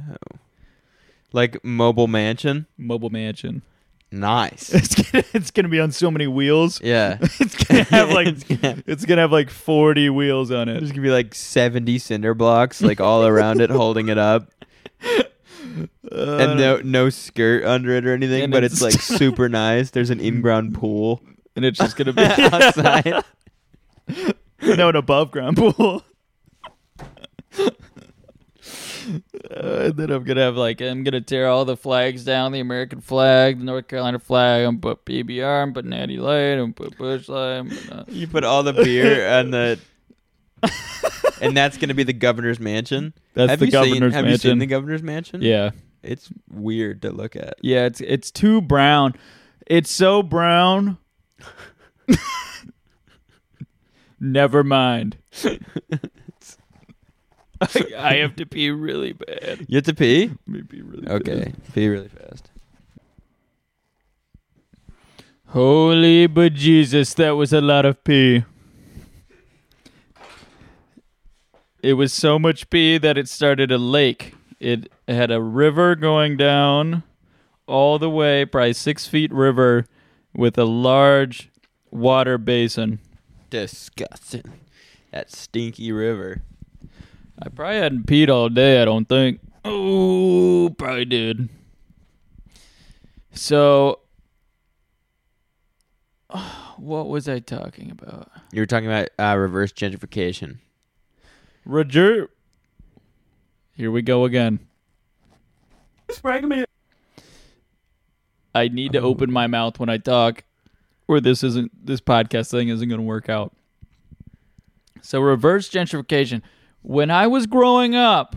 Like 1.32 1.64
mobile 1.64 2.08
mansion. 2.08 2.66
Mobile 2.76 3.10
mansion. 3.10 3.62
Nice. 4.10 4.72
It's 4.74 4.94
gonna, 4.94 5.24
it's 5.32 5.50
gonna 5.50 5.68
be 5.68 5.80
on 5.80 5.90
so 5.92 6.10
many 6.10 6.26
wheels. 6.26 6.80
Yeah. 6.82 7.16
it's 7.22 7.64
gonna 7.64 7.84
have 7.84 8.10
like 8.10 8.26
It's 8.28 8.44
gonna- 8.44 8.82
it's 8.86 9.04
gonna 9.06 9.20
have 9.22 9.32
like 9.32 9.48
40 9.48 10.10
wheels 10.10 10.50
on 10.50 10.68
it. 10.68 10.74
There's 10.80 10.90
gonna 10.92 11.02
be 11.02 11.10
like 11.10 11.34
70 11.34 11.98
cinder 11.98 12.34
blocks 12.34 12.82
like 12.82 13.00
all 13.00 13.26
around 13.26 13.60
it, 13.62 13.70
holding 13.70 14.08
it 14.08 14.18
up, 14.18 14.50
uh, 15.02 15.22
and 16.12 16.58
no 16.60 16.80
no 16.84 17.08
skirt 17.08 17.64
under 17.64 17.92
it 17.96 18.04
or 18.06 18.12
anything. 18.12 18.50
But 18.50 18.64
it's, 18.64 18.82
it's- 18.82 18.94
like 18.94 19.00
super 19.02 19.48
nice. 19.48 19.90
There's 19.90 20.10
an 20.10 20.20
in-ground 20.20 20.74
pool, 20.74 21.22
and 21.56 21.64
it's 21.64 21.78
just 21.78 21.96
gonna 21.96 22.12
be 22.12 22.22
outside. 22.22 23.24
no, 24.62 24.88
an 24.90 24.96
above 24.96 25.30
ground 25.30 25.56
pool. 25.56 26.04
Uh, 27.58 27.70
and 29.50 29.96
then 29.96 30.10
I'm 30.12 30.22
gonna 30.22 30.42
have 30.42 30.56
like 30.56 30.80
I'm 30.80 31.02
gonna 31.02 31.20
tear 31.20 31.48
all 31.48 31.64
the 31.64 31.76
flags 31.76 32.24
down, 32.24 32.52
the 32.52 32.60
American 32.60 33.00
flag, 33.00 33.58
the 33.58 33.64
North 33.64 33.88
Carolina 33.88 34.20
flag, 34.20 34.64
and 34.64 34.80
put 34.80 35.04
PBR, 35.04 35.64
and 35.64 35.74
put 35.74 35.84
Natty 35.84 36.18
Light, 36.18 36.58
and 36.58 36.74
put 36.74 36.96
Busch 36.96 37.28
Light. 37.28 37.68
Put, 37.68 37.92
uh, 37.92 38.04
You 38.08 38.28
put 38.28 38.44
all 38.44 38.62
the 38.62 38.72
beer 38.72 39.26
and 39.40 39.52
the, 39.52 39.80
and 41.40 41.56
that's 41.56 41.76
gonna 41.78 41.94
be 41.94 42.04
the 42.04 42.12
governor's 42.12 42.60
mansion. 42.60 43.12
That's 43.34 43.50
have 43.50 43.58
the 43.58 43.66
you 43.66 43.72
governor's 43.72 44.12
seen, 44.14 44.24
Have 44.24 44.30
you 44.30 44.36
seen 44.36 44.58
the 44.58 44.66
governor's 44.66 45.02
mansion? 45.02 45.42
Yeah. 45.42 45.70
it's 46.04 46.30
weird 46.48 47.02
to 47.02 47.10
look 47.10 47.34
at. 47.34 47.54
Yeah, 47.60 47.86
it's 47.86 48.00
it's 48.00 48.30
too 48.30 48.60
brown. 48.60 49.14
It's 49.66 49.90
so 49.90 50.22
brown. 50.22 50.98
Never 54.20 54.62
mind. 54.62 55.16
I, 57.62 57.86
I 57.98 58.14
have 58.16 58.36
to 58.36 58.46
pee 58.46 58.70
really 58.70 59.12
bad. 59.12 59.66
You 59.68 59.76
have 59.76 59.84
to 59.84 59.94
pee. 59.94 60.30
Let 60.46 60.48
me 60.48 60.62
pee 60.62 60.82
really 60.82 61.08
Okay, 61.08 61.52
pee 61.72 61.88
really 61.88 62.08
fast. 62.08 62.50
Holy 65.48 66.26
but 66.26 66.54
Jesus, 66.54 67.12
that 67.14 67.32
was 67.32 67.52
a 67.52 67.60
lot 67.60 67.84
of 67.84 68.02
pee. 68.04 68.44
It 71.82 71.94
was 71.94 72.12
so 72.12 72.38
much 72.38 72.70
pee 72.70 72.96
that 72.98 73.18
it 73.18 73.28
started 73.28 73.70
a 73.72 73.78
lake. 73.78 74.34
It 74.60 74.90
had 75.08 75.30
a 75.30 75.42
river 75.42 75.96
going 75.96 76.36
down 76.36 77.02
all 77.66 77.98
the 77.98 78.08
way, 78.08 78.44
probably 78.44 78.72
six 78.72 79.06
feet 79.06 79.32
river, 79.32 79.86
with 80.34 80.56
a 80.56 80.64
large 80.64 81.50
water 81.90 82.38
basin. 82.38 83.00
Disgusting. 83.50 84.44
That 85.10 85.30
stinky 85.30 85.92
river. 85.92 86.42
I 87.44 87.48
probably 87.48 87.76
hadn't 87.78 88.06
peed 88.06 88.28
all 88.28 88.48
day, 88.48 88.80
I 88.80 88.84
don't 88.84 89.08
think. 89.08 89.40
Oh, 89.64 90.72
probably 90.78 91.04
did. 91.04 91.48
So, 93.32 93.98
what 96.76 97.08
was 97.08 97.28
I 97.28 97.40
talking 97.40 97.90
about? 97.90 98.30
You 98.52 98.62
were 98.62 98.66
talking 98.66 98.86
about 98.86 99.08
uh, 99.18 99.36
reverse 99.36 99.72
gentrification. 99.72 100.58
Roger. 101.64 102.30
Here 103.74 103.90
we 103.90 104.02
go 104.02 104.24
again. 104.24 104.60
Spank 106.10 106.44
me. 106.44 106.64
I 108.54 108.68
need 108.68 108.92
to 108.92 109.00
open 109.00 109.32
my 109.32 109.48
mouth 109.48 109.80
when 109.80 109.88
I 109.88 109.98
talk, 109.98 110.44
or 111.08 111.20
this 111.20 111.42
isn't 111.42 111.86
this 111.86 112.00
podcast 112.00 112.52
thing 112.52 112.68
isn't 112.68 112.88
going 112.88 113.00
to 113.00 113.06
work 113.06 113.28
out. 113.28 113.52
So 115.00 115.20
reverse 115.20 115.68
gentrification. 115.68 116.42
When 116.82 117.10
I 117.10 117.28
was 117.28 117.46
growing 117.46 117.94
up, 117.94 118.36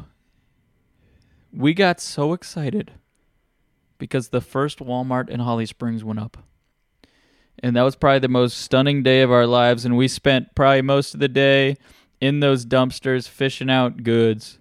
we 1.51 1.73
got 1.73 1.99
so 1.99 2.33
excited 2.33 2.91
because 3.97 4.29
the 4.29 4.41
first 4.41 4.79
Walmart 4.79 5.29
in 5.29 5.39
Holly 5.39 5.65
Springs 5.65 6.03
went 6.03 6.19
up. 6.19 6.37
And 7.59 7.75
that 7.75 7.81
was 7.81 7.95
probably 7.95 8.19
the 8.19 8.27
most 8.27 8.57
stunning 8.57 9.01
day 9.01 9.21
of 9.21 9.31
our 9.31 9.47
lives 9.47 9.85
and 9.85 9.97
we 9.97 10.07
spent 10.07 10.53
probably 10.53 10.83
most 10.83 11.13
of 11.13 11.19
the 11.19 11.27
day 11.27 11.77
in 12.21 12.39
those 12.39 12.65
dumpsters 12.65 13.27
fishing 13.27 13.69
out 13.69 14.03
goods. 14.03 14.59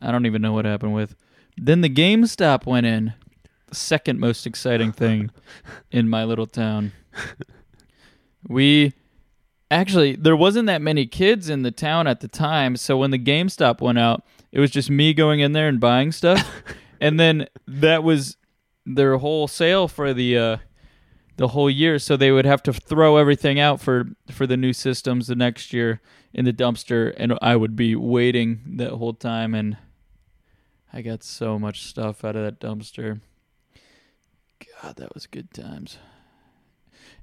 I 0.00 0.12
don't 0.12 0.26
even 0.26 0.42
know 0.42 0.52
what 0.52 0.64
happened 0.64 0.94
with. 0.94 1.16
Then 1.56 1.80
the 1.80 1.90
GameStop 1.90 2.66
went 2.66 2.86
in. 2.86 3.14
The 3.68 3.74
second 3.74 4.20
most 4.20 4.46
exciting 4.46 4.92
thing 4.92 5.30
in 5.90 6.08
my 6.08 6.24
little 6.24 6.46
town. 6.46 6.92
We 8.46 8.92
actually 9.72 10.16
there 10.16 10.36
wasn't 10.36 10.66
that 10.66 10.82
many 10.82 11.06
kids 11.06 11.48
in 11.48 11.62
the 11.62 11.70
town 11.70 12.06
at 12.06 12.20
the 12.20 12.28
time, 12.28 12.76
so 12.76 12.98
when 12.98 13.10
the 13.10 13.18
GameStop 13.18 13.80
went 13.80 13.98
out, 13.98 14.24
it 14.52 14.60
was 14.60 14.70
just 14.70 14.90
me 14.90 15.14
going 15.14 15.40
in 15.40 15.52
there 15.52 15.68
and 15.68 15.80
buying 15.80 16.12
stuff. 16.12 16.48
and 17.00 17.18
then 17.18 17.48
that 17.66 18.04
was 18.04 18.36
their 18.84 19.16
whole 19.16 19.48
sale 19.48 19.88
for 19.88 20.12
the 20.12 20.36
uh 20.36 20.56
the 21.38 21.48
whole 21.48 21.70
year, 21.70 21.98
so 21.98 22.16
they 22.16 22.30
would 22.30 22.44
have 22.44 22.62
to 22.62 22.72
throw 22.72 23.16
everything 23.16 23.58
out 23.58 23.80
for 23.80 24.10
for 24.30 24.46
the 24.46 24.56
new 24.56 24.72
systems 24.72 25.26
the 25.26 25.34
next 25.34 25.72
year 25.72 26.00
in 26.34 26.44
the 26.44 26.52
dumpster 26.52 27.12
and 27.16 27.38
I 27.42 27.56
would 27.56 27.76
be 27.76 27.94
waiting 27.94 28.76
that 28.76 28.92
whole 28.92 29.14
time 29.14 29.54
and 29.54 29.76
I 30.92 31.02
got 31.02 31.22
so 31.22 31.58
much 31.58 31.82
stuff 31.82 32.24
out 32.24 32.36
of 32.36 32.44
that 32.44 32.60
dumpster. 32.60 33.20
God, 34.82 34.96
that 34.96 35.14
was 35.14 35.26
good 35.26 35.52
times. 35.52 35.98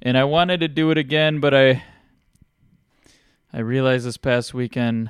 and 0.02 0.18
I 0.18 0.24
wanted 0.24 0.60
to 0.62 0.68
do 0.68 0.92
it 0.92 0.98
again, 0.98 1.40
but 1.40 1.54
I 1.54 1.84
I 3.52 3.62
realized 3.62 4.06
this 4.06 4.18
past 4.18 4.54
weekend 4.54 5.10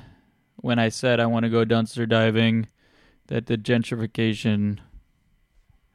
when 0.56 0.78
I 0.78 0.88
said 0.88 1.20
I 1.20 1.26
want 1.26 1.44
to 1.44 1.50
go 1.50 1.66
dumpster 1.66 2.08
diving 2.08 2.68
that 3.26 3.46
the 3.46 3.58
gentrification 3.58 4.78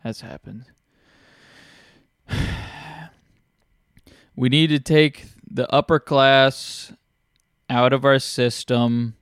has 0.04 0.22
happened. 0.22 0.66
we 4.36 4.50
need 4.50 4.68
to 4.68 4.80
take 4.80 5.26
the 5.50 5.72
upper 5.74 6.00
class 6.00 6.93
out 7.68 7.93
of 7.93 8.06
our 8.06 8.20
system. 8.20 9.16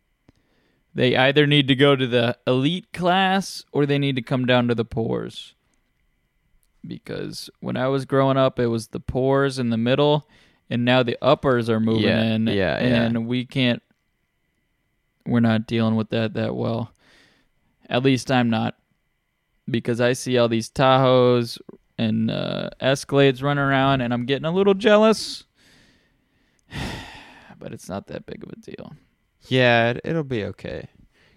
They 0.93 1.15
either 1.15 1.47
need 1.47 1.69
to 1.69 1.75
go 1.75 1.95
to 1.95 2.05
the 2.05 2.37
elite 2.45 2.91
class 2.91 3.63
or 3.71 3.85
they 3.85 3.97
need 3.97 4.17
to 4.17 4.21
come 4.21 4.45
down 4.45 4.67
to 4.67 4.75
the 4.75 4.83
poors. 4.83 5.55
Because 6.85 7.49
when 7.61 7.77
I 7.77 7.87
was 7.87 8.03
growing 8.03 8.35
up, 8.35 8.59
it 8.59 8.67
was 8.67 8.87
the 8.87 8.99
poors 8.99 9.57
in 9.57 9.69
the 9.69 9.77
middle, 9.77 10.27
and 10.73 10.83
now 10.83 11.03
the 11.03 11.15
uppers 11.21 11.69
are 11.69 11.79
moving 11.79 12.03
Yeah, 12.03 12.23
in, 12.23 12.47
yeah, 12.47 12.53
yeah. 12.83 13.03
and 13.03 13.27
we 13.27 13.45
can't. 13.45 13.83
We're 15.25 15.39
not 15.39 15.67
dealing 15.67 15.95
with 15.95 16.09
that 16.09 16.33
that 16.33 16.55
well. 16.55 16.91
At 17.87 18.03
least 18.03 18.31
I'm 18.31 18.49
not, 18.49 18.75
because 19.69 20.01
I 20.01 20.13
see 20.13 20.37
all 20.39 20.49
these 20.49 20.69
Tahoes 20.71 21.59
and 21.99 22.31
uh, 22.31 22.71
Escalades 22.81 23.43
running 23.43 23.63
around, 23.63 24.01
and 24.01 24.11
I'm 24.13 24.25
getting 24.25 24.45
a 24.45 24.51
little 24.51 24.73
jealous. 24.73 25.43
but 27.59 27.71
it's 27.71 27.87
not 27.87 28.07
that 28.07 28.25
big 28.25 28.43
of 28.43 28.49
a 28.49 28.55
deal. 28.55 28.93
Yeah, 29.47 29.93
it'll 30.03 30.23
be 30.23 30.43
okay. 30.45 30.89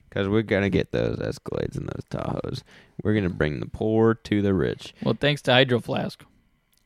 Because 0.08 0.28
we're 0.28 0.42
going 0.42 0.62
to 0.62 0.70
get 0.70 0.92
those 0.92 1.18
Escalades 1.18 1.76
and 1.76 1.88
those 1.88 2.04
Tahoes. 2.10 2.62
We're 3.02 3.12
going 3.12 3.28
to 3.28 3.34
bring 3.34 3.60
the 3.60 3.66
poor 3.66 4.14
to 4.14 4.40
the 4.40 4.54
rich. 4.54 4.94
Well, 5.02 5.16
thanks 5.20 5.42
to 5.42 5.52
Hydro 5.52 5.80
Flask. 5.80 6.24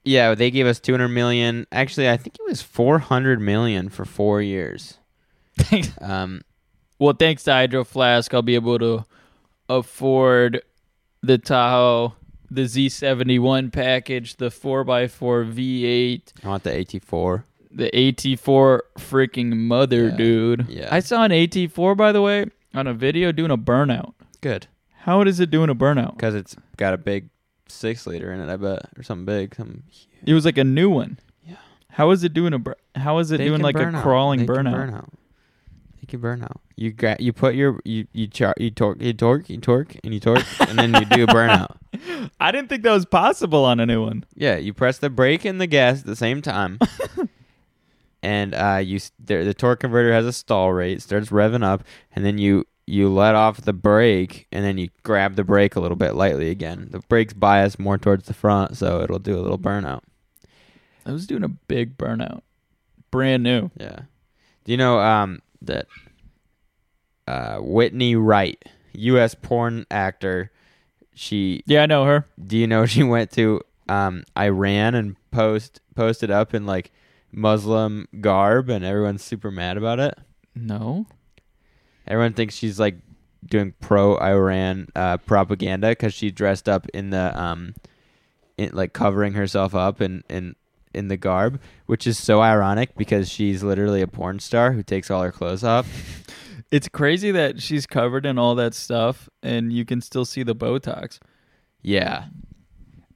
Yeah, 0.04 0.34
they 0.34 0.50
gave 0.50 0.66
us 0.66 0.80
200 0.80 1.08
million. 1.08 1.66
Actually, 1.72 2.08
I 2.08 2.16
think 2.16 2.36
it 2.38 2.44
was 2.48 2.62
400 2.62 3.40
million 3.40 3.88
for 3.88 4.04
four 4.04 4.40
years. 4.40 4.98
um, 6.00 6.42
Well, 6.98 7.12
thanks 7.14 7.44
to 7.44 7.52
Hydro 7.52 7.84
Flask, 7.84 8.32
I'll 8.32 8.42
be 8.42 8.54
able 8.54 8.78
to 8.78 9.04
afford 9.68 10.62
the 11.22 11.38
Tahoe, 11.38 12.14
the 12.50 12.62
Z71 12.62 13.72
package, 13.72 14.36
the 14.36 14.48
4x4 14.48 15.52
V8, 15.52 16.22
I 16.44 16.48
want 16.48 16.62
the 16.64 16.70
AT4. 16.70 17.44
the 17.70 17.90
AT4 17.92 18.80
freaking 18.98 19.56
mother, 19.56 20.08
Yeah, 20.08 20.16
dude. 20.16 20.66
yeah. 20.68 20.88
I 20.90 21.00
saw 21.00 21.24
an 21.24 21.30
AT4, 21.30 21.96
by 21.96 22.12
the 22.12 22.22
way, 22.22 22.46
on 22.74 22.86
a 22.86 22.94
video 22.94 23.32
doing 23.32 23.50
a 23.50 23.58
burnout. 23.58 24.14
Good. 24.40 24.66
How 25.04 25.20
is 25.22 25.40
it 25.40 25.50
doing 25.50 25.70
a 25.70 25.74
burnout? 25.74 26.16
Because 26.16 26.34
it's 26.34 26.56
got 26.76 26.92
a 26.94 26.98
big 26.98 27.28
six 27.70 28.06
liter 28.06 28.32
in 28.32 28.40
it, 28.40 28.52
I 28.52 28.56
bet. 28.56 28.88
Or 28.96 29.02
something 29.02 29.24
big. 29.24 29.54
Something 29.54 29.82
It 30.26 30.34
was 30.34 30.44
like 30.44 30.58
a 30.58 30.64
new 30.64 30.90
one. 30.90 31.18
Yeah. 31.46 31.56
How 31.90 32.10
is 32.10 32.24
it 32.24 32.32
doing 32.34 32.52
a 32.52 32.58
bur- 32.58 32.76
How 32.94 33.18
is 33.18 33.30
it 33.30 33.38
They 33.38 33.46
doing 33.46 33.62
like 33.62 33.76
a 33.76 33.84
out. 33.86 34.02
crawling 34.02 34.40
They 34.40 34.46
can 34.46 34.54
burnout? 34.56 34.72
burn 34.72 34.94
out. 34.94 35.12
You 36.00 36.06
can 36.08 36.20
burn 36.20 36.42
out. 36.42 36.60
You 36.76 36.92
gra- 36.92 37.16
you 37.20 37.32
put 37.32 37.54
your 37.54 37.80
you 37.84 38.06
you 38.12 38.26
char- 38.26 38.54
you 38.58 38.70
torque 38.70 39.00
you 39.02 39.12
torque 39.12 39.48
you 39.50 39.58
torque 39.58 39.96
and 40.02 40.12
you 40.14 40.20
torque 40.20 40.44
and 40.60 40.78
then 40.78 40.94
you 40.94 41.04
do 41.04 41.24
a 41.24 41.26
burnout. 41.26 41.76
I 42.40 42.50
didn't 42.52 42.68
think 42.68 42.82
that 42.84 42.92
was 42.92 43.04
possible 43.06 43.64
on 43.64 43.80
a 43.80 43.86
new 43.86 44.02
one. 44.04 44.24
Yeah, 44.34 44.56
you 44.56 44.72
press 44.72 44.98
the 44.98 45.10
brake 45.10 45.44
and 45.44 45.60
the 45.60 45.66
gas 45.66 46.00
at 46.00 46.06
the 46.06 46.16
same 46.16 46.40
time. 46.42 46.78
and 48.22 48.54
uh 48.54 48.80
you 48.82 48.98
the, 49.22 49.44
the 49.44 49.54
torque 49.54 49.80
converter 49.80 50.12
has 50.12 50.26
a 50.26 50.32
stall 50.32 50.72
rate, 50.72 51.02
starts 51.02 51.28
revving 51.30 51.64
up 51.64 51.84
and 52.14 52.24
then 52.24 52.38
you 52.38 52.66
you 52.90 53.08
let 53.08 53.34
off 53.34 53.60
the 53.60 53.72
brake 53.72 54.46
and 54.50 54.64
then 54.64 54.76
you 54.76 54.88
grab 55.02 55.36
the 55.36 55.44
brake 55.44 55.76
a 55.76 55.80
little 55.80 55.96
bit 55.96 56.14
lightly 56.14 56.50
again. 56.50 56.88
The 56.90 57.00
brake's 57.00 57.32
biased 57.32 57.78
more 57.78 57.98
towards 57.98 58.26
the 58.26 58.34
front, 58.34 58.76
so 58.76 59.00
it'll 59.00 59.18
do 59.18 59.38
a 59.38 59.40
little 59.40 59.58
burnout. 59.58 60.00
I 61.06 61.12
was 61.12 61.26
doing 61.26 61.44
a 61.44 61.48
big 61.48 61.96
burnout. 61.96 62.42
Brand 63.10 63.42
new. 63.42 63.70
Yeah. 63.76 64.00
Do 64.64 64.72
you 64.72 64.76
know 64.78 64.98
um 65.00 65.40
that 65.62 65.86
uh 67.26 67.58
Whitney 67.58 68.16
Wright, 68.16 68.62
US 68.92 69.34
porn 69.34 69.86
actor, 69.90 70.50
she 71.14 71.62
Yeah, 71.66 71.82
I 71.82 71.86
know 71.86 72.04
her. 72.04 72.26
Do 72.44 72.58
you 72.58 72.66
know 72.66 72.86
she 72.86 73.02
went 73.02 73.30
to 73.32 73.60
um 73.88 74.24
Iran 74.36 74.94
and 74.94 75.16
post 75.30 75.80
posted 75.94 76.30
up 76.30 76.54
in 76.54 76.66
like 76.66 76.90
Muslim 77.32 78.08
garb 78.20 78.68
and 78.68 78.84
everyone's 78.84 79.22
super 79.22 79.50
mad 79.50 79.76
about 79.76 80.00
it? 80.00 80.18
No. 80.54 81.06
Everyone 82.10 82.34
thinks 82.34 82.54
she's 82.54 82.78
like 82.78 82.96
doing 83.46 83.72
pro 83.80 84.18
Iran 84.18 84.88
uh 84.94 85.16
propaganda 85.16 85.94
cuz 85.94 86.12
she 86.12 86.30
dressed 86.30 86.68
up 86.68 86.86
in 86.92 87.08
the 87.08 87.40
um 87.40 87.74
in 88.58 88.70
like 88.74 88.92
covering 88.92 89.32
herself 89.32 89.74
up 89.74 90.02
in 90.02 90.22
in 90.28 90.56
in 90.92 91.08
the 91.08 91.16
garb, 91.16 91.60
which 91.86 92.06
is 92.06 92.18
so 92.18 92.42
ironic 92.42 92.96
because 92.96 93.30
she's 93.30 93.62
literally 93.62 94.02
a 94.02 94.06
porn 94.06 94.40
star 94.40 94.72
who 94.72 94.82
takes 94.82 95.10
all 95.10 95.22
her 95.22 95.32
clothes 95.32 95.64
off. 95.64 95.86
It's 96.70 96.86
crazy 96.86 97.32
that 97.32 97.60
she's 97.60 97.84
covered 97.84 98.24
in 98.24 98.38
all 98.38 98.54
that 98.54 98.74
stuff 98.74 99.28
and 99.42 99.72
you 99.72 99.84
can 99.84 100.00
still 100.00 100.24
see 100.24 100.44
the 100.44 100.54
Botox. 100.54 101.18
Yeah. 101.82 102.26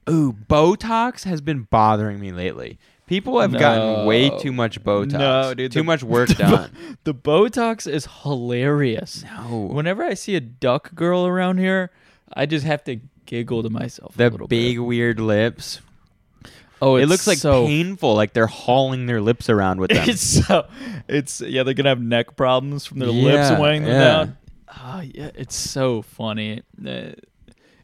Ooh, 0.09 0.33
Botox 0.33 1.23
has 1.23 1.39
been 1.39 1.61
bothering 1.63 2.19
me 2.19 2.33
lately. 2.33 2.77
People 3.07 3.39
have 3.39 3.51
gotten 3.53 4.05
way 4.05 4.31
too 4.39 4.51
much 4.51 4.83
Botox. 4.83 5.11
No, 5.11 5.53
dude. 5.53 5.71
Too 5.71 5.79
the- 5.79 5.83
much 5.83 6.03
work 6.03 6.27
the, 6.29 6.33
done. 6.35 6.97
The 7.03 7.13
Botox 7.13 7.87
is 7.91 8.07
hilarious. 8.23 9.23
No. 9.23 9.69
Whenever 9.71 10.03
I 10.03 10.15
see 10.15 10.35
a 10.35 10.39
duck 10.41 10.93
girl 10.95 11.27
around 11.27 11.59
here, 11.59 11.91
I 12.33 12.45
just 12.47 12.65
have 12.65 12.83
to 12.85 12.99
giggle 13.27 13.61
to 13.63 13.69
myself 13.69 14.15
a 14.15 14.17
The 14.17 14.29
little 14.31 14.47
big 14.47 14.79
weird 14.79 15.19
lips. 15.19 15.77
bit. 15.77 16.51
Oh, 16.81 16.97
it 16.97 17.05
looks 17.05 17.25
like 17.25 17.37
so 17.37 17.65
painful, 17.65 18.15
like 18.15 18.33
they're 18.33 18.47
hauling 18.47 19.05
their 19.05 19.21
lips 19.21 19.49
around 19.49 19.79
with 19.79 19.91
them. 19.91 20.03
It's 20.09 20.21
so 20.21 20.67
it's 21.07 21.39
yeah, 21.41 21.63
they're 21.63 21.73
gonna 21.73 21.89
have 21.89 22.01
neck 22.01 22.35
problems 22.35 22.85
from 22.85 22.99
their 22.99 23.09
lips 23.09 23.49
Yeah, 23.51 23.59
weighing 23.61 23.83
them 23.83 23.91
yeah. 23.91 23.99
down. 24.25 24.37
Oh 24.77 24.99
yeah, 25.01 25.29
it's 25.35 25.55
so 25.55 26.01
funny. 26.01 26.63
Uh, 26.85 27.11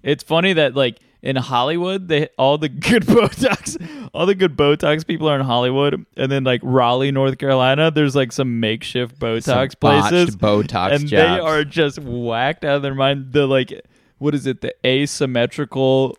It's 0.03 0.23
funny 0.23 0.53
that 0.53 0.75
like 0.75 0.99
in 1.21 1.35
Hollywood, 1.35 2.07
they 2.07 2.29
all 2.37 2.57
the 2.57 2.69
good 2.69 3.05
Botox, 3.05 4.09
all 4.13 4.25
the 4.25 4.35
good 4.35 4.57
Botox 4.57 5.05
people 5.05 5.29
are 5.29 5.39
in 5.39 5.45
Hollywood, 5.45 6.05
and 6.17 6.31
then 6.31 6.43
like 6.43 6.61
Raleigh, 6.63 7.11
North 7.11 7.37
Carolina, 7.37 7.91
there's 7.91 8.15
like 8.15 8.31
some 8.31 8.59
makeshift 8.59 9.19
Botox 9.19 9.43
Some 9.43 9.69
places, 9.79 10.35
Botox 10.35 10.95
and 10.95 11.09
they 11.09 11.39
are 11.39 11.63
just 11.63 11.99
whacked 11.99 12.65
out 12.65 12.77
of 12.77 12.81
their 12.81 12.95
mind. 12.95 13.33
The 13.33 13.45
like, 13.47 13.81
what 14.17 14.33
is 14.33 14.47
it? 14.47 14.61
The 14.61 14.73
asymmetrical 14.85 16.17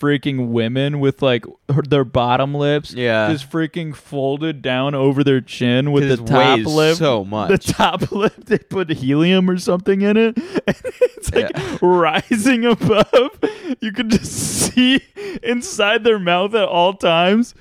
freaking 0.00 0.48
women 0.48 0.98
with 1.00 1.20
like 1.20 1.44
her, 1.68 1.82
their 1.82 2.04
bottom 2.04 2.54
lips 2.54 2.94
Yeah. 2.94 3.30
just 3.30 3.50
freaking 3.50 3.94
folded 3.94 4.62
down 4.62 4.94
over 4.94 5.22
their 5.22 5.40
chin 5.42 5.92
with 5.92 6.08
the 6.08 6.16
top 6.16 6.60
lip. 6.60 6.96
so 6.96 7.24
much. 7.26 7.50
the 7.50 7.72
top 7.74 8.10
lip 8.12 8.32
they 8.46 8.58
put 8.58 8.88
helium 8.90 9.50
or 9.50 9.58
something 9.58 10.00
in 10.00 10.16
it 10.16 10.36
and 10.66 10.76
it's 11.00 11.32
like 11.34 11.50
rising 11.82 12.64
above. 12.64 13.38
You 13.80 13.92
can 13.92 14.08
just 14.10 14.32
see 14.32 15.00
inside 15.42 16.02
their 16.04 16.18
mouth 16.18 16.54
at 16.54 16.66
all 16.68 16.94
times. 16.94 17.54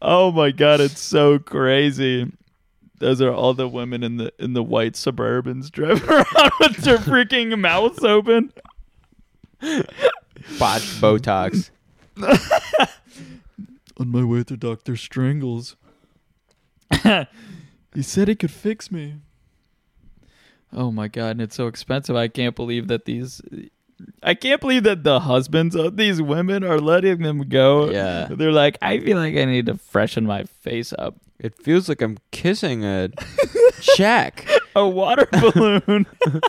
Oh 0.00 0.30
my 0.30 0.50
god 0.52 0.80
it's 0.80 1.00
so 1.00 1.38
crazy. 1.38 2.30
Those 2.98 3.20
are 3.22 3.32
all 3.32 3.54
the 3.54 3.66
women 3.66 4.02
in 4.02 4.18
the 4.18 4.32
in 4.38 4.52
the 4.52 4.62
white 4.62 4.92
suburbans 4.92 5.70
driving 5.70 6.08
around 6.08 6.52
with 6.60 6.76
their 6.84 6.98
freaking 6.98 7.58
mouths 7.58 8.04
open 8.04 8.52
Botched 10.58 11.00
Botox. 11.00 11.70
on 14.00 14.08
my 14.08 14.24
way 14.24 14.42
to 14.44 14.56
Dr. 14.56 14.96
Strangles. 14.96 15.76
he 17.02 18.02
said 18.02 18.28
he 18.28 18.34
could 18.34 18.50
fix 18.50 18.90
me. 18.90 19.16
Oh 20.72 20.90
my 20.90 21.08
god, 21.08 21.32
and 21.32 21.42
it's 21.42 21.56
so 21.56 21.66
expensive. 21.66 22.16
I 22.16 22.28
can't 22.28 22.54
believe 22.54 22.88
that 22.88 23.04
these 23.04 23.42
I 24.22 24.34
can't 24.34 24.60
believe 24.60 24.84
that 24.84 25.04
the 25.04 25.20
husbands 25.20 25.74
of 25.74 25.96
these 25.96 26.22
women 26.22 26.64
are 26.64 26.78
letting 26.78 27.22
them 27.22 27.48
go. 27.48 27.90
Yeah. 27.90 28.28
They're 28.30 28.52
like, 28.52 28.78
I 28.80 28.98
feel 29.00 29.18
like 29.18 29.36
I 29.36 29.44
need 29.44 29.66
to 29.66 29.76
freshen 29.76 30.26
my 30.26 30.44
face 30.44 30.92
up. 30.98 31.16
It 31.38 31.54
feels 31.54 31.88
like 31.88 32.00
I'm 32.02 32.18
kissing 32.30 32.84
a 32.84 33.10
check. 33.80 34.46
A 34.74 34.88
water 34.88 35.26
balloon. 35.32 36.06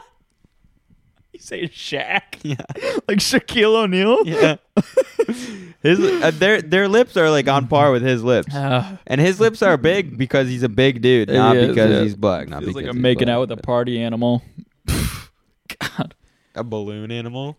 you 1.42 1.68
say 1.68 1.68
Shaq? 1.68 2.22
Yeah. 2.44 2.56
Like 3.08 3.20
Shaquille 3.20 3.76
O'Neal? 3.84 4.26
Yeah. 4.26 4.56
His 5.84 6.00
uh, 6.00 6.32
their 6.34 6.62
their 6.62 6.88
lips 6.88 7.18
are 7.18 7.30
like 7.30 7.48
on 7.48 7.68
par 7.68 7.92
with 7.92 8.04
his 8.04 8.24
lips, 8.24 8.50
Ah. 8.54 9.00
and 9.08 9.20
his 9.20 9.40
lips 9.40 9.62
are 9.64 9.78
big 9.78 10.16
because 10.18 10.48
he's 10.48 10.62
a 10.64 10.70
big 10.70 11.02
dude, 11.02 11.30
not 11.30 11.56
He 11.56 11.62
is, 11.64 11.68
because 11.70 11.90
yeah. 11.92 12.02
he's 12.04 12.16
black. 12.16 12.48
Not 12.50 12.60
Feels 12.62 12.74
because 12.76 12.84
like 12.88 12.96
I'm 12.96 13.02
making 13.02 13.26
black, 13.26 13.36
out 13.36 13.40
with 13.50 13.52
a 13.52 13.58
party 13.58 14.00
animal. 14.02 14.44
God. 14.88 16.14
A 16.56 16.64
balloon 16.64 17.12
animal. 17.12 17.58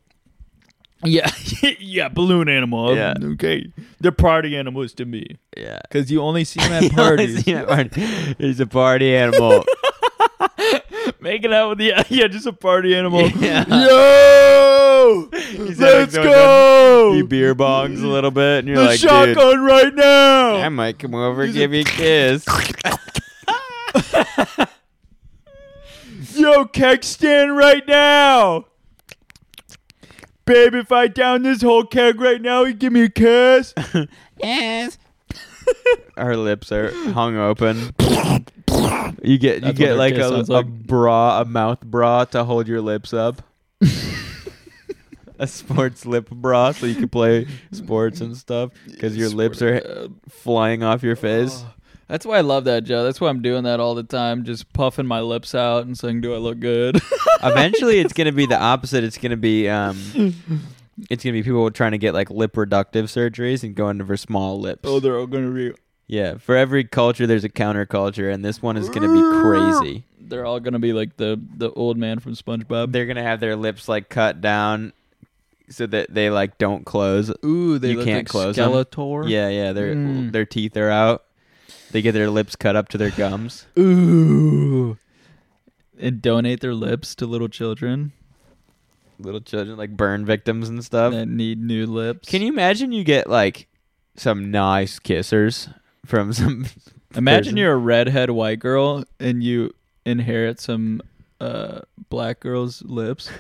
Yeah, 1.05 1.29
yeah, 1.81 2.09
balloon 2.09 2.49
animal. 2.49 2.95
Yeah. 2.95 3.15
Okay, 3.21 3.73
they're 4.01 4.13
party 4.13 4.57
animals 4.57 4.93
to 4.95 5.05
me. 5.05 5.39
Yeah. 5.57 5.81
because 5.83 6.11
you 6.13 6.23
only 6.23 6.45
see 6.45 6.61
them 6.61 6.73
at 6.85 6.93
parties. 6.93 7.45
see 7.45 7.51
him 7.53 7.59
at 7.59 7.67
party- 7.69 8.35
He's 8.39 8.61
a 8.61 8.67
party 8.67 9.15
animal. 9.17 9.65
Making 11.23 11.53
out 11.53 11.69
with 11.69 11.79
the 11.79 11.93
yeah, 12.09 12.27
just 12.27 12.47
a 12.47 12.53
party 12.53 12.97
animal. 12.97 13.29
Yeah. 13.39 13.65
Yo, 13.69 15.29
He's 15.33 15.79
let's 15.79 16.15
so 16.15 16.23
go. 16.25 17.13
He 17.15 17.23
beer 17.23 17.55
bongs 17.55 18.03
a 18.03 18.07
little 18.09 18.33
bit, 18.33 18.61
and 18.61 18.69
you're 18.69 18.79
the 18.79 18.85
like, 18.85 18.99
shotgun 18.99 19.63
right 19.63 19.95
now. 19.95 20.57
I 20.57 20.69
might 20.69 20.99
come 20.99 21.15
over 21.15 21.43
and 21.43 21.55
give 21.55 21.73
you 21.73 21.83
a 21.83 21.85
kiss. 21.85 22.45
Yo, 26.35 26.65
keg 26.65 27.05
stand 27.05 27.57
right 27.57 27.87
now. 27.87 28.67
Babe, 30.45 30.75
if 30.75 30.91
I 30.91 31.07
down 31.07 31.43
this 31.43 31.63
whole 31.63 31.85
keg 31.85 32.21
right 32.21 32.43
now, 32.43 32.65
you 32.65 32.73
give 32.75 32.93
me 32.93 33.03
a 33.03 33.09
kiss. 33.09 33.75
yes. 34.43 34.99
Her 36.17 36.37
lips 36.37 36.73
are 36.73 36.93
hung 37.13 37.37
open. 37.37 37.95
You 39.23 39.39
get 39.39 39.57
you 39.57 39.61
That's 39.61 39.73
what 39.73 39.77
get 39.77 39.89
her 39.91 39.95
like 39.95 40.15
kiss 40.15 40.27
a, 40.27 40.29
sounds 40.31 40.49
a 40.49 40.53
like. 40.53 40.67
bra, 40.67 41.41
a 41.41 41.45
mouth 41.45 41.81
bra 41.83 42.25
to 42.27 42.45
hold 42.45 42.67
your 42.67 42.81
lips 42.81 43.13
up. 43.13 43.43
a 45.39 45.47
sports 45.47 46.05
lip 46.07 46.29
bra 46.31 46.73
so 46.73 46.87
you 46.87 46.95
can 46.95 47.09
play 47.09 47.47
sports 47.73 48.21
and 48.21 48.37
stuff 48.37 48.71
because 48.87 49.17
your 49.17 49.29
lips 49.29 49.61
are 49.63 50.09
flying 50.29 50.83
off 50.83 51.03
your 51.03 51.17
face. 51.17 51.65
That's 52.09 52.27
why 52.27 52.39
I 52.39 52.41
love 52.43 52.65
that, 52.65 52.85
Joe. 52.85 53.05
That's 53.05 53.21
why 53.21 53.29
I'm 53.31 53.43
doing 53.43 53.65
that 53.65 53.81
all 53.81 53.95
the 53.95 54.03
time, 54.03 54.45
just 54.45 54.73
puffing 54.73 55.07
my 55.07 55.21
lips 55.21 55.55
out 55.55 55.87
and 55.87 55.97
saying, 55.97 56.21
"Do 56.21 56.35
I 56.35 56.37
look 56.39 56.61
good?" 56.61 57.01
Eventually, 57.43 58.01
it's 58.01 58.13
gonna 58.13 58.33
be 58.33 58.45
the 58.47 58.61
opposite. 58.61 59.03
It's 59.03 59.17
gonna 59.19 59.37
be 59.39 59.69
um, 59.69 59.97
it's 61.09 61.25
gonna 61.25 61.33
be 61.33 61.43
people 61.43 61.71
trying 61.71 61.93
to 61.93 61.99
get 61.99 62.13
like 62.13 62.29
lip 62.31 62.53
reductive 62.55 63.05
surgeries 63.05 63.63
and 63.63 63.75
going 63.75 64.05
for 64.05 64.17
small 64.17 64.61
lips. 64.61 64.83
oh, 64.85 65.01
they're 65.01 65.19
all 65.19 65.27
gonna 65.27 65.51
be. 65.53 65.73
Yeah, 66.09 66.37
for 66.37 66.57
every 66.57 66.85
culture, 66.85 67.27
there's 67.27 67.45
a 67.45 67.49
counterculture, 67.49 68.33
and 68.33 68.45
this 68.45 68.61
one 68.61 68.77
is 68.77 68.89
gonna 68.91 69.13
be 69.13 69.41
crazy. 69.43 70.05
They're 70.21 70.45
all 70.45 70.61
gonna 70.61 70.79
be 70.79 70.93
like 70.93 71.17
the 71.17 71.41
the 71.57 71.71
old 71.73 71.97
man 71.97 72.19
from 72.19 72.35
SpongeBob. 72.35 72.93
They're 72.93 73.07
gonna 73.07 73.23
have 73.23 73.41
their 73.41 73.57
lips 73.57 73.89
like 73.89 74.09
cut 74.09 74.41
down 74.41 74.93
so 75.71 75.87
that 75.87 76.13
they 76.13 76.29
like 76.31 76.59
don't 76.59 76.85
close. 76.85 77.31
Ooh, 77.45 77.79
they 77.79 77.91
you 77.93 77.97
look 77.99 78.05
can't 78.07 78.19
like 78.21 78.29
close 78.29 78.59
'em. 78.59 78.71
Skeletor. 78.73 79.29
Yeah, 79.29 79.49
yeah, 79.49 79.73
their 79.73 79.95
Mm. 79.95 80.33
their 80.33 80.45
teeth 80.45 80.77
are 80.77 80.91
out. 80.91 81.25
They 81.93 82.03
get 82.03 82.13
their 82.13 82.31
lips 82.31 82.57
cut 82.57 82.77
up 82.77 82.89
to 82.91 82.99
their 82.99 83.11
gums. 83.11 83.67
Ooh. 83.79 84.97
And 85.99 86.21
donate 86.21 86.61
their 86.61 86.75
lips 86.75 87.15
to 87.17 87.27
little 87.27 87.49
children 87.49 88.13
Little 89.19 89.41
children 89.41 89.77
like 89.77 89.97
burn 89.97 90.25
victims 90.27 90.69
and 90.69 90.85
stuff. 90.85 91.13
that 91.13 91.27
need 91.29 91.63
new 91.63 91.87
lips. 91.87 92.29
Can 92.29 92.43
you 92.43 92.49
imagine 92.49 92.91
you 92.93 93.05
get 93.05 93.29
like 93.31 93.69
some 94.17 94.51
nice 94.51 94.99
kissers 94.99 95.73
from 96.07 96.33
some 96.33 96.67
imagine 97.15 97.45
person? 97.45 97.57
you're 97.57 97.73
a 97.73 97.77
redhead 97.77 98.31
white 98.31 98.59
girl 98.59 99.05
and 99.21 99.43
you 99.43 99.73
inherit 100.05 100.61
some 100.61 101.01
uh, 101.41 101.81
black 102.11 102.41
girl's 102.41 102.83
lips? 102.83 103.31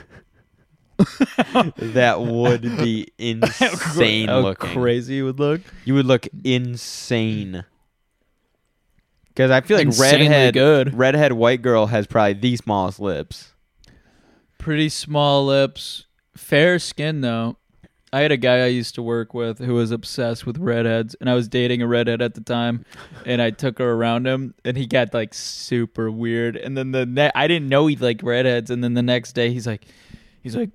that 1.78 2.20
would 2.20 2.62
be 2.78 3.08
insane 3.18 4.28
How 4.28 4.40
looking. 4.40 4.70
crazy 4.70 5.18
it 5.18 5.22
would 5.22 5.38
look. 5.40 5.60
You 5.84 5.94
would 5.94 6.06
look 6.06 6.28
insane. 6.44 7.64
Because 9.28 9.50
I 9.50 9.62
feel 9.62 9.78
like 9.78 9.86
Insanely 9.86 10.28
redhead, 10.28 10.54
good. 10.54 10.94
redhead 10.94 11.32
white 11.32 11.62
girl 11.62 11.86
has 11.86 12.06
probably 12.06 12.34
the 12.34 12.56
smallest 12.56 13.00
lips. 13.00 13.52
Pretty 14.58 14.90
small 14.90 15.46
lips, 15.46 16.04
fair 16.36 16.78
skin 16.78 17.22
though. 17.22 17.56
I 18.12 18.20
had 18.20 18.30
a 18.32 18.36
guy 18.36 18.58
I 18.58 18.66
used 18.66 18.94
to 18.96 19.02
work 19.02 19.32
with 19.32 19.58
who 19.58 19.74
was 19.74 19.90
obsessed 19.90 20.44
with 20.44 20.58
redheads, 20.58 21.14
and 21.20 21.30
I 21.30 21.34
was 21.34 21.48
dating 21.48 21.80
a 21.80 21.86
redhead 21.86 22.20
at 22.20 22.34
the 22.34 22.42
time, 22.42 22.84
and 23.24 23.40
I 23.40 23.50
took 23.50 23.78
her 23.78 23.92
around 23.92 24.26
him, 24.26 24.54
and 24.64 24.76
he 24.76 24.86
got 24.86 25.14
like 25.14 25.32
super 25.32 26.10
weird. 26.10 26.56
And 26.56 26.76
then 26.76 26.92
the 26.92 27.06
ne- 27.06 27.32
I 27.34 27.48
didn't 27.48 27.68
know 27.68 27.86
he 27.86 27.96
liked 27.96 28.22
redheads, 28.22 28.70
and 28.70 28.84
then 28.84 28.94
the 28.94 29.02
next 29.02 29.32
day 29.32 29.50
he's 29.50 29.66
like, 29.66 29.86
he's 30.42 30.54
like, 30.54 30.70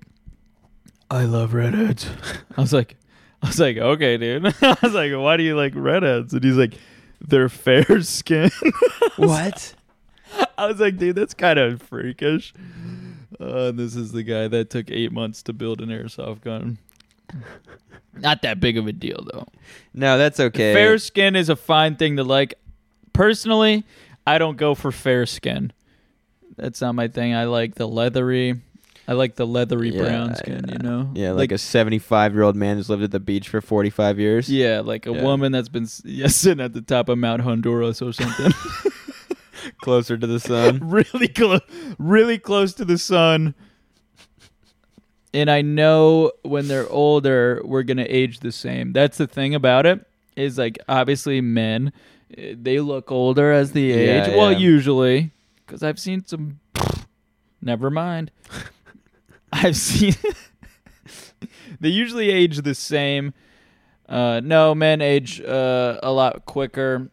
I 1.10 1.24
love 1.24 1.54
redheads. 1.54 2.08
I 2.56 2.60
was 2.60 2.72
like, 2.72 2.96
I 3.42 3.46
was 3.46 3.60
like, 3.60 3.76
okay, 3.76 4.16
dude. 4.16 4.46
I 4.62 4.76
was 4.82 4.94
like, 4.94 5.12
why 5.12 5.36
do 5.36 5.44
you 5.44 5.56
like 5.56 5.74
redheads? 5.76 6.34
And 6.34 6.42
he's 6.42 6.56
like, 6.56 6.74
they're 7.20 7.48
fair 7.48 7.84
skin. 8.02 8.50
What? 9.16 9.74
I 10.58 10.66
was 10.66 10.80
like, 10.80 10.96
dude, 10.96 11.16
that's 11.16 11.34
kind 11.34 11.58
of 11.58 11.80
freakish. 11.82 12.52
Uh, 13.38 13.70
this 13.70 13.94
is 13.94 14.10
the 14.12 14.24
guy 14.24 14.48
that 14.48 14.70
took 14.70 14.90
eight 14.90 15.12
months 15.12 15.42
to 15.44 15.52
build 15.52 15.80
an 15.80 15.88
airsoft 15.88 16.42
gun. 16.42 16.78
Not 18.14 18.42
that 18.42 18.60
big 18.60 18.76
of 18.76 18.86
a 18.86 18.92
deal, 18.92 19.26
though. 19.32 19.46
No, 19.94 20.18
that's 20.18 20.40
okay. 20.40 20.74
Fair 20.74 20.98
skin 20.98 21.36
is 21.36 21.48
a 21.48 21.56
fine 21.56 21.96
thing 21.96 22.16
to 22.16 22.24
like. 22.24 22.54
Personally, 23.12 23.84
I 24.26 24.38
don't 24.38 24.56
go 24.56 24.74
for 24.74 24.92
fair 24.92 25.26
skin. 25.26 25.72
That's 26.56 26.80
not 26.80 26.94
my 26.94 27.08
thing. 27.08 27.34
I 27.34 27.44
like 27.44 27.76
the 27.76 27.86
leathery. 27.86 28.60
I 29.06 29.12
like 29.12 29.36
the 29.36 29.46
leathery 29.46 29.90
Yeah, 29.90 30.02
brown 30.02 30.34
skin. 30.34 30.66
You 30.68 30.78
know. 30.78 31.10
Yeah, 31.14 31.32
like, 31.32 31.50
a 31.50 31.58
75 31.58 32.34
year 32.34 32.42
old 32.42 32.56
man 32.56 32.76
who's 32.76 32.90
lived 32.90 33.02
at 33.02 33.10
the 33.10 33.20
beach 33.20 33.48
for 33.48 33.60
45 33.60 34.18
years. 34.18 34.50
Yeah, 34.50 34.80
like 34.80 35.06
a 35.06 35.12
Yeah. 35.12 35.22
woman 35.22 35.50
that's 35.52 35.68
been 35.70 35.86
yeah, 36.04 36.26
sitting 36.26 36.62
at 36.62 36.74
the 36.74 36.82
top 36.82 37.08
of 37.08 37.16
Mount 37.18 37.42
Honduras 37.42 38.02
or 38.02 38.12
something. 38.12 38.52
Closer 39.82 40.18
to 40.18 40.26
the 40.26 40.40
sun. 40.40 40.80
really 40.82 41.28
close, 41.28 41.60
really 41.98 42.38
close 42.38 42.74
to 42.74 42.84
the 42.84 42.98
sun. 42.98 43.54
And 45.38 45.48
I 45.48 45.62
know 45.62 46.32
when 46.42 46.66
they're 46.66 46.88
older, 46.90 47.62
we're 47.64 47.84
gonna 47.84 48.06
age 48.08 48.40
the 48.40 48.50
same. 48.50 48.92
That's 48.92 49.18
the 49.18 49.28
thing 49.28 49.54
about 49.54 49.86
it. 49.86 50.04
Is 50.34 50.58
like 50.58 50.78
obviously 50.88 51.40
men, 51.40 51.92
eh, 52.36 52.54
they 52.60 52.80
look 52.80 53.12
older 53.12 53.52
as 53.52 53.70
they 53.70 54.06
Yeah, 54.06 54.26
age. 54.26 54.36
Well, 54.36 54.50
yeah. 54.50 54.58
usually, 54.58 55.30
because 55.64 55.84
I've 55.84 56.00
seen 56.00 56.24
some. 56.24 56.58
Never 57.62 57.88
mind. 57.88 58.32
I've 59.52 59.76
seen. 59.76 60.14
they 61.80 61.88
usually 61.88 62.30
age 62.30 62.62
the 62.62 62.74
same. 62.74 63.32
Uh, 64.08 64.40
no, 64.42 64.74
men 64.74 65.00
age 65.00 65.40
uh, 65.40 66.00
a 66.02 66.10
lot 66.10 66.46
quicker, 66.46 67.10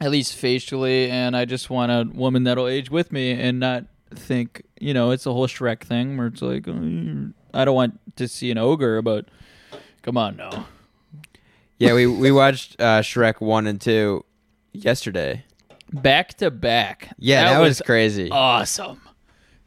at 0.00 0.12
least 0.12 0.36
facially, 0.36 1.10
and 1.10 1.36
I 1.36 1.44
just 1.44 1.70
want 1.70 1.90
a 1.90 2.08
woman 2.16 2.44
that'll 2.44 2.68
age 2.68 2.88
with 2.88 3.10
me 3.10 3.32
and 3.32 3.58
not 3.58 3.86
think, 4.14 4.62
you 4.80 4.94
know, 4.94 5.10
it's 5.10 5.26
a 5.26 5.32
whole 5.32 5.48
Shrek 5.48 5.82
thing 5.82 6.16
where 6.16 6.28
it's 6.28 6.42
like, 6.42 6.68
oh, 6.68 7.30
I 7.52 7.64
don't 7.64 7.74
want 7.74 8.00
to 8.16 8.28
see 8.28 8.50
an 8.50 8.58
ogre, 8.58 9.02
but 9.02 9.26
come 10.02 10.16
on 10.16 10.36
now. 10.36 10.66
Yeah, 11.78 11.94
we, 11.94 12.06
we 12.06 12.32
watched 12.32 12.80
uh, 12.80 13.00
Shrek 13.02 13.40
1 13.40 13.66
and 13.66 13.80
2 13.80 14.24
yesterday. 14.72 15.44
Back 15.92 16.34
to 16.38 16.50
back. 16.50 17.14
Yeah, 17.18 17.54
that, 17.54 17.60
was, 17.60 17.80
crazy. 17.80 18.30
awesome. 18.30 19.00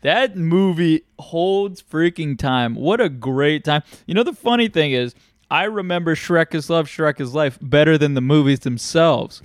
That 0.02 0.36
movie 0.36 1.04
holds 1.20 1.82
freaking 1.82 2.38
time. 2.38 2.76
What 2.76 3.00
a 3.00 3.10
great 3.10 3.64
time. 3.64 3.84
You 4.06 4.14
know, 4.14 4.24
the 4.24 4.34
funny 4.34 4.68
thing 4.68 4.92
is, 4.92 5.16
I 5.50 5.64
remember 5.64 6.16
Shrek 6.16 6.54
is 6.54 6.70
Love, 6.70 6.88
Shrek 6.88 7.20
is 7.20 7.34
Life 7.34 7.58
better 7.62 7.98
than 7.98 8.14
the 8.14 8.22
movies 8.22 8.60
themselves. 8.62 9.42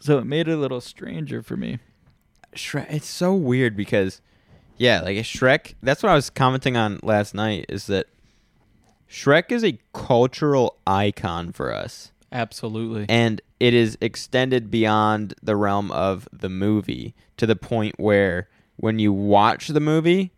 So 0.00 0.18
it 0.18 0.24
made 0.24 0.48
it 0.48 0.52
a 0.52 0.56
little 0.56 0.80
stranger 0.80 1.42
for 1.42 1.56
me. 1.56 1.78
Shrek, 2.54 2.86
it's 2.90 3.08
so 3.08 3.34
weird 3.34 3.76
because, 3.76 4.20
yeah, 4.80 5.02
like 5.02 5.18
a 5.18 5.22
Shrek. 5.22 5.74
That's 5.82 6.02
what 6.02 6.10
I 6.10 6.14
was 6.14 6.30
commenting 6.30 6.74
on 6.76 7.00
last 7.02 7.34
night. 7.34 7.66
Is 7.68 7.86
that 7.88 8.06
Shrek 9.10 9.52
is 9.52 9.62
a 9.62 9.78
cultural 9.92 10.78
icon 10.86 11.52
for 11.52 11.72
us, 11.72 12.12
Absolutely. 12.32 13.04
and 13.08 13.42
it 13.60 13.74
is 13.74 13.98
extended 14.00 14.70
beyond 14.70 15.34
the 15.42 15.54
realm 15.54 15.90
of 15.92 16.26
the 16.32 16.48
movie 16.48 17.14
to 17.36 17.46
the 17.46 17.56
point 17.56 17.96
where 17.98 18.48
when 18.76 18.98
you 18.98 19.12
watch 19.12 19.68
the 19.68 19.80
movie, 19.80 20.32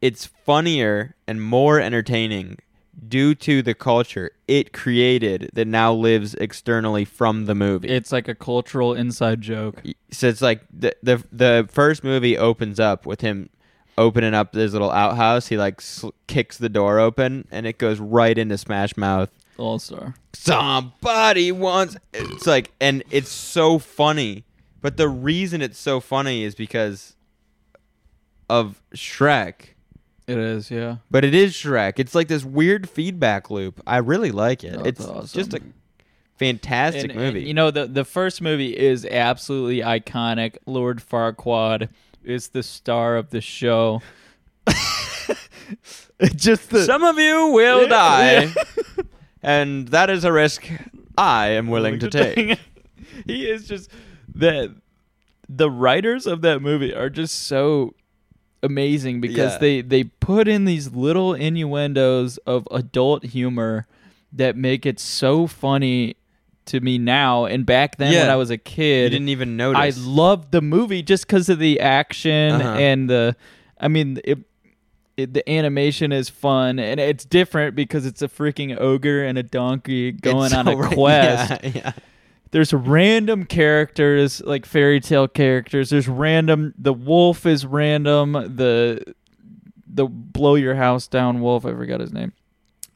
it's 0.00 0.24
funnier 0.24 1.16
and 1.26 1.42
more 1.42 1.80
entertaining 1.80 2.58
due 3.08 3.34
to 3.34 3.60
the 3.60 3.74
culture 3.74 4.30
it 4.46 4.72
created 4.72 5.50
that 5.54 5.66
now 5.66 5.92
lives 5.92 6.34
externally 6.34 7.04
from 7.04 7.46
the 7.46 7.54
movie. 7.56 7.88
It's 7.88 8.12
like 8.12 8.28
a 8.28 8.36
cultural 8.36 8.94
inside 8.94 9.40
joke. 9.40 9.82
so 10.12 10.28
it's 10.28 10.40
like 10.42 10.60
the 10.72 10.94
the 11.02 11.24
the 11.32 11.68
first 11.72 12.04
movie 12.04 12.38
opens 12.38 12.78
up 12.78 13.04
with 13.04 13.20
him 13.20 13.50
opening 13.98 14.34
up 14.34 14.52
this 14.52 14.72
little 14.72 14.90
outhouse. 14.90 15.48
He 15.48 15.56
like 15.56 15.80
sl- 15.80 16.10
kicks 16.26 16.58
the 16.58 16.68
door 16.68 16.98
open, 16.98 17.46
and 17.50 17.66
it 17.66 17.78
goes 17.78 17.98
right 18.00 18.36
into 18.36 18.58
Smash 18.58 18.96
Mouth. 18.96 19.30
All 19.58 19.78
star. 19.78 20.14
Somebody 20.32 21.52
wants. 21.52 21.96
It's 22.12 22.46
like, 22.46 22.72
and 22.80 23.02
it's 23.10 23.30
so 23.30 23.78
funny. 23.78 24.44
But 24.80 24.96
the 24.96 25.08
reason 25.08 25.62
it's 25.62 25.78
so 25.78 26.00
funny 26.00 26.42
is 26.44 26.54
because 26.54 27.16
of 28.50 28.82
Shrek. 28.94 29.70
It 30.26 30.38
is, 30.38 30.70
yeah. 30.70 30.96
But 31.10 31.24
it 31.24 31.34
is 31.34 31.52
Shrek. 31.54 31.94
It's 31.98 32.14
like 32.14 32.28
this 32.28 32.44
weird 32.44 32.88
feedback 32.88 33.50
loop. 33.50 33.80
I 33.86 33.98
really 33.98 34.30
like 34.30 34.64
it. 34.64 34.74
It's 34.86 35.00
it's 35.00 35.06
awesome. 35.08 35.38
just 35.38 35.54
a 35.54 35.60
fantastic 36.38 37.10
And- 37.10 37.14
movie. 37.14 37.38
and, 37.40 37.48
you 37.48 37.54
know, 37.54 37.70
the 37.70 37.86
the 37.86 38.04
first 38.04 38.42
movie 38.42 38.76
is 38.76 39.04
absolutely 39.06 39.78
iconic. 39.80 40.56
Lord 40.66 41.00
Farquaad 41.00 41.88
is 42.24 42.48
the 42.48 42.62
star 42.62 43.16
of 43.16 43.30
the 43.30 43.40
show. 43.40 44.02
just 46.36 46.70
the 46.70 46.84
Some 46.84 47.02
of 47.04 47.18
you 47.18 47.48
will 47.48 47.82
Yeah, 47.82 47.88
die, 47.88 48.42
yeah. 48.44 48.54
and 49.42 49.88
that 49.88 50.10
is 50.10 50.24
a 50.24 50.32
risk 50.32 50.66
I 51.16 51.48
am 51.48 51.68
willing 51.68 51.98
to 52.00 52.08
take. 52.10 52.58
he 53.26 53.48
is 53.48 53.66
just 53.68 53.90
that 54.34 54.74
the 55.48 55.70
writers 55.70 56.26
of 56.26 56.42
that 56.42 56.60
movie 56.60 56.94
are 56.94 57.10
just 57.10 57.42
so 57.46 57.94
amazing 58.62 59.20
because 59.20 59.52
Yeah. 59.54 59.58
they 59.58 59.80
they 59.82 60.04
put 60.04 60.48
in 60.48 60.64
these 60.64 60.92
little 60.92 61.34
innuendos 61.34 62.38
of 62.38 62.66
adult 62.70 63.24
humor 63.24 63.86
that 64.32 64.56
make 64.56 64.86
it 64.86 64.98
so 64.98 65.46
funny 65.46 66.16
to 66.66 66.80
me 66.80 66.98
now 66.98 67.44
and 67.44 67.64
back 67.66 67.96
then 67.96 68.12
when 68.14 68.30
I 68.30 68.36
was 68.36 68.50
a 68.50 68.58
kid. 68.58 69.04
You 69.12 69.18
didn't 69.18 69.28
even 69.30 69.56
notice. 69.56 69.98
I 69.98 70.00
loved 70.00 70.50
the 70.52 70.62
movie 70.62 71.02
just 71.02 71.26
because 71.26 71.48
of 71.48 71.58
the 71.58 71.80
action 71.80 72.52
Uh-huh. 72.52 72.78
and 72.78 73.08
the. 73.10 73.36
I 73.80 73.88
mean, 73.88 74.20
it, 74.24 74.38
it, 75.16 75.34
the 75.34 75.48
animation 75.50 76.10
is 76.12 76.28
fun 76.28 76.78
and 76.78 76.98
it's 76.98 77.24
different 77.24 77.74
because 77.76 78.06
it's 78.06 78.22
a 78.22 78.28
freaking 78.28 78.78
ogre 78.80 79.24
and 79.24 79.36
a 79.38 79.42
donkey 79.42 80.10
going 80.12 80.46
It's 80.46 80.54
on 80.54 80.66
a 80.68 80.88
quest. 80.88 81.62
Yeah, 81.62 81.70
yeah. 81.74 81.92
There's 82.50 82.72
random 82.72 83.46
characters 83.46 84.40
like 84.42 84.64
fairy 84.64 85.00
tale 85.00 85.26
characters. 85.26 85.90
There's 85.90 86.06
random. 86.08 86.72
The 86.78 86.92
wolf 86.92 87.46
is 87.46 87.66
random. 87.66 88.32
The 88.32 89.14
the 89.86 90.06
blow 90.06 90.54
your 90.54 90.76
house 90.76 91.08
down 91.08 91.40
wolf. 91.40 91.66
I 91.66 91.72
forgot 91.72 91.98
his 92.00 92.12
name. 92.12 92.32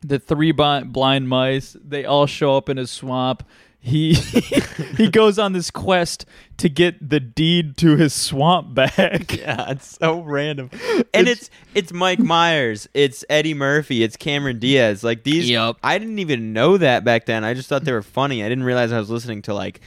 The 0.02 0.18
three 0.18 0.52
blind 0.52 1.28
mice. 1.28 1.76
They 1.82 2.04
all 2.04 2.26
show 2.26 2.56
up 2.56 2.68
in 2.68 2.76
his 2.76 2.90
swamp. 2.90 3.42
He 3.80 4.14
he 4.96 5.08
goes 5.08 5.38
on 5.38 5.52
this 5.52 5.70
quest 5.70 6.26
to 6.58 6.68
get 6.68 7.10
the 7.10 7.20
deed 7.20 7.76
to 7.78 7.96
his 7.96 8.12
swamp 8.12 8.74
back. 8.74 9.32
Yeah, 9.38 9.70
it's 9.70 9.96
so 9.98 10.20
random. 10.20 10.70
And 11.14 11.26
it's 11.28 11.48
it's 11.74 11.92
Mike 11.92 12.18
Myers, 12.18 12.88
it's 12.92 13.24
Eddie 13.30 13.54
Murphy, 13.54 14.02
it's 14.02 14.16
Cameron 14.16 14.58
Diaz. 14.58 15.02
Like 15.02 15.22
these 15.22 15.48
yep. 15.48 15.76
I 15.82 15.98
didn't 15.98 16.18
even 16.18 16.52
know 16.52 16.76
that 16.76 17.04
back 17.04 17.26
then. 17.26 17.44
I 17.44 17.54
just 17.54 17.68
thought 17.68 17.84
they 17.84 17.92
were 17.92 18.02
funny. 18.02 18.44
I 18.44 18.48
didn't 18.48 18.64
realize 18.64 18.92
I 18.92 18.98
was 18.98 19.10
listening 19.10 19.42
to 19.42 19.54
like 19.54 19.80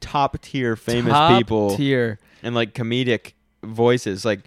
top 0.00 0.40
tier 0.42 0.76
famous 0.76 1.12
Top 1.12 1.38
people 1.38 1.76
tier. 1.76 2.18
and 2.42 2.54
like 2.54 2.74
comedic 2.74 3.32
voices. 3.62 4.24
Like 4.24 4.40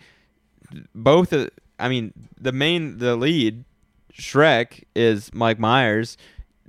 both 0.94 1.34
of 1.34 1.50
I 1.80 1.90
mean, 1.90 2.14
the 2.40 2.52
main 2.52 2.98
the 2.98 3.16
lead 3.16 3.64
Shrek 4.14 4.84
is 4.96 5.34
Mike 5.34 5.60
Myers. 5.60 6.18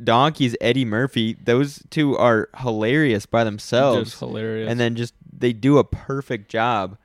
Donkey's 0.02 0.56
Eddie 0.60 0.84
Murphy. 0.84 1.36
Those 1.44 1.82
two 1.90 2.16
are 2.16 2.48
hilarious 2.58 3.26
by 3.26 3.44
themselves. 3.44 4.10
Just 4.10 4.20
hilarious. 4.20 4.70
And 4.70 4.80
then 4.80 4.96
just 4.96 5.14
they 5.36 5.52
do 5.52 5.78
a 5.78 5.84
perfect 5.84 6.48
job. 6.50 6.96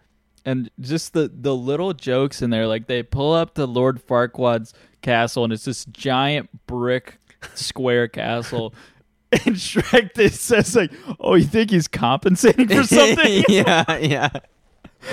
and 0.45 0.69
just 0.79 1.13
the 1.13 1.29
the 1.33 1.55
little 1.55 1.93
jokes 1.93 2.41
in 2.41 2.49
there 2.49 2.67
like 2.67 2.87
they 2.87 3.03
pull 3.03 3.33
up 3.33 3.53
to 3.55 3.65
lord 3.65 3.99
farquaad's 3.99 4.73
castle 5.01 5.43
and 5.43 5.51
it's 5.51 5.65
this 5.65 5.83
giant 5.85 6.49
brick 6.67 7.17
square 7.53 8.07
castle 8.21 8.73
and 9.31 9.55
shrek 9.55 10.13
this 10.13 10.39
says 10.39 10.75
like 10.75 10.91
oh 11.19 11.35
you 11.35 11.43
think 11.43 11.69
he's 11.71 11.87
compensating 11.87 12.67
for 12.67 12.83
something 12.95 13.43
yeah, 13.49 13.97
yeah. 13.97 14.29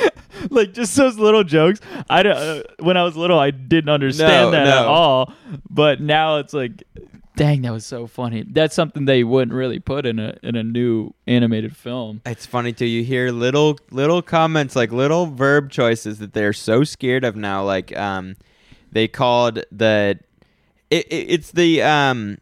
like 0.51 0.72
just 0.72 0.95
those 0.97 1.18
little 1.18 1.45
jokes 1.45 1.80
i 2.11 2.22
don't, 2.22 2.36
uh, 2.36 2.62
when 2.80 2.97
i 2.97 3.03
was 3.03 3.16
little 3.16 3.38
i 3.38 3.51
didn't 3.51 3.90
understand 3.90 4.47
No, 4.47 4.51
that 4.53 4.66
at 4.66 4.82
no. 4.82 4.88
all 4.88 5.32
but 5.70 6.01
now 6.01 6.38
it's 6.38 6.53
like 6.53 6.82
dang 7.36 7.62
that 7.62 7.72
was 7.72 7.84
so 7.86 8.07
funny 8.07 8.45
that's 8.49 8.74
something 8.74 9.07
they 9.07 9.24
wouldn't 9.24 9.55
really 9.55 9.78
put 9.78 10.07
in 10.07 10.18
a 10.18 10.36
in 10.42 10.55
a 10.57 10.62
new 10.62 11.12
animated 11.26 11.76
film 11.76 12.20
It's 12.26 12.47
funny 12.47 12.72
too. 12.72 12.86
You 12.86 13.03
hear 13.05 13.30
little 13.32 13.78
little 13.90 14.22
comments 14.22 14.76
like 14.76 14.92
little 14.92 15.26
verb 15.26 15.70
choices 15.70 16.18
that 16.18 16.32
they're 16.32 16.53
so 16.53 16.84
scared 16.84 17.24
of 17.24 17.34
now. 17.36 17.64
Like 17.64 17.97
um, 17.97 18.36
they 18.92 19.09
called 19.09 19.64
the 19.72 20.20
it, 20.90 21.07
it, 21.07 21.26
it's 21.30 21.51
the 21.51 21.82
um 21.82 22.38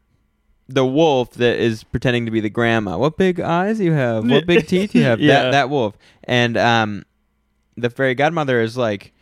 the 0.68 0.84
wolf 0.84 1.32
that 1.34 1.58
is 1.58 1.84
pretending 1.84 2.26
to 2.26 2.30
be 2.30 2.40
the 2.40 2.50
grandma. 2.50 2.98
What 2.98 3.16
big 3.16 3.40
eyes 3.40 3.80
you 3.80 3.92
have? 3.92 4.28
What 4.28 4.46
big 4.46 4.66
teeth 4.72 4.94
you 4.94 5.04
have? 5.04 5.20
Yeah. 5.20 5.44
That 5.44 5.50
that 5.52 5.70
wolf. 5.70 5.96
And 6.24 6.56
um, 6.58 7.04
the 7.76 7.90
fairy 7.90 8.14
godmother 8.14 8.60
is 8.60 8.76
like. 8.76 9.12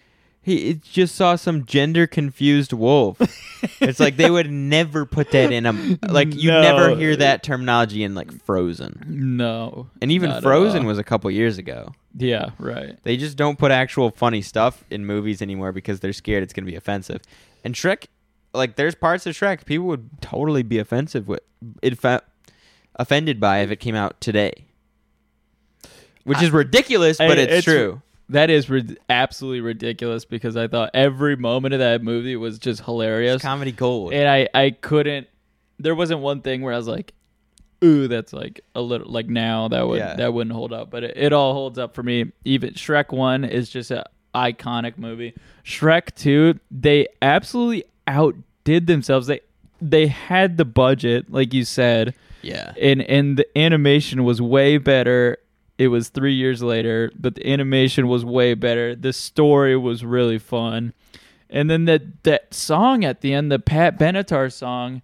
He 0.43 0.71
it 0.71 0.83
just 0.83 1.17
saw 1.17 1.37
some 1.37 1.67
gender 1.67 2.07
confused 2.07 2.73
wolf. 2.73 3.21
it's 3.83 4.01
like 4.01 4.17
they 4.17 4.31
would 4.31 4.51
never 4.51 5.05
put 5.05 5.33
that 5.33 5.53
in 5.53 5.67
a 5.67 5.73
like 6.11 6.35
you 6.35 6.51
No. 6.51 6.63
never 6.63 6.97
hear 6.97 7.15
that 7.15 7.43
terminology 7.43 8.03
in 8.03 8.15
like 8.15 8.33
Frozen. 8.45 9.05
no 9.07 9.89
And 10.01 10.11
even 10.11 10.41
Frozen 10.41 10.87
was 10.87 10.97
a 10.97 11.05
couple 11.05 11.31
years 11.31 11.59
ago. 11.59 11.93
yeah 12.17 12.53
right 12.59 12.99
They 13.03 13.19
just 13.19 13.37
don't 13.37 13.59
put 13.59 13.71
actual 13.71 14.11
funny 14.13 14.41
stuff 14.41 14.83
in 14.89 15.05
movies 15.05 15.43
anymore 15.43 15.73
because 15.73 16.01
they're 16.01 16.15
scared 16.15 16.43
it's 16.43 16.55
going 16.55 16.65
to 16.65 16.71
be 16.71 16.77
offensive. 16.77 17.21
And 17.63 17.75
Shrek, 17.75 18.07
like, 18.55 18.77
there's 18.77 18.95
parts 18.95 19.27
of 19.27 19.37
Shrek 19.37 19.67
people 19.67 19.89
would 19.89 20.09
totally 20.23 20.63
be 20.63 20.79
offensive 20.79 21.29
with, 21.29 21.41
infa- 21.83 22.23
offended 22.97 23.41
by 23.41 23.59
if 23.59 23.71
it 23.71 23.77
came 23.77 23.95
out 23.95 24.23
today, 24.23 24.53
which 26.25 26.43
is 26.43 26.51
ridiculous, 26.51 27.19
but 27.19 27.39
I- 27.39 27.43
it's, 27.43 27.65
true. 27.67 28.01
That 28.31 28.49
is 28.51 28.71
rid- 28.71 28.99
absolutely 29.09 29.61
ridiculous 29.61 30.25
because 30.25 30.57
I 30.57 30.67
thought 30.69 30.91
every 30.95 31.37
moment 31.37 31.75
of 31.75 31.81
that 31.81 32.03
movie 32.03 32.37
was 32.37 32.59
just 32.59 32.83
hilarious. 32.85 33.37
It's 33.37 33.43
comedy 33.45 33.73
gold. 33.73 34.13
and 34.13 34.29
I 34.29 34.49
I 34.55 34.71
couldn't. 34.71 35.27
There 35.79 35.95
wasn't 35.95 36.21
one 36.21 36.41
thing 36.43 36.63
where 36.63 36.73
I 36.73 36.77
was 36.77 36.87
like, 36.89 37.13
"Ooh, 37.85 38.07
that's 38.09 38.33
like 38.33 38.61
a 38.75 38.81
little 38.81 39.11
like 39.11 39.29
now 39.29 39.69
that 39.69 39.87
would 39.89 39.99
Yeah. 39.99 40.15
that 40.17 40.33
wouldn't 40.35 40.55
hold 40.55 40.73
up." 40.73 40.91
But 40.91 41.05
it, 41.05 41.17
it 41.17 41.33
all 41.33 41.53
holds 41.55 41.79
up 41.79 41.95
for 41.95 42.03
me. 42.03 42.33
Even 42.45 42.75
Shrek 42.75 43.13
One 43.13 43.45
is 43.45 43.69
just 43.69 43.91
an 43.91 44.05
iconic 44.35 44.97
movie. 44.99 45.35
Shrek 45.65 46.15
Two, 46.15 46.59
they 46.71 47.07
absolutely 47.23 47.85
outdid 48.07 48.87
themselves. 48.87 49.27
They 49.27 49.41
they 49.81 50.07
had 50.09 50.57
the 50.57 50.65
budget, 50.65 51.33
like 51.33 51.53
you 51.55 51.65
said. 51.65 52.15
Yeah. 52.43 52.73
and 52.81 53.03
and 53.03 53.37
the 53.37 53.59
animation 53.59 54.25
was 54.25 54.41
way 54.41 54.79
better. 54.79 55.39
It 55.81 55.89
was 55.89 56.11
three 56.11 56.35
years 56.35 56.63
later, 56.63 57.11
but 57.19 57.37
the 57.37 57.51
animation 57.51 58.07
was 58.07 58.23
way 58.23 58.53
better. 58.53 58.95
The 58.95 59.15
story 59.15 59.77
was 59.79 60.05
really 60.05 60.39
fun, 60.39 60.93
and 61.49 61.71
then 61.71 61.87
that 61.87 62.23
that 62.25 62.53
song 62.53 63.03
at 63.05 63.23
the 63.23 63.33
end, 63.33 63.51
the 63.51 63.59
Pat 63.59 63.99
Benatar 63.99 64.53
song. 64.53 65.01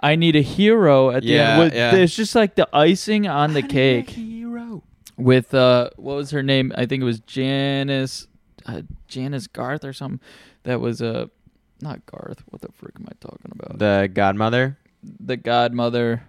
I 0.00 0.16
need 0.16 0.34
a 0.34 0.40
hero 0.40 1.10
at 1.10 1.22
the 1.24 1.28
Yeah, 1.28 1.50
end. 1.50 1.58
Was- 1.62 1.72
yeah. 1.74 1.94
It's 1.96 2.16
just 2.16 2.34
like 2.34 2.54
the 2.54 2.66
icing 2.72 3.26
on 3.28 3.52
the 3.52 3.60
cake. 3.62 4.08
Hero. 4.10 4.82
With 5.18 5.52
uh, 5.52 5.90
what 5.96 6.14
was 6.16 6.30
her 6.30 6.42
name? 6.42 6.72
I 6.74 6.86
think 6.86 7.02
it 7.02 7.04
was 7.04 7.20
Janice, 7.20 8.28
uh, 8.64 8.80
Janice 9.08 9.46
Garth 9.46 9.84
or 9.84 9.92
something. 9.92 10.20
That 10.62 10.80
was 10.80 11.02
uh, 11.02 11.26
not 11.82 12.06
Garth. 12.06 12.42
What 12.48 12.62
the 12.62 12.72
frick 12.72 12.94
am 12.98 13.06
I 13.10 13.12
talking 13.20 13.52
about? 13.52 13.78
The 13.78 14.08
godmother. 14.10 14.78
the 15.02 15.36
godmother 15.36 16.22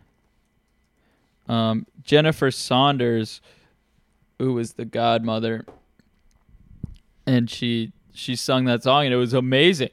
um 1.49 1.85
jennifer 2.03 2.49
saunders 2.51 3.41
who 4.37 4.53
was 4.53 4.73
the 4.73 4.85
godmother 4.85 5.65
and 7.27 7.49
she 7.49 7.91
she 8.13 8.35
sung 8.35 8.65
that 8.65 8.83
song 8.83 9.05
and 9.05 9.13
it 9.13 9.17
was 9.17 9.33
amazing 9.33 9.89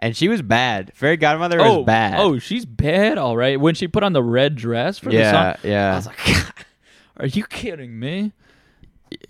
And 0.00 0.16
she 0.16 0.28
was 0.28 0.42
bad. 0.42 0.92
Fairy 0.94 1.16
godmother 1.16 1.58
was 1.58 1.66
oh 1.66 1.82
bad. 1.82 2.20
oh 2.20 2.38
she's 2.38 2.64
bad 2.64 3.18
all 3.18 3.36
right 3.36 3.58
when 3.60 3.74
she 3.74 3.88
put 3.88 4.04
on 4.04 4.12
the 4.12 4.22
red 4.22 4.54
dress 4.54 4.98
for 4.98 5.10
yeah, 5.10 5.32
the 5.32 5.52
song 5.54 5.70
yeah. 5.70 5.92
i 5.92 5.96
was 5.96 6.06
like 6.06 6.66
are 7.18 7.26
you 7.26 7.44
kidding 7.44 7.98
me 7.98 8.32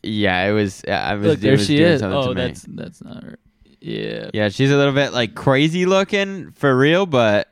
yeah, 0.03 0.44
it 0.49 0.53
was. 0.53 0.82
I 0.88 1.14
was. 1.14 1.26
look 1.26 1.38
there 1.38 1.53
was 1.53 1.64
she 1.66 1.76
doing 1.76 1.92
is 1.92 2.03
oh 2.03 2.28
me. 2.28 2.34
that's 2.34 2.62
that's 2.68 3.03
not 3.05 3.22
her 3.22 3.38
yeah 3.80 4.28
Yeah, 4.34 4.49
she's 4.49 4.72
a 4.72 4.76
little 4.76 4.92
bit 4.92 5.12
like 5.12 5.36
crazy 5.36 5.86
looking 5.86 6.51
for 6.51 6.76
real, 6.76 7.07
but 7.07 7.47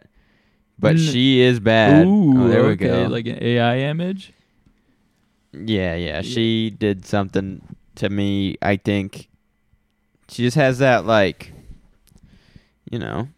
but 0.78 0.96
Mm. 0.96 1.12
she 1.12 1.40
is 1.40 1.60
bad. 1.60 2.06
Ooh, 2.06 2.44
oh, 2.44 2.48
there 2.48 2.62
we 2.64 2.70
okay, 2.70 2.86
go. 2.86 3.06
like 3.06 3.26
an 3.26 3.42
ai 3.42 3.78
image 3.78 4.32
yeah, 5.64 5.94
yeah, 5.94 6.22
she 6.22 6.70
did 6.70 7.06
something 7.06 7.62
to 7.96 8.10
me. 8.10 8.56
I 8.60 8.76
think 8.76 9.28
she 10.28 10.42
just 10.42 10.56
has 10.56 10.78
that 10.78 11.06
like, 11.06 11.52
you 12.90 12.98
know, 12.98 13.28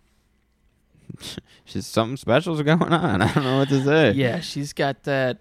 she's 1.64 1.86
something 1.86 2.16
special's 2.16 2.62
going 2.62 2.92
on. 2.92 3.22
I 3.22 3.32
don't 3.32 3.44
know 3.44 3.58
what 3.58 3.68
to 3.68 3.84
say. 3.84 4.12
Yeah, 4.12 4.40
she's 4.40 4.72
got 4.72 5.04
that. 5.04 5.38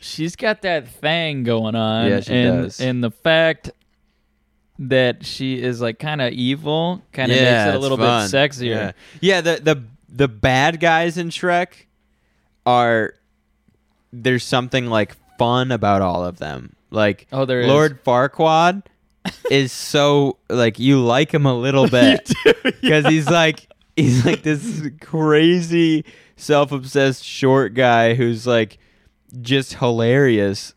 She's 0.00 0.34
got 0.34 0.62
that 0.62 0.88
thing 0.88 1.44
going 1.44 1.74
on. 1.76 2.08
Yeah, 2.08 2.20
she 2.20 2.34
and, 2.34 2.62
does. 2.64 2.80
And 2.80 3.04
the 3.04 3.10
fact 3.10 3.70
that 4.78 5.24
she 5.24 5.62
is 5.62 5.80
like 5.80 5.98
kind 6.00 6.20
of 6.20 6.32
evil 6.32 7.02
kind 7.12 7.30
of 7.30 7.36
yeah, 7.38 7.66
makes 7.66 7.74
it 7.74 7.76
a 7.76 7.78
little 7.78 7.96
bit 7.96 8.04
sexier. 8.04 8.66
Yeah. 8.66 8.92
yeah, 9.20 9.40
the 9.40 9.60
the 9.62 9.84
the 10.14 10.28
bad 10.28 10.78
guys 10.78 11.16
in 11.16 11.30
Shrek 11.30 11.86
are 12.66 13.14
there's 14.12 14.44
something 14.44 14.86
like 14.86 15.16
fun 15.38 15.72
about 15.72 16.02
all 16.02 16.24
of 16.24 16.38
them. 16.38 16.74
Like 16.90 17.26
Oh, 17.32 17.44
there 17.46 17.62
is. 17.62 17.68
Lord 17.68 18.04
Farquaad 18.04 18.82
is 19.50 19.72
so 19.72 20.36
like 20.50 20.78
you 20.78 21.00
like 21.00 21.32
him 21.32 21.46
a 21.46 21.54
little 21.54 21.88
bit 21.88 22.30
because 22.62 23.06
he's 23.06 23.28
like 23.30 23.66
he's 23.96 24.24
like 24.26 24.42
this 24.42 24.88
crazy 25.00 26.04
self-obsessed 26.36 27.24
short 27.24 27.72
guy 27.74 28.14
who's 28.14 28.46
like 28.46 28.78
just 29.40 29.74
hilarious. 29.74 30.74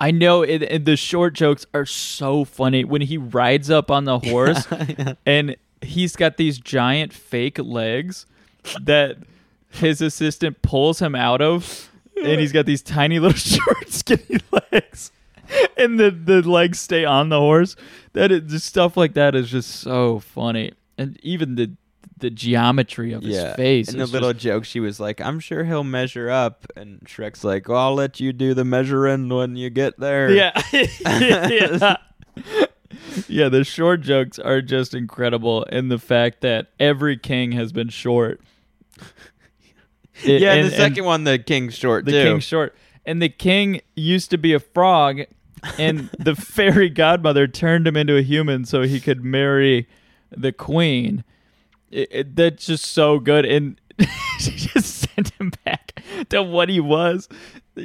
I 0.00 0.12
know 0.12 0.42
it, 0.42 0.62
it- 0.62 0.84
the 0.84 0.96
short 0.96 1.34
jokes 1.34 1.66
are 1.74 1.86
so 1.86 2.44
funny 2.44 2.84
when 2.84 3.02
he 3.02 3.18
rides 3.18 3.68
up 3.70 3.90
on 3.90 4.04
the 4.04 4.18
horse 4.20 4.64
and 5.26 5.56
he's 5.82 6.16
got 6.16 6.36
these 6.36 6.58
giant 6.58 7.12
fake 7.12 7.58
legs 7.58 8.26
that 8.80 9.16
his 9.70 10.00
assistant 10.00 10.62
pulls 10.62 11.00
him 11.00 11.14
out 11.14 11.40
of 11.40 11.90
and 12.16 12.40
he's 12.40 12.52
got 12.52 12.66
these 12.66 12.82
tiny 12.82 13.18
little 13.18 13.36
short 13.36 13.88
skinny 13.88 14.40
legs 14.50 15.12
and 15.76 15.98
the 15.98 16.10
the 16.10 16.42
legs 16.42 16.78
stay 16.78 17.04
on 17.04 17.28
the 17.28 17.38
horse 17.38 17.76
that 18.12 18.30
is 18.32 18.50
just 18.50 18.66
stuff 18.66 18.96
like 18.96 19.14
that 19.14 19.34
is 19.34 19.50
just 19.50 19.70
so 19.70 20.18
funny 20.18 20.72
and 20.96 21.18
even 21.22 21.54
the 21.54 21.70
the 22.20 22.30
geometry 22.30 23.12
of 23.12 23.22
his 23.22 23.36
yeah. 23.36 23.54
face. 23.56 23.88
And 23.88 24.00
the 24.00 24.06
little 24.06 24.32
just- 24.32 24.42
joke, 24.42 24.64
she 24.64 24.80
was 24.80 25.00
like, 25.00 25.20
"I'm 25.20 25.40
sure 25.40 25.64
he'll 25.64 25.84
measure 25.84 26.28
up," 26.28 26.66
and 26.76 27.00
Shrek's 27.00 27.44
like, 27.44 27.68
"Well, 27.68 27.78
I'll 27.78 27.94
let 27.94 28.20
you 28.20 28.32
do 28.32 28.54
the 28.54 28.64
measuring 28.64 29.28
when 29.28 29.56
you 29.56 29.70
get 29.70 29.98
there." 29.98 30.30
Yeah. 30.30 30.60
yeah. 31.00 31.96
Yeah, 33.26 33.48
the 33.48 33.64
short 33.64 34.02
jokes 34.02 34.38
are 34.38 34.60
just 34.62 34.94
incredible 34.94 35.66
and 35.70 35.90
the 35.90 35.98
fact 35.98 36.40
that 36.42 36.68
every 36.78 37.16
king 37.16 37.52
has 37.52 37.72
been 37.72 37.88
short. 37.88 38.40
yeah. 40.24 40.54
And- 40.54 40.66
the 40.66 40.76
second 40.76 41.04
one, 41.04 41.24
the 41.24 41.38
king's 41.38 41.74
short 41.74 42.04
the 42.04 42.12
too. 42.12 42.24
king's 42.24 42.44
short. 42.44 42.74
And 43.04 43.22
the 43.22 43.28
king 43.28 43.80
used 43.96 44.30
to 44.30 44.38
be 44.38 44.52
a 44.52 44.60
frog 44.60 45.20
and 45.78 46.10
the 46.18 46.34
fairy 46.34 46.90
godmother 46.90 47.46
turned 47.46 47.86
him 47.86 47.96
into 47.96 48.16
a 48.16 48.22
human 48.22 48.64
so 48.64 48.82
he 48.82 49.00
could 49.00 49.24
marry 49.24 49.88
the 50.30 50.52
queen. 50.52 51.24
It, 51.90 52.08
it- 52.10 52.36
that's 52.36 52.66
just 52.66 52.84
so 52.84 53.18
good 53.18 53.44
and 53.44 53.80
she 54.38 54.52
just 54.52 55.08
sent 55.10 55.30
him 55.40 55.52
back 55.64 55.97
to 56.30 56.42
what 56.42 56.68
he 56.68 56.80
was. 56.80 57.28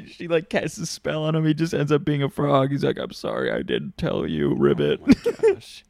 She 0.07 0.27
like 0.27 0.49
casts 0.49 0.77
a 0.77 0.85
spell 0.85 1.23
on 1.23 1.35
him. 1.35 1.45
He 1.45 1.53
just 1.53 1.73
ends 1.73 1.91
up 1.91 2.03
being 2.03 2.23
a 2.23 2.29
frog. 2.29 2.71
He's 2.71 2.83
like, 2.83 2.97
"I'm 2.97 3.11
sorry, 3.11 3.51
I 3.51 3.61
didn't 3.61 3.97
tell 3.97 4.27
you, 4.27 4.53
Ribbit." 4.55 5.01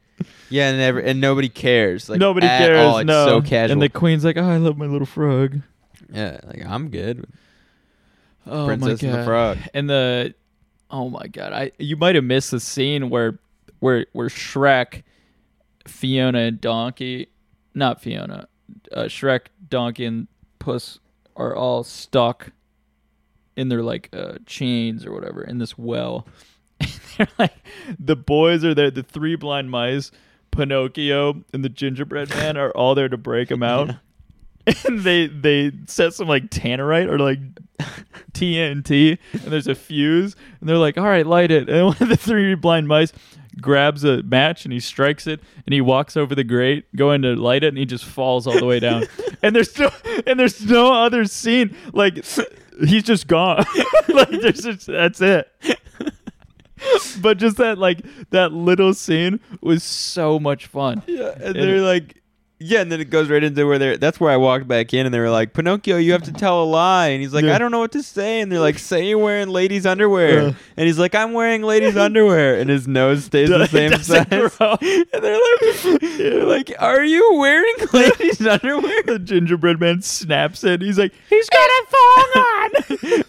Yeah, 0.48 0.70
and 0.70 0.80
every, 0.80 1.10
and 1.10 1.20
nobody 1.20 1.48
cares. 1.48 2.08
Like 2.08 2.20
Nobody 2.20 2.46
cares. 2.46 2.78
all. 2.78 2.98
It's 2.98 3.06
no. 3.06 3.26
so 3.26 3.42
casual. 3.42 3.72
And 3.72 3.82
the 3.82 3.88
queen's 3.88 4.24
like, 4.24 4.36
"Oh, 4.36 4.48
I 4.48 4.58
love 4.58 4.78
my 4.78 4.86
little 4.86 5.08
frog." 5.08 5.60
yeah, 6.12 6.38
like 6.44 6.64
I'm 6.64 6.88
good. 6.88 7.26
Oh 8.46 8.66
Princess 8.66 9.02
my 9.02 9.08
and 9.08 9.18
the 9.18 9.24
Frog. 9.24 9.58
And 9.72 9.90
the 9.90 10.34
oh 10.90 11.08
my 11.08 11.26
god! 11.26 11.52
I 11.52 11.72
you 11.78 11.96
might 11.96 12.14
have 12.14 12.24
missed 12.24 12.50
the 12.50 12.60
scene 12.60 13.10
where 13.10 13.38
where 13.80 14.06
where 14.12 14.28
Shrek, 14.28 15.02
Fiona, 15.86 16.38
and 16.40 16.60
Donkey, 16.60 17.28
not 17.74 18.00
Fiona, 18.00 18.48
uh, 18.92 19.04
Shrek, 19.04 19.46
Donkey, 19.68 20.04
and 20.04 20.28
Puss 20.58 21.00
are 21.36 21.54
all 21.54 21.84
stuck 21.84 22.52
in 23.56 23.68
their 23.68 23.82
like 23.82 24.08
uh, 24.12 24.34
chains 24.46 25.06
or 25.06 25.12
whatever 25.12 25.42
in 25.42 25.58
this 25.58 25.78
well. 25.78 26.26
They're 27.16 27.28
like 27.38 27.54
the 27.98 28.16
boys 28.16 28.64
are 28.64 28.74
there. 28.74 28.90
The 28.90 29.02
three 29.02 29.36
blind 29.36 29.70
mice, 29.70 30.10
Pinocchio, 30.50 31.44
and 31.52 31.64
the 31.64 31.68
gingerbread 31.68 32.30
man 32.30 32.56
are 32.56 32.70
all 32.70 32.94
there 32.94 33.08
to 33.08 33.16
break 33.16 33.48
them 33.48 33.62
out. 33.62 33.96
and 34.86 35.00
they 35.00 35.26
they 35.26 35.72
set 35.86 36.14
some 36.14 36.28
like 36.28 36.50
tannerite 36.50 37.10
or 37.10 37.18
like 37.18 37.38
TNT, 38.32 39.18
and 39.32 39.42
there's 39.42 39.66
a 39.66 39.74
fuse, 39.74 40.36
and 40.60 40.68
they're 40.68 40.78
like, 40.78 40.96
"All 40.96 41.04
right, 41.04 41.26
light 41.26 41.50
it." 41.50 41.68
And 41.68 41.86
one 41.86 41.96
of 42.00 42.08
the 42.08 42.16
three 42.16 42.54
blind 42.54 42.88
mice 42.88 43.12
grabs 43.60 44.02
a 44.04 44.22
match 44.24 44.64
and 44.64 44.72
he 44.72 44.80
strikes 44.80 45.26
it, 45.26 45.40
and 45.66 45.72
he 45.72 45.80
walks 45.80 46.16
over 46.16 46.34
the 46.34 46.44
grate, 46.44 46.84
going 46.96 47.22
to 47.22 47.34
light 47.36 47.62
it, 47.62 47.68
and 47.68 47.78
he 47.78 47.84
just 47.84 48.04
falls 48.04 48.46
all 48.46 48.58
the 48.58 48.66
way 48.66 48.80
down. 48.80 49.04
and 49.42 49.54
there's 49.54 49.78
no 49.78 49.90
and 50.26 50.38
there's 50.40 50.64
no 50.64 50.92
other 50.92 51.24
scene. 51.26 51.76
Like 51.92 52.24
he's 52.86 53.02
just 53.02 53.26
gone. 53.26 53.64
like 54.08 54.30
there's 54.30 54.62
just 54.62 54.86
that's 54.86 55.20
it. 55.20 55.50
but 57.20 57.38
just 57.38 57.56
that 57.58 57.78
like 57.78 58.00
that 58.30 58.52
little 58.52 58.94
scene 58.94 59.40
was 59.60 59.82
so 59.82 60.38
much 60.38 60.66
fun. 60.66 61.02
Yeah, 61.06 61.32
and 61.34 61.42
And 61.42 61.56
they're 61.56 61.80
like, 61.80 62.20
yeah, 62.60 62.80
and 62.80 62.90
then 62.90 63.00
it 63.00 63.10
goes 63.10 63.28
right 63.28 63.42
into 63.42 63.66
where 63.66 63.78
they're. 63.78 63.96
That's 63.98 64.18
where 64.20 64.30
I 64.32 64.36
walked 64.36 64.66
back 64.68 64.94
in, 64.94 65.06
and 65.06 65.14
they 65.14 65.18
were 65.18 65.28
like, 65.30 65.52
Pinocchio, 65.52 65.96
you 65.98 66.12
have 66.12 66.22
to 66.22 66.32
tell 66.32 66.62
a 66.62 66.64
lie, 66.64 67.08
and 67.08 67.20
he's 67.20 67.34
like, 67.34 67.44
Yeah. 67.44 67.54
I 67.54 67.58
don't 67.58 67.70
know 67.70 67.80
what 67.80 67.92
to 67.92 68.02
say, 68.02 68.40
and 68.40 68.50
they're 68.50 68.60
like, 68.60 68.78
say 68.78 69.06
you're 69.08 69.18
wearing 69.18 69.48
ladies' 69.48 69.84
underwear, 69.86 70.42
Yeah. 70.42 70.52
and 70.76 70.86
he's 70.86 70.98
like, 70.98 71.14
I'm 71.14 71.32
wearing 71.32 71.62
ladies' 71.62 71.96
underwear, 71.96 72.58
and 72.58 72.70
his 72.70 72.86
nose 72.88 73.24
stays 73.24 73.48
the 73.48 73.66
same 73.68 73.92
size, 74.02 74.26
and 74.30 75.22
they're 75.24 75.40
like, 75.40 76.00
they're 76.00 76.44
like, 76.44 76.72
are 76.78 77.04
you 77.04 77.34
wearing 77.38 77.74
ladies' 77.92 78.46
underwear? 78.46 79.02
The 79.02 79.18
gingerbread 79.18 79.80
man 79.80 80.00
snaps 80.02 80.64
it. 80.64 80.80
He's 80.80 80.98
like, 80.98 81.12
he's 81.28 81.48
got 81.50 81.58
a 81.68 81.86
thong 81.90 82.28
on. 82.36 82.70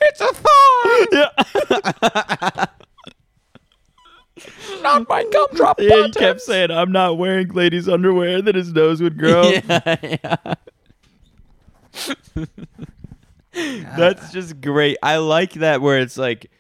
it's 0.02 0.22
a 0.22 0.34
thong. 0.34 1.08
Yeah. 1.12 2.66
Not 4.82 5.08
my 5.10 5.24
gumdrop 5.32 5.80
Yeah, 5.80 6.04
he 6.06 6.12
kept 6.12 6.42
saying, 6.42 6.72
"I'm 6.72 6.92
not 6.92 7.18
wearing 7.18 7.48
ladies' 7.50 7.88
underwear." 7.90 8.42
Then 8.42 8.56
his 8.56 8.74
nose 8.74 9.02
would 9.02 9.18
grow. 9.18 9.44
yeah, 9.70 9.96
yeah. 10.04 10.36
That's 13.98 14.32
just 14.34 14.60
great. 14.62 14.98
I 15.02 15.18
like 15.18 15.54
that 15.54 15.82
where 15.82 16.00
it's 16.00 16.18
like 16.18 16.52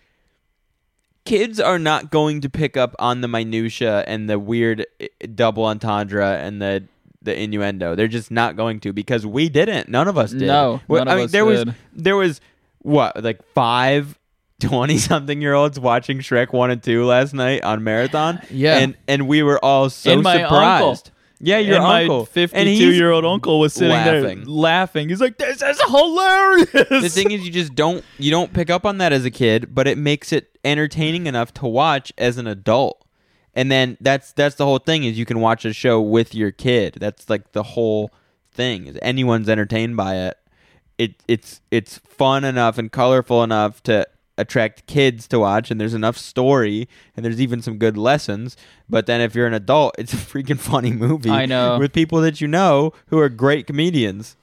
kids 1.26 1.60
are 1.60 1.80
not 1.80 2.10
going 2.12 2.42
to 2.42 2.50
pick 2.50 2.78
up 2.78 2.96
on 3.00 3.22
the 3.22 3.28
minutia 3.28 4.04
and 4.08 4.30
the 4.30 4.40
weird 4.40 4.86
eh, 5.00 5.08
double 5.34 5.66
entendre 5.66 6.38
and 6.38 6.62
the 6.62 6.88
the 7.22 7.38
innuendo. 7.38 7.96
They're 7.96 8.08
just 8.08 8.32
not 8.32 8.56
going 8.56 8.80
to 8.82 8.94
because 8.94 9.26
we 9.26 9.50
didn't. 9.50 9.90
None 9.90 10.08
of 10.08 10.18
us 10.18 10.32
did. 10.32 10.44
No, 10.44 10.80
Well, 10.88 11.04
none 11.04 11.08
I 11.10 11.12
of 11.14 11.18
mean 11.18 11.26
us 11.26 11.32
there 11.32 11.46
did. 11.46 11.68
was 11.68 11.76
there 11.94 12.16
was 12.16 12.42
what 12.80 13.22
like 13.24 13.44
five 13.54 14.18
20 14.62 14.98
something 14.98 15.42
year 15.42 15.54
olds 15.54 15.80
watching 15.80 16.20
Shrek 16.20 16.54
1 16.54 16.72
and 16.72 16.82
2 16.82 17.06
last 17.06 17.34
night 17.34 17.64
on 17.64 17.84
marathon 17.84 18.42
Yeah. 18.50 18.78
and 18.78 18.96
and 19.08 19.28
we 19.28 19.44
were 19.44 19.64
all 19.64 19.90
so 19.90 20.12
And 20.14 20.24
my 20.24 20.38
surprised 20.38 21.08
uncle. 21.08 21.12
yeah 21.42 21.58
your 21.58 21.76
and 21.78 21.86
uncle. 21.86 22.26
52 22.26 22.92
year 22.94 23.12
old 23.12 23.26
uncle 23.26 23.60
was 23.60 23.74
sitting 23.74 23.90
laughing. 23.90 24.38
there 24.40 24.46
laughing. 24.48 25.10
He's 25.10 25.20
like, 25.20 25.38
"This 25.38 25.62
is 25.62 25.82
hilarious." 25.82 26.72
the 26.72 27.10
thing 27.10 27.32
is 27.32 27.44
you 27.46 27.52
just 27.52 27.76
don't 27.76 28.04
you 28.18 28.32
don't 28.32 28.54
pick 28.54 28.70
up 28.70 28.86
on 28.86 28.98
that 29.00 29.12
as 29.12 29.26
a 29.26 29.32
kid 29.32 29.76
but 29.76 29.88
it 29.88 29.98
makes 29.98 30.32
it 30.32 30.58
entertaining 30.64 31.28
enough 31.28 31.54
to 31.56 31.66
watch 31.68 32.14
as 32.18 32.38
an 32.38 32.48
adult 32.48 33.06
and 33.54 33.70
then 33.72 33.98
that's 34.00 34.32
that's 34.32 34.56
the 34.56 34.66
whole 34.66 34.80
thing 34.80 35.04
is 35.04 35.18
you 35.20 35.26
can 35.26 35.40
watch 35.42 35.66
a 35.66 35.74
show 35.74 36.02
with 36.02 36.34
your 36.34 36.52
kid 36.52 36.96
that's 37.00 37.30
like 37.30 37.52
the 37.52 37.64
whole 37.64 38.10
thing 38.54 38.88
is 38.88 38.98
anyone's 39.02 39.50
entertained 39.50 39.98
by 39.98 40.16
it 40.16 40.38
it 40.98 41.16
it's 41.28 41.60
it's 41.72 41.98
fun 42.00 42.46
enough 42.46 42.78
and 42.78 42.92
colorful 42.94 43.44
enough 43.44 43.84
to 43.84 44.08
attract 44.38 44.86
kids 44.88 45.28
to 45.30 45.40
watch 45.40 45.72
and 45.72 45.80
there's 45.80 45.94
enough 45.94 46.18
story 46.18 46.88
and 47.16 47.24
there's 47.26 47.40
even 47.40 47.62
some 47.62 47.78
good 47.78 47.98
lessons. 47.98 48.58
But 48.90 49.06
then 49.06 49.22
if 49.22 49.34
you're 49.36 49.48
an 49.48 49.54
adult 49.54 49.96
it's 50.00 50.14
a 50.14 50.18
freaking 50.18 50.60
funny 50.60 50.92
movie 50.92 51.30
I 51.30 51.46
know. 51.46 51.78
with 51.80 51.94
people 51.94 52.20
that 52.22 52.42
you 52.42 52.48
know 52.48 52.92
who 53.08 53.20
are 53.20 53.30
great 53.30 53.66
comedians. 53.68 54.36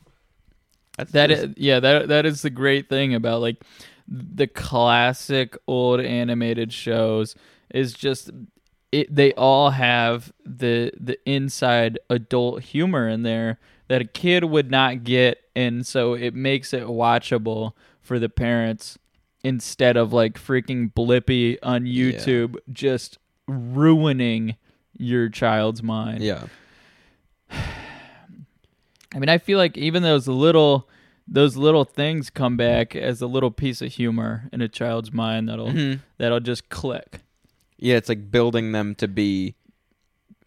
That's 0.97 1.13
That 1.13 1.31
just- 1.31 1.43
is, 1.45 1.55
yeah, 1.57 1.81
that 1.81 2.09
that 2.09 2.27
is 2.27 2.43
the 2.43 2.51
great 2.51 2.89
thing 2.89 3.15
about 3.15 3.41
like 3.41 3.63
the 4.09 4.47
classic 4.47 5.57
old 5.67 6.01
animated 6.01 6.73
shows 6.73 7.35
is 7.73 7.93
just 7.95 8.31
it 8.91 9.15
they 9.15 9.33
all 9.35 9.71
have 9.71 10.33
the 10.45 10.91
the 11.01 11.17
inside 11.25 11.99
adult 12.11 12.63
humor 12.63 13.09
in 13.09 13.23
there 13.23 13.59
that 13.89 14.03
a 14.03 14.05
kid 14.05 14.45
would 14.45 14.71
not 14.71 15.05
get 15.05 15.39
and 15.57 15.87
so 15.87 16.15
it 16.15 16.35
makes 16.35 16.75
it 16.75 16.83
watchable 16.85 17.73
for 18.03 18.19
the 18.19 18.29
parents 18.29 18.99
instead 19.45 19.97
of 19.97 20.13
like 20.13 20.35
freaking 20.39 20.93
Blippi 20.93 21.59
on 21.63 21.85
YouTube 21.85 22.57
just 22.73 23.19
ruining 23.49 24.57
your 24.97 25.29
child's 25.29 25.83
mind. 25.83 26.23
yeah 26.23 26.45
I 29.15 29.19
mean, 29.19 29.29
I 29.29 29.39
feel 29.39 29.59
like 29.59 29.77
even 29.77 30.03
those 30.03 30.27
little 30.29 30.89
those 31.29 31.57
little 31.57 31.85
things 31.85 32.31
come 32.31 32.57
back 32.57 32.97
as 32.97 33.23
a 33.23 33.27
little 33.27 33.51
piece 33.51 33.81
of 33.81 33.93
humor 33.93 34.49
in 34.53 34.61
a 34.61 34.69
child's 34.69 35.13
mind 35.13 35.49
that'll 35.49 35.69
Mhm. 35.69 36.01
that'll 36.19 36.41
just 36.41 36.69
click. 36.69 37.21
Yeah, 37.79 37.97
it's 37.97 38.09
like 38.09 38.31
building 38.31 38.73
them 38.73 38.95
to 38.97 39.07
be 39.09 39.55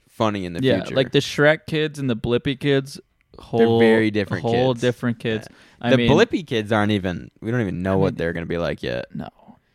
funny 0.08 0.46
in 0.46 0.54
the 0.54 0.62
yeah, 0.64 0.78
future. 0.82 0.96
like 0.96 1.12
the 1.12 1.20
Shrek 1.20 1.66
kids 1.68 1.98
and 2.00 2.10
the 2.10 2.16
Blippi 2.16 2.60
kids, 2.60 3.00
whole 3.39 3.80
very 3.80 4.12
different 4.12 4.41
whole 4.43 4.74
kids. 4.74 4.82
different 4.82 5.20
kids. 5.20 5.48
I 5.86 5.90
the 5.92 5.98
mean, 5.98 6.12
Blippi 6.12 6.46
kids 6.46 6.72
aren't 6.72 6.92
even. 6.92 7.32
We 7.42 7.52
don't 7.52 7.62
even 7.62 7.82
know 7.82 7.94
I 7.94 7.96
what 7.96 8.14
mean- 8.14 8.18
they're 8.18 8.34
gonna 8.34 8.46
be 8.46 8.58
like 8.58 8.82
yet. 8.84 9.06
No, 9.14 9.30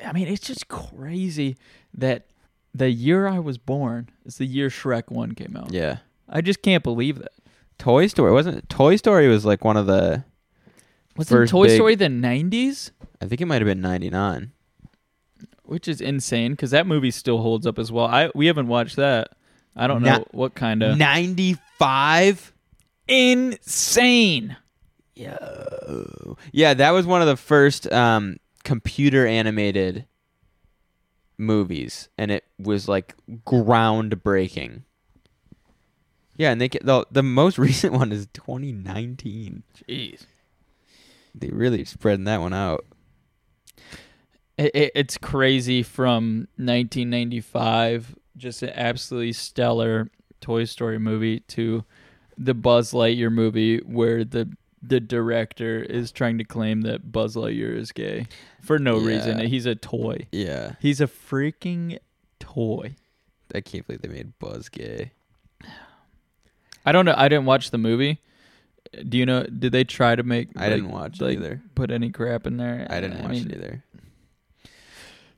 I 0.05 0.13
mean 0.13 0.29
it's 0.29 0.47
just 0.47 0.69
crazy 0.69 1.57
that 1.95 2.27
the 2.75 2.91
year 2.91 3.27
I 3.27 3.39
was 3.39 3.59
born 3.59 4.11
is 4.25 4.37
the 4.39 4.47
year 4.47 4.69
Shrek 4.69 5.11
One 5.11 5.33
came 5.35 5.57
out. 5.57 5.73
Yeah, 5.73 5.99
I 6.29 6.41
just 6.41 6.63
can't 6.63 6.83
believe 6.85 7.19
that. 7.19 7.33
Toy 7.79 8.07
Story 8.09 8.33
wasn't. 8.33 8.69
Toy 8.69 8.97
Story 8.97 9.27
was 9.29 9.45
like 9.45 9.65
one 9.65 9.77
of 9.77 9.87
the. 9.87 10.25
Wasn't 11.17 11.49
Toy 11.49 11.67
big- 11.67 11.77
Story 11.77 11.95
the 11.97 12.07
'90s? 12.07 12.91
I 13.21 13.27
think 13.27 13.41
it 13.41 13.47
might 13.47 13.61
have 13.61 13.67
been 13.67 13.81
ninety 13.81 14.09
nine. 14.11 14.53
which 15.65 15.87
is 15.89 16.01
insane 16.01 16.53
because 16.53 16.71
that 16.73 16.87
movie 16.87 17.11
still 17.11 17.39
holds 17.43 17.67
up 17.67 17.79
as 17.79 17.93
well. 17.93 18.07
I 18.07 18.31
we 18.35 18.47
haven't 18.47 18.69
watched 18.69 18.97
that. 18.97 19.29
I 19.77 19.87
don't 19.87 20.03
know 20.03 20.25
what 20.33 20.55
kind 20.55 20.83
of 20.83 20.99
Ninety 20.99 21.57
five. 21.79 22.53
insane. 23.09 24.57
Yo. 25.15 26.37
Yeah, 26.53 26.75
that 26.75 26.91
was 26.91 27.07
one 27.07 27.21
of 27.21 27.29
the 27.29 27.37
first 27.37 27.91
um, 27.93 28.37
computer 28.65 29.27
animated 29.27 30.07
movies, 31.39 32.09
and 32.17 32.31
it 32.31 32.45
was 32.59 32.89
like 32.89 33.15
groundbreaking. 33.47 34.83
Yeah, 36.37 36.53
and 36.53 36.61
they 36.61 36.69
get, 36.69 36.87
the 36.87 37.05
the 37.11 37.23
most 37.23 37.59
recent 37.59 37.93
one 37.93 38.13
is 38.13 38.27
2019. 38.33 39.63
Jeez, 39.89 40.27
They 41.35 41.49
really 41.49 41.85
spreading 41.85 42.25
that 42.25 42.41
one 42.41 42.55
out. 42.55 42.85
it, 44.57 44.71
it, 44.75 44.93
it's 44.95 45.19
crazy 45.19 45.83
from 45.83 46.49
1995, 46.57 48.17
just 48.37 48.63
an 48.63 48.71
absolutely 48.71 49.33
stellar 49.33 50.11
Toy 50.41 50.65
Story 50.65 50.99
movie 50.99 51.41
to 51.41 51.85
the 52.39 52.55
Buzz 52.55 52.93
Lightyear 52.93 53.31
movie 53.31 53.79
where 53.81 54.25
the 54.25 54.51
the 54.83 55.01
director 55.01 55.83
is 55.83 56.11
trying 56.11 56.39
to 56.39 56.45
claim 56.45 56.83
that 56.83 57.13
Buzz 57.13 57.37
Lightyear 57.37 57.77
is 57.77 57.93
gay 57.93 58.27
for 58.63 58.79
no 58.79 58.99
reason. 58.99 59.39
He's 59.41 59.67
a 59.67 59.75
toy. 59.75 60.27
Yeah. 60.33 60.75
He's 60.81 61.01
a 61.01 61.07
freaking 61.07 61.99
toy. 62.39 62.97
I 63.55 63.61
can't 63.61 63.87
believe 63.87 64.03
they 64.03 64.09
made 64.09 64.39
Buzz 64.39 64.69
gay. 64.69 65.13
I 66.87 66.93
don't 66.93 67.05
know. 67.05 67.15
I 67.17 67.29
didn't 67.29 67.45
watch 67.45 67.71
the 67.71 67.79
movie. 67.79 68.21
Do 69.09 69.19
you 69.19 69.27
know? 69.27 69.45
Did 69.45 69.73
they 69.73 69.85
try 69.85 70.17
to 70.17 70.23
make? 70.23 70.49
I 70.57 70.69
didn't 70.69 70.91
watch 70.91 71.21
it 71.21 71.25
like, 71.25 71.37
either. 71.37 71.61
Put 71.75 71.91
any 71.91 72.11
crap 72.11 72.47
in 72.47 72.57
there? 72.57 72.87
I 72.89 73.01
didn't 73.01 73.23
watch 73.23 73.33
mean, 73.33 73.51
it 73.51 73.57
either. 73.57 73.85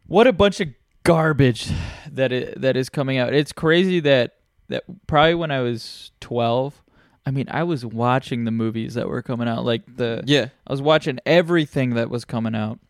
What 0.06 0.26
a 0.26 0.32
bunch 0.32 0.60
of 0.60 0.68
garbage 1.02 1.68
that 2.10 2.32
it, 2.32 2.60
that 2.60 2.76
is 2.76 2.88
coming 2.88 3.18
out. 3.18 3.34
It's 3.34 3.52
crazy 3.52 3.98
that 4.00 4.36
that 4.68 4.84
probably 5.06 5.34
when 5.34 5.50
I 5.50 5.60
was 5.60 6.12
twelve. 6.20 6.82
I 7.24 7.30
mean, 7.30 7.46
I 7.50 7.62
was 7.62 7.84
watching 7.86 8.44
the 8.44 8.50
movies 8.50 8.94
that 8.94 9.08
were 9.08 9.22
coming 9.22 9.48
out. 9.48 9.64
Like 9.64 9.82
the 9.96 10.22
Yeah. 10.26 10.48
I 10.66 10.72
was 10.72 10.82
watching 10.82 11.18
everything 11.24 11.90
that 11.94 12.10
was 12.10 12.24
coming 12.24 12.54
out. 12.54 12.80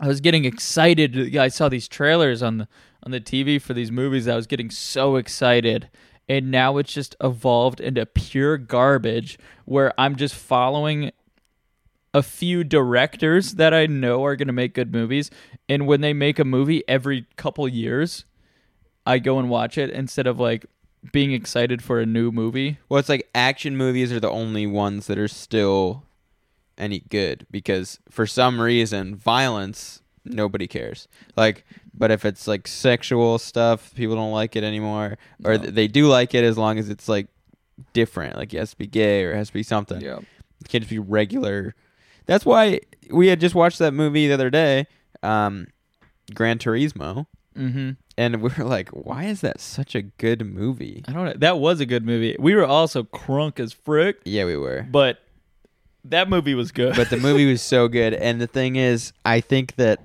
I 0.00 0.08
was 0.08 0.20
getting 0.20 0.44
excited. 0.44 1.36
I 1.36 1.48
saw 1.48 1.68
these 1.68 1.86
trailers 1.86 2.42
on 2.42 2.58
the 2.58 2.68
on 3.04 3.10
the 3.12 3.20
TV 3.20 3.60
for 3.60 3.74
these 3.74 3.90
movies. 3.90 4.28
I 4.28 4.36
was 4.36 4.46
getting 4.46 4.70
so 4.70 5.16
excited, 5.16 5.88
and 6.28 6.50
now 6.50 6.78
it's 6.78 6.92
just 6.92 7.16
evolved 7.22 7.80
into 7.80 8.06
pure 8.06 8.56
garbage. 8.56 9.38
Where 9.64 9.92
I'm 9.98 10.16
just 10.16 10.34
following 10.34 11.12
a 12.14 12.22
few 12.22 12.62
directors 12.64 13.54
that 13.54 13.72
I 13.72 13.86
know 13.86 14.24
are 14.24 14.36
going 14.36 14.48
to 14.48 14.52
make 14.52 14.74
good 14.74 14.92
movies, 14.92 15.30
and 15.68 15.86
when 15.86 16.00
they 16.00 16.12
make 16.12 16.38
a 16.38 16.44
movie 16.44 16.82
every 16.88 17.26
couple 17.36 17.66
years, 17.68 18.24
I 19.06 19.18
go 19.18 19.38
and 19.38 19.48
watch 19.48 19.78
it 19.78 19.90
instead 19.90 20.26
of 20.26 20.38
like 20.38 20.66
being 21.10 21.32
excited 21.32 21.82
for 21.82 22.00
a 22.00 22.06
new 22.06 22.30
movie. 22.30 22.78
Well, 22.88 23.00
it's 23.00 23.08
like 23.08 23.28
action 23.34 23.76
movies 23.76 24.12
are 24.12 24.20
the 24.20 24.30
only 24.30 24.66
ones 24.66 25.06
that 25.08 25.18
are 25.18 25.28
still 25.28 26.04
any 26.78 27.00
good 27.10 27.46
because 27.50 27.98
for 28.08 28.26
some 28.26 28.60
reason 28.60 29.14
violence 29.16 30.00
nobody 30.24 30.66
cares. 30.68 31.08
Like, 31.36 31.64
but 31.92 32.10
if 32.10 32.24
it's 32.24 32.46
like 32.46 32.68
sexual 32.68 33.38
stuff, 33.38 33.92
people 33.94 34.14
don't 34.14 34.32
like 34.32 34.54
it 34.56 34.62
anymore, 34.64 35.18
or 35.44 35.58
th- 35.58 35.74
they 35.74 35.88
do 35.88 36.06
like 36.06 36.34
it 36.34 36.44
as 36.44 36.56
long 36.56 36.78
as 36.78 36.88
it's 36.88 37.08
like 37.08 37.26
different. 37.92 38.36
Like 38.36 38.54
it 38.54 38.58
has 38.58 38.70
to 38.70 38.78
be 38.78 38.86
gay 38.86 39.24
or 39.24 39.32
it 39.32 39.36
has 39.36 39.48
to 39.48 39.54
be 39.54 39.62
something. 39.64 40.00
Yeah. 40.00 40.18
It 40.60 40.68
can't 40.68 40.82
just 40.82 40.90
be 40.90 40.98
regular. 41.00 41.74
That's 42.26 42.46
why 42.46 42.80
we 43.10 43.26
had 43.26 43.40
just 43.40 43.54
watched 43.56 43.80
that 43.80 43.92
movie 43.92 44.28
the 44.28 44.34
other 44.34 44.48
day, 44.50 44.86
um, 45.24 45.66
Gran 46.32 46.58
Turismo, 46.58 47.26
Mhm. 47.58 47.96
And 48.18 48.42
we 48.42 48.50
were 48.56 48.64
like, 48.64 48.88
"Why 48.90 49.24
is 49.24 49.40
that 49.40 49.60
such 49.60 49.94
a 49.94 50.02
good 50.02 50.46
movie?" 50.46 51.02
I 51.08 51.12
don't 51.12 51.24
know. 51.24 51.34
That 51.36 51.58
was 51.58 51.80
a 51.80 51.86
good 51.86 52.04
movie. 52.04 52.36
We 52.38 52.54
were 52.54 52.66
also 52.66 53.02
crunk 53.04 53.58
as 53.60 53.72
frick, 53.72 54.18
Yeah, 54.24 54.44
we 54.44 54.56
were. 54.56 54.86
but 54.90 55.18
that 56.04 56.28
movie 56.28 56.54
was 56.54 56.72
good. 56.72 56.96
but 56.96 57.10
the 57.10 57.16
movie 57.28 57.50
was 57.50 57.62
so 57.62 57.88
good. 57.88 58.12
And 58.14 58.40
the 58.40 58.46
thing 58.46 58.76
is, 58.76 59.12
I 59.24 59.40
think 59.40 59.76
that 59.76 60.00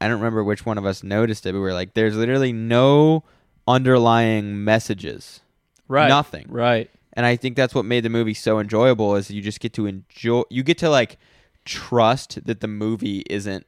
I 0.00 0.06
don't 0.08 0.18
remember 0.18 0.42
which 0.44 0.66
one 0.66 0.78
of 0.78 0.84
us 0.84 1.02
noticed 1.02 1.46
it, 1.46 1.52
but 1.52 1.58
we 1.58 1.60
were 1.62 1.72
like, 1.72 1.94
there's 1.94 2.16
literally 2.16 2.52
no 2.52 3.24
underlying 3.66 4.64
messages. 4.64 5.40
Right. 5.88 6.08
Nothing. 6.08 6.46
Right. 6.48 6.90
And 7.14 7.24
I 7.26 7.36
think 7.36 7.56
that's 7.56 7.74
what 7.74 7.84
made 7.84 8.04
the 8.04 8.08
movie 8.10 8.34
so 8.34 8.58
enjoyable 8.58 9.16
is 9.16 9.30
you 9.30 9.42
just 9.42 9.60
get 9.60 9.72
to 9.74 9.86
enjoy 9.86 10.42
you 10.50 10.62
get 10.62 10.78
to 10.78 10.88
like 10.90 11.18
trust 11.64 12.44
that 12.46 12.60
the 12.60 12.66
movie 12.68 13.22
isn't 13.30 13.66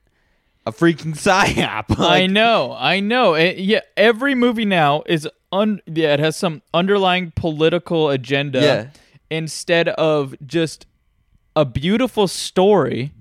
a 0.67 0.73
freaking 0.73 1.15
psyop. 1.15 1.85
I 1.99 2.27
know, 2.27 2.75
I 2.79 3.01
know. 3.01 3.35
It- 3.35 3.59
yeah, 3.59 3.81
every 3.97 4.35
movie 4.35 4.65
now 4.65 5.03
is 5.07 5.29
un. 5.53 5.81
Yeah, 5.87 6.15
it 6.15 6.21
has 6.21 6.37
some 6.37 6.62
underlying 6.73 7.33
political 7.37 8.11
agenda. 8.11 8.61
Yeah. 8.61 8.87
Instead 9.31 9.89
of 9.89 10.35
just 10.47 10.87
a 11.57 11.65
beautiful 11.65 12.29
story, 12.29 13.12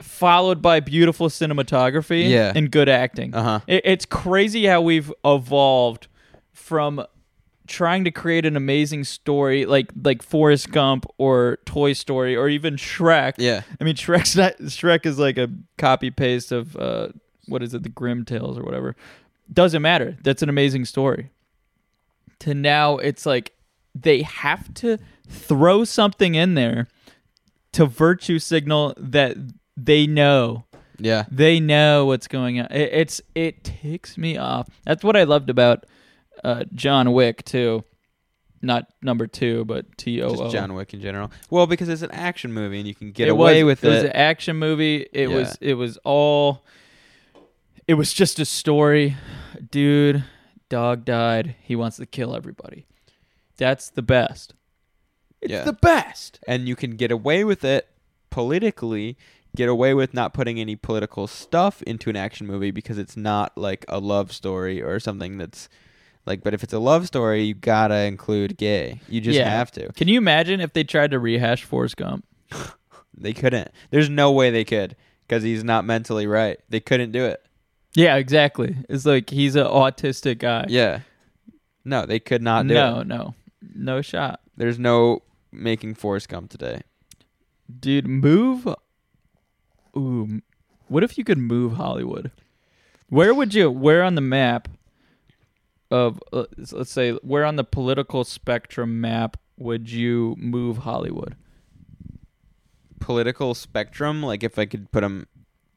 followed 0.00 0.62
by 0.62 0.80
beautiful 0.80 1.28
cinematography. 1.28 2.28
Yeah. 2.28 2.52
And 2.54 2.70
good 2.70 2.88
acting. 2.88 3.34
Uh-huh. 3.34 3.60
It, 3.66 3.82
it's 3.84 4.04
crazy 4.04 4.66
how 4.66 4.80
we've 4.80 5.12
evolved 5.24 6.08
from 6.52 7.04
trying 7.72 8.04
to 8.04 8.10
create 8.10 8.44
an 8.44 8.54
amazing 8.56 9.02
story 9.02 9.64
like 9.64 9.90
like 10.04 10.22
Forrest 10.22 10.70
Gump 10.70 11.06
or 11.18 11.58
Toy 11.64 11.94
Story 11.94 12.36
or 12.36 12.48
even 12.48 12.76
Shrek. 12.76 13.34
Yeah. 13.38 13.62
I 13.80 13.84
mean 13.84 13.94
Shrek's 13.96 14.36
not 14.42 14.56
Shrek 14.58 15.06
is 15.06 15.18
like 15.18 15.38
a 15.38 15.48
copy 15.78 16.10
paste 16.10 16.52
of 16.52 16.76
uh 16.76 17.08
what 17.48 17.62
is 17.62 17.74
it, 17.74 17.82
the 17.82 17.88
Grimm 17.88 18.24
Tales 18.24 18.58
or 18.58 18.62
whatever. 18.62 18.94
Doesn't 19.52 19.82
matter. 19.82 20.16
That's 20.22 20.42
an 20.42 20.48
amazing 20.48 20.84
story. 20.84 21.30
To 22.40 22.54
now 22.54 22.98
it's 22.98 23.24
like 23.26 23.52
they 23.94 24.22
have 24.22 24.72
to 24.74 24.98
throw 25.28 25.84
something 25.84 26.34
in 26.34 26.54
there 26.54 26.88
to 27.72 27.86
virtue 27.86 28.38
signal 28.38 28.94
that 28.98 29.36
they 29.76 30.06
know 30.06 30.64
Yeah. 30.98 31.24
they 31.30 31.58
know 31.60 32.04
what's 32.06 32.28
going 32.28 32.60
on. 32.60 32.66
It, 32.70 32.90
it's 32.92 33.20
it 33.34 33.64
ticks 33.64 34.18
me 34.18 34.36
off. 34.36 34.68
That's 34.84 35.02
what 35.02 35.16
I 35.16 35.24
loved 35.24 35.48
about 35.50 35.84
uh, 36.44 36.64
John 36.74 37.12
Wick 37.12 37.44
too. 37.44 37.84
Not 38.64 38.86
number 39.02 39.26
two, 39.26 39.64
but 39.64 39.96
T 39.98 40.22
O 40.22 40.28
O. 40.28 40.36
Just 40.36 40.52
John 40.52 40.74
Wick 40.74 40.94
in 40.94 41.00
general. 41.00 41.32
Well, 41.50 41.66
because 41.66 41.88
it's 41.88 42.02
an 42.02 42.12
action 42.12 42.52
movie 42.52 42.78
and 42.78 42.86
you 42.86 42.94
can 42.94 43.10
get 43.10 43.26
It 43.26 43.32
away 43.32 43.64
was, 43.64 43.80
with 43.80 43.84
it. 43.84 43.88
It 43.88 43.94
was 43.94 44.04
an 44.04 44.12
action 44.12 44.56
movie. 44.56 45.06
It 45.12 45.28
Yeah. 45.28 45.34
was 45.36 45.58
it 45.60 45.74
was 45.74 45.98
all. 46.04 46.64
It 47.88 47.94
was 47.94 48.12
just 48.12 48.38
a 48.38 48.44
story, 48.44 49.16
dude. 49.70 50.22
Dog 50.68 51.04
died. 51.04 51.56
He 51.62 51.74
wants 51.74 51.96
to 51.96 52.06
kill 52.06 52.36
everybody. 52.36 52.86
That's 53.56 53.90
the 53.90 54.02
best. 54.02 54.54
It's 55.40 55.50
Yeah. 55.52 55.64
the 55.64 55.72
best. 55.72 56.38
and 56.46 56.68
you 56.68 56.76
can 56.76 56.92
get 56.96 57.10
away 57.10 57.42
with 57.44 57.64
it 57.64 57.88
politically 58.30 59.16
get 59.54 59.68
away 59.68 59.92
with 59.92 60.14
not 60.14 60.32
putting 60.32 60.58
any 60.58 60.74
political 60.74 61.26
stuff 61.26 61.82
into 61.82 62.08
an 62.08 62.16
action 62.16 62.46
movie 62.46 62.70
because 62.70 62.96
it's 62.96 63.16
not 63.18 63.56
like 63.58 63.84
a 63.88 63.98
love 64.00 64.32
story 64.32 64.80
or 64.80 64.98
something 64.98 65.36
that's 65.36 65.68
like 66.26 66.42
but 66.42 66.54
if 66.54 66.62
it's 66.62 66.72
a 66.72 66.78
love 66.78 67.06
story 67.06 67.42
you 67.44 67.54
gotta 67.54 68.02
include 68.04 68.56
gay 68.56 69.00
you 69.08 69.20
just 69.20 69.38
Yeah. 69.38 69.48
have 69.50 69.70
to 69.72 69.92
Can 69.92 70.08
you 70.08 70.18
imagine 70.18 70.60
if 70.60 70.72
they 70.72 70.84
tried 70.84 71.10
to 71.12 71.18
rehash 71.18 71.64
Forrest 71.64 71.96
Gump? 71.96 72.24
they 73.16 73.32
couldn't 73.32 73.70
there's 73.90 74.08
no 74.08 74.30
way 74.32 74.50
they 74.50 74.64
could 74.64 74.96
because 75.26 75.42
he's 75.42 75.64
not 75.64 75.84
mentally 75.84 76.26
right 76.26 76.58
they 76.68 76.80
couldn't 76.80 77.12
do 77.12 77.24
it 77.24 77.44
Yeah, 77.94 78.16
exactly. 78.16 78.76
It's 78.88 79.04
like 79.06 79.30
he's 79.30 79.56
an 79.56 79.66
autistic 79.66 80.38
guy. 80.38 80.66
yeah 80.68 81.00
no 81.84 82.06
they 82.06 82.20
could 82.20 82.42
not 82.42 82.66
do 82.68 82.74
no, 82.74 83.00
it 83.00 83.06
no, 83.06 83.34
no 83.74 84.00
shot. 84.02 84.40
there's 84.56 84.78
no 84.78 85.22
making 85.50 85.94
Forrest 85.94 86.28
Gump 86.28 86.50
today 86.50 86.82
Dude, 87.80 88.06
move. 88.06 88.66
Ooh, 89.96 90.42
what 90.88 91.02
if 91.04 91.16
you 91.16 91.24
could 91.24 91.38
move 91.38 91.74
Hollywood? 91.74 92.30
Where 93.08 93.32
would 93.34 93.54
you? 93.54 93.70
Where 93.70 94.02
on 94.02 94.14
the 94.14 94.20
map 94.20 94.68
of 95.92 96.18
uh, 96.32 96.44
let's 96.72 96.90
say 96.90 97.12
where 97.22 97.44
on 97.44 97.56
the 97.56 97.64
political 97.64 98.24
spectrum 98.24 99.00
map 99.00 99.36
would 99.58 99.90
you 99.90 100.34
move 100.38 100.78
Hollywood? 100.78 101.36
political 103.00 103.54
spectrum 103.54 104.22
like 104.22 104.42
if 104.44 104.58
I 104.58 104.64
could 104.66 104.90
put 104.92 105.00
them 105.00 105.26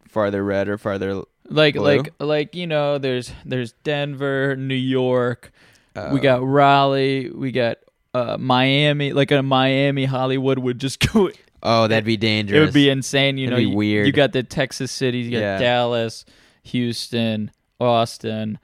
farther 0.07 0.43
red 0.43 0.69
or 0.69 0.77
farther 0.77 1.23
Like 1.49 1.73
blue? 1.75 1.83
like 1.83 2.13
like 2.19 2.55
you 2.55 2.67
know, 2.67 2.97
there's 2.97 3.31
there's 3.45 3.73
Denver, 3.83 4.55
New 4.55 4.75
York, 4.75 5.51
we 5.95 6.01
Uh, 6.01 6.17
got 6.17 6.43
Raleigh, 6.45 7.29
we 7.29 7.51
got 7.51 7.77
uh, 8.13 8.37
Miami. 8.39 9.11
Like 9.13 9.31
a 9.31 9.41
Miami 9.43 10.05
Hollywood 10.05 10.59
would 10.59 10.79
just 10.79 10.99
go. 11.13 11.31
oh 11.63 11.87
that'd 11.87 12.05
be 12.05 12.17
dangerous 12.17 12.57
It 12.57 12.65
would 12.65 12.73
be 12.73 12.89
insane. 12.89 13.37
You 13.37 13.49
That'd 13.49 13.63
know, 13.65 13.69
you- 13.71 13.75
weird. 13.75 14.05
You 14.07 14.13
got 14.13 14.31
the 14.31 14.43
Texas 14.43 14.91
cities. 14.91 15.25
You 15.25 15.31
got 15.33 15.39
Yeah. 15.39 15.57
Dallas, 15.57 16.25
Houston, 16.63 17.51
Austin, 17.79 18.59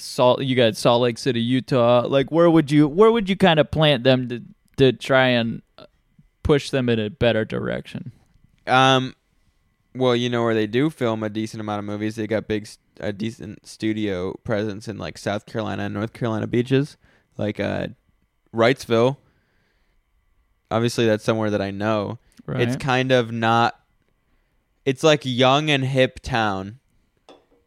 Salt. 0.00 0.42
You 0.42 0.56
got 0.56 0.76
Salt 0.76 1.02
Lake 1.02 1.18
City, 1.18 1.40
Utah. 1.40 2.06
Like, 2.06 2.30
where 2.30 2.50
would 2.50 2.70
you 2.70 2.88
where 2.88 3.10
would 3.12 3.28
you 3.28 3.36
kind 3.36 3.60
of 3.60 3.70
plant 3.70 4.04
them 4.04 4.28
to 4.28 4.42
to 4.76 4.92
try 4.92 5.28
and 5.28 5.62
uh, 5.78 5.86
push 6.42 6.70
them 6.70 6.88
in 6.88 6.98
a 6.98 7.10
better 7.10 7.44
direction? 7.44 8.12
Um, 8.66 9.14
well, 9.94 10.14
you 10.14 10.28
know 10.28 10.42
where 10.42 10.54
they 10.54 10.66
do 10.66 10.90
film 10.90 11.22
a 11.22 11.28
decent 11.28 11.60
amount 11.60 11.80
of 11.80 11.84
movies. 11.84 12.16
They 12.16 12.26
got 12.26 12.46
big, 12.46 12.68
a 13.00 13.12
decent 13.12 13.66
studio 13.66 14.34
presence 14.44 14.88
in 14.88 14.98
like 14.98 15.18
South 15.18 15.46
Carolina 15.46 15.84
and 15.84 15.94
North 15.94 16.12
Carolina 16.12 16.46
beaches, 16.46 16.96
like 17.36 17.58
uh, 17.58 17.88
Wrightsville. 18.54 19.16
Obviously, 20.70 21.06
that's 21.06 21.24
somewhere 21.24 21.50
that 21.50 21.60
I 21.60 21.70
know. 21.70 22.18
Right. 22.46 22.60
It's 22.60 22.76
kind 22.76 23.10
of 23.10 23.32
not. 23.32 23.78
It's 24.84 25.02
like 25.02 25.22
young 25.24 25.70
and 25.70 25.84
hip 25.84 26.20
town. 26.20 26.78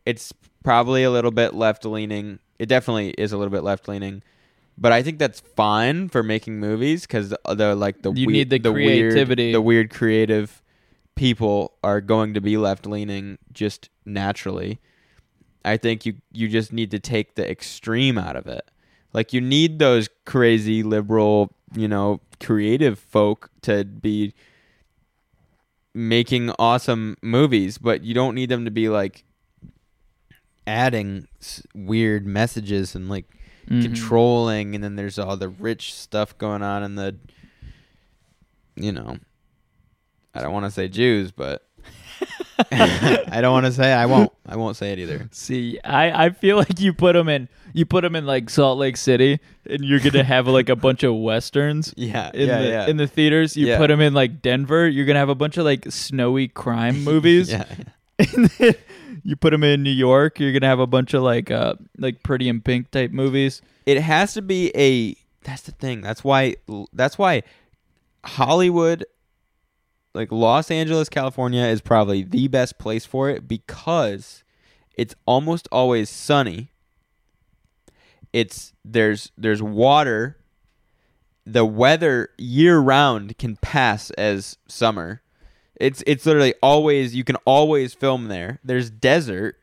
It's 0.05 0.33
probably 0.63 1.03
a 1.03 1.11
little 1.11 1.31
bit 1.31 1.53
left 1.53 1.85
leaning. 1.85 2.39
It 2.59 2.67
definitely 2.67 3.09
is 3.11 3.31
a 3.31 3.37
little 3.37 3.51
bit 3.51 3.63
left 3.63 3.87
leaning, 3.87 4.23
but 4.77 4.91
I 4.91 5.03
think 5.03 5.19
that's 5.19 5.39
fine 5.39 6.09
for 6.09 6.23
making 6.23 6.59
movies 6.59 7.01
because 7.03 7.29
the 7.29 7.75
like 7.75 8.01
the 8.01 8.11
You 8.13 8.27
wei- 8.27 8.33
need 8.33 8.49
the 8.49 8.59
weird- 8.71 9.11
creativity. 9.11 9.51
the 9.51 9.61
weird 9.61 9.89
creative 9.91 10.61
people 11.15 11.73
are 11.83 12.01
going 12.01 12.33
to 12.33 12.41
be 12.41 12.57
left 12.57 12.85
leaning 12.85 13.37
just 13.51 13.89
naturally. 14.05 14.79
I 15.65 15.77
think 15.77 16.05
you 16.05 16.15
you 16.31 16.47
just 16.47 16.73
need 16.73 16.91
to 16.91 16.99
take 16.99 17.35
the 17.35 17.49
extreme 17.49 18.17
out 18.17 18.35
of 18.35 18.47
it. 18.47 18.69
Like 19.13 19.31
you 19.33 19.41
need 19.41 19.79
those 19.79 20.09
crazy 20.25 20.81
liberal, 20.83 21.53
you 21.75 21.87
know, 21.87 22.19
creative 22.39 22.97
folk 22.99 23.49
to 23.61 23.83
be 23.85 24.33
making 25.93 26.49
awesome 26.57 27.15
movies, 27.21 27.77
but 27.77 28.03
you 28.03 28.13
don't 28.13 28.35
need 28.35 28.49
them 28.49 28.65
to 28.65 28.71
be 28.71 28.89
like 28.89 29.23
adding 30.67 31.27
s- 31.41 31.63
weird 31.75 32.25
messages 32.25 32.95
and 32.95 33.09
like 33.09 33.25
Mhm. 33.69 33.81
controlling 33.83 34.75
and 34.75 34.83
then 34.83 34.95
there's 34.95 35.17
all 35.17 35.37
the 35.37 35.47
rich 35.49 35.93
stuff 35.93 36.37
going 36.37 36.61
on 36.61 36.83
in 36.83 36.95
the 36.95 37.15
you 38.75 38.91
know 38.91 39.17
I 40.35 40.41
don't 40.41 40.51
want 40.51 40.65
to 40.65 40.71
say 40.71 40.87
Jews, 40.87 41.31
but 41.31 41.65
I 42.71 43.39
don't 43.41 43.51
want 43.53 43.65
to 43.67 43.71
say 43.71 43.93
I 43.93 44.05
won't. 44.07 44.31
I 44.47 44.55
won't 44.55 44.75
say 44.75 44.91
it 44.93 44.99
either. 44.99 45.27
See, 45.31 45.79
I, 45.83 46.25
I 46.25 46.29
feel 46.31 46.57
like 46.57 46.79
you 46.79 46.91
put 46.93 47.13
them 47.13 47.29
in 47.29 47.49
you 47.73 47.85
put 47.85 48.01
them 48.01 48.15
in 48.15 48.25
like 48.25 48.49
Salt 48.49 48.77
Lake 48.79 48.97
City, 48.97 49.39
and 49.69 49.83
you're 49.85 49.99
gonna 49.99 50.23
have 50.23 50.47
like 50.47 50.69
a 50.69 50.75
bunch 50.75 51.03
of 51.03 51.15
westerns. 51.15 51.93
Yeah, 51.97 52.31
in 52.33 52.47
yeah, 52.47 52.61
the 52.61 52.67
yeah. 52.67 52.87
in 52.87 52.97
the 52.97 53.07
theaters. 53.07 53.55
You 53.55 53.67
Yeah. 53.67 53.77
put 53.77 53.87
them 53.87 54.01
in 54.01 54.13
like 54.13 54.41
Denver, 54.41 54.87
you're 54.87 55.05
gonna 55.05 55.19
have 55.19 55.29
a 55.29 55.35
bunch 55.35 55.57
of 55.57 55.65
like 55.65 55.85
snowy 55.91 56.47
crime 56.47 57.03
movies. 57.03 57.51
Yeah. 57.51 57.65
And 58.19 58.45
then 58.57 58.75
you 59.23 59.35
put 59.35 59.51
them 59.51 59.63
in 59.63 59.83
New 59.83 59.91
York, 59.91 60.39
you're 60.39 60.51
gonna 60.51 60.67
have 60.67 60.79
a 60.79 60.87
bunch 60.87 61.13
of 61.13 61.23
like 61.23 61.49
uh 61.49 61.75
like 61.97 62.23
Pretty 62.23 62.49
in 62.49 62.61
Pink 62.61 62.91
type 62.91 63.11
movies. 63.11 63.61
It 63.85 64.01
has 64.01 64.33
to 64.33 64.41
be 64.41 64.71
a 64.75 65.15
that's 65.43 65.63
the 65.63 65.71
thing. 65.71 66.01
That's 66.01 66.23
why 66.23 66.55
that's 66.93 67.17
why 67.17 67.43
Hollywood 68.23 69.05
like 70.13 70.31
Los 70.31 70.69
Angeles, 70.69 71.09
California 71.09 71.63
is 71.63 71.81
probably 71.81 72.23
the 72.23 72.47
best 72.47 72.77
place 72.77 73.05
for 73.05 73.29
it 73.29 73.47
because 73.47 74.43
it's 74.95 75.15
almost 75.25 75.67
always 75.71 76.09
sunny. 76.09 76.69
It's 78.31 78.73
there's 78.85 79.31
there's 79.37 79.61
water. 79.61 80.37
The 81.45 81.65
weather 81.65 82.29
year 82.37 82.79
round 82.79 83.37
can 83.37 83.57
pass 83.57 84.11
as 84.11 84.57
summer. 84.67 85.21
It's 85.83 86.01
it's 86.07 86.25
literally 86.25 86.53
always 86.63 87.13
you 87.13 87.25
can 87.25 87.35
always 87.45 87.93
film 87.93 88.29
there. 88.29 88.59
There's 88.63 88.89
desert 88.89 89.59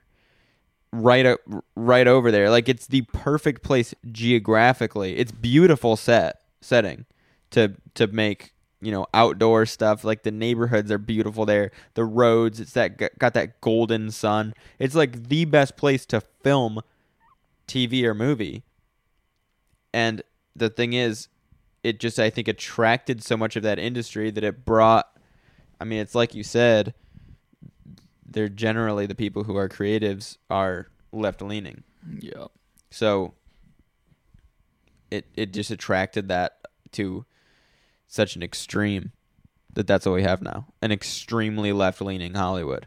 right 0.92 1.24
up 1.24 1.40
right 1.74 2.06
over 2.06 2.30
there. 2.30 2.50
Like 2.50 2.68
it's 2.68 2.86
the 2.86 3.02
perfect 3.12 3.62
place 3.62 3.94
geographically. 4.12 5.16
It's 5.16 5.32
beautiful 5.32 5.96
set 5.96 6.42
setting 6.60 7.06
to 7.52 7.74
to 7.94 8.06
make 8.08 8.52
you 8.82 8.92
know 8.92 9.06
outdoor 9.14 9.64
stuff. 9.64 10.04
Like 10.04 10.22
the 10.22 10.30
neighborhoods 10.30 10.90
are 10.90 10.98
beautiful 10.98 11.46
there. 11.46 11.70
The 11.94 12.04
roads. 12.04 12.60
It's 12.60 12.72
that 12.72 13.18
got 13.18 13.32
that 13.32 13.62
golden 13.62 14.10
sun. 14.10 14.52
It's 14.78 14.94
like 14.94 15.28
the 15.28 15.46
best 15.46 15.78
place 15.78 16.04
to 16.06 16.20
film 16.20 16.82
TV 17.66 18.04
or 18.04 18.14
movie. 18.14 18.64
And 19.94 20.22
the 20.54 20.68
thing 20.68 20.92
is, 20.92 21.28
it 21.82 21.98
just 21.98 22.18
I 22.18 22.28
think 22.28 22.46
attracted 22.46 23.22
so 23.22 23.38
much 23.38 23.56
of 23.56 23.62
that 23.62 23.78
industry 23.78 24.30
that 24.30 24.44
it 24.44 24.66
brought. 24.66 25.06
I 25.80 25.84
mean, 25.84 26.00
it's 26.00 26.14
like 26.14 26.34
you 26.34 26.42
said 26.42 26.94
they're 28.30 28.48
generally 28.48 29.06
the 29.06 29.14
people 29.14 29.44
who 29.44 29.56
are 29.56 29.68
creatives 29.68 30.36
are 30.48 30.88
left 31.12 31.42
leaning. 31.42 31.82
Yeah. 32.20 32.46
So 32.90 33.34
it 35.10 35.26
it 35.34 35.52
just 35.52 35.70
attracted 35.70 36.28
that 36.28 36.58
to 36.92 37.24
such 38.06 38.36
an 38.36 38.42
extreme 38.42 39.12
that 39.74 39.86
that's 39.86 40.06
what 40.06 40.14
we 40.14 40.22
have 40.22 40.42
now. 40.42 40.66
An 40.82 40.92
extremely 40.92 41.72
left 41.72 42.00
leaning 42.00 42.34
Hollywood. 42.34 42.86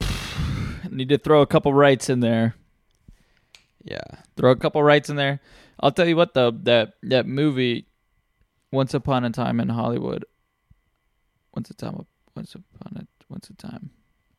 Need 0.90 1.08
to 1.10 1.18
throw 1.18 1.42
a 1.42 1.46
couple 1.46 1.72
rights 1.72 2.08
in 2.08 2.20
there. 2.20 2.54
Yeah. 3.82 4.04
Throw 4.36 4.50
a 4.50 4.56
couple 4.56 4.82
rights 4.82 5.08
in 5.08 5.16
there. 5.16 5.40
I'll 5.80 5.92
tell 5.92 6.06
you 6.06 6.16
what 6.16 6.34
though, 6.34 6.50
that 6.50 6.94
that 7.02 7.26
movie 7.26 7.86
Once 8.72 8.94
Upon 8.94 9.24
a 9.24 9.30
Time 9.30 9.60
in 9.60 9.68
Hollywood. 9.68 10.24
Once 11.58 11.70
a 11.70 11.74
time 11.74 12.06
once 12.36 12.54
upon 12.54 13.02
a 13.02 13.06
once 13.28 13.50
a 13.50 13.54
time 13.54 13.90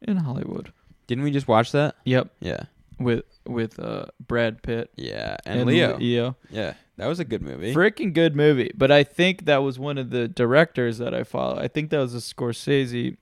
in 0.01 0.15
Hollywood. 0.15 0.71
Didn't 1.05 1.25
we 1.25 1.31
just 1.31 1.49
watch 1.49 1.73
that? 1.73 1.97
Yep. 2.05 2.29
Yeah. 2.39 2.61
With 2.97 3.25
with 3.45 3.77
uh 3.77 4.05
Brad 4.25 4.63
Pitt. 4.63 4.89
Yeah, 4.95 5.35
and 5.45 5.65
Leo. 5.65 5.97
Leo. 5.97 6.37
Yeah. 6.49 6.75
That 6.95 7.07
was 7.07 7.19
a 7.19 7.25
good 7.25 7.41
movie. 7.41 7.73
Freaking 7.73 8.13
good 8.13 8.37
movie. 8.37 8.71
But 8.73 8.89
I 8.89 9.03
think 9.03 9.43
that 9.47 9.57
was 9.57 9.77
one 9.77 9.97
of 9.97 10.11
the 10.11 10.29
directors 10.29 10.97
that 10.99 11.13
I 11.13 11.25
follow. 11.25 11.59
I 11.59 11.67
think 11.67 11.89
that 11.89 11.97
was 11.97 12.15
a 12.15 12.19
Scorsese 12.19 13.17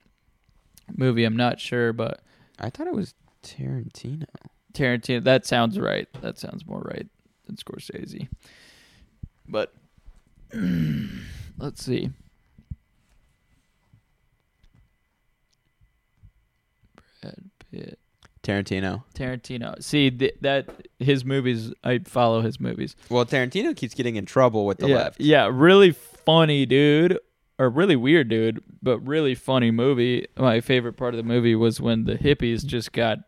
movie. 0.96 1.24
I'm 1.24 1.36
not 1.36 1.58
sure, 1.58 1.92
but 1.92 2.20
I 2.60 2.70
thought 2.70 2.86
it 2.86 2.94
was 2.94 3.14
Tarantino. 3.42 4.26
Tarantino. 4.74 5.24
That 5.24 5.44
sounds 5.44 5.76
right. 5.76 6.06
That 6.20 6.38
sounds 6.38 6.64
more 6.64 6.82
right 6.82 7.08
than 7.46 7.56
Scorsese. 7.56 8.28
But 9.48 9.74
let's 11.58 11.84
see. 11.84 12.12
Brad 17.20 17.50
Pitt. 17.70 17.98
Tarantino. 18.42 19.02
Tarantino. 19.14 19.82
See 19.82 20.10
th- 20.10 20.36
that 20.40 20.68
his 20.98 21.24
movies. 21.24 21.72
I 21.84 21.98
follow 21.98 22.40
his 22.40 22.58
movies. 22.60 22.96
Well, 23.10 23.26
Tarantino 23.26 23.76
keeps 23.76 23.94
getting 23.94 24.16
in 24.16 24.24
trouble 24.26 24.64
with 24.64 24.78
the 24.78 24.88
yeah, 24.88 24.96
left. 24.96 25.20
Yeah, 25.20 25.50
really 25.52 25.90
funny 25.90 26.64
dude, 26.64 27.18
or 27.58 27.68
really 27.68 27.96
weird 27.96 28.28
dude, 28.28 28.62
but 28.80 29.00
really 29.00 29.34
funny 29.34 29.70
movie. 29.70 30.26
My 30.36 30.60
favorite 30.60 30.94
part 30.94 31.14
of 31.14 31.18
the 31.18 31.24
movie 31.24 31.54
was 31.56 31.80
when 31.80 32.04
the 32.04 32.14
hippies 32.14 32.64
just 32.64 32.92
got 32.92 33.18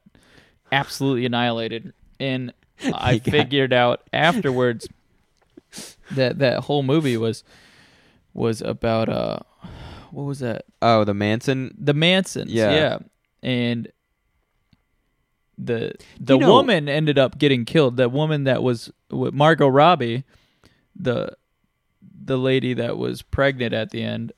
absolutely 0.73 1.27
annihilated, 1.27 1.93
and 2.19 2.53
I 2.95 3.19
got- 3.19 3.31
figured 3.31 3.73
out 3.73 4.03
afterwards 4.13 4.89
that 6.13 6.39
that 6.39 6.61
whole 6.61 6.83
movie 6.83 7.17
was 7.17 7.45
was 8.33 8.63
about 8.63 9.09
uh 9.09 9.39
what 10.13 10.23
was 10.25 10.39
that? 10.41 10.65
Oh, 10.83 11.05
the 11.05 11.15
Manson. 11.15 11.75
The 11.79 11.95
Mansons. 11.95 12.51
Yeah. 12.51 12.71
Yeah, 12.73 12.99
and 13.43 13.91
the 15.59 15.93
the 16.19 16.35
You 16.35 16.41
know- 16.41 16.53
woman 16.55 16.89
ended 16.89 17.19
up 17.19 17.39
getting 17.39 17.65
killed. 17.65 17.97
That 17.97 18.13
woman 18.13 18.45
that 18.45 18.63
was 18.63 18.91
with 19.11 19.35
Margot 19.35 19.69
Robbie, 19.69 20.25
the 20.97 21.37
the 22.23 22.39
lady 22.39 22.75
that 22.75 22.97
was 22.97 23.23
pregnant 23.23 23.73
at 23.75 23.91
the 23.91 24.03
end. 24.03 24.33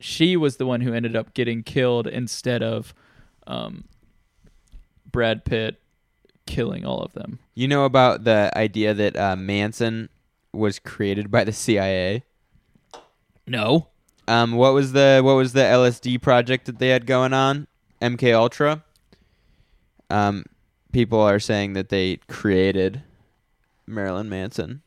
She 0.00 0.36
was 0.36 0.56
the 0.56 0.66
one 0.66 0.82
who 0.82 0.92
ended 0.92 1.16
up 1.16 1.32
getting 1.34 1.62
killed 1.62 2.06
instead 2.06 2.62
of 2.62 2.92
um, 3.46 3.84
Brad 5.10 5.44
Pitt 5.44 5.80
killing 6.46 6.84
all 6.84 7.00
of 7.00 7.12
them. 7.14 7.38
You 7.54 7.68
know 7.68 7.84
about 7.84 8.24
the 8.24 8.52
idea 8.56 8.92
that 8.92 9.16
uh, 9.16 9.36
Manson 9.36 10.10
was 10.52 10.78
created 10.78 11.30
by 11.30 11.44
the 11.44 11.52
CIA? 11.52 12.24
No. 13.46 13.88
Um, 14.28 14.52
what 14.52 14.74
was 14.74 14.92
the 14.92 15.20
what 15.24 15.34
was 15.34 15.52
the 15.52 15.60
LSD 15.60 16.20
project 16.20 16.66
that 16.66 16.78
they 16.78 16.88
had 16.88 17.06
going 17.06 17.32
on? 17.32 17.66
MK 18.12 18.34
Ultra. 18.34 18.84
Um, 20.10 20.44
people 20.92 21.20
are 21.20 21.40
saying 21.40 21.72
that 21.72 21.88
they 21.88 22.16
created 22.28 23.02
Marilyn 23.86 24.28
Manson, 24.28 24.82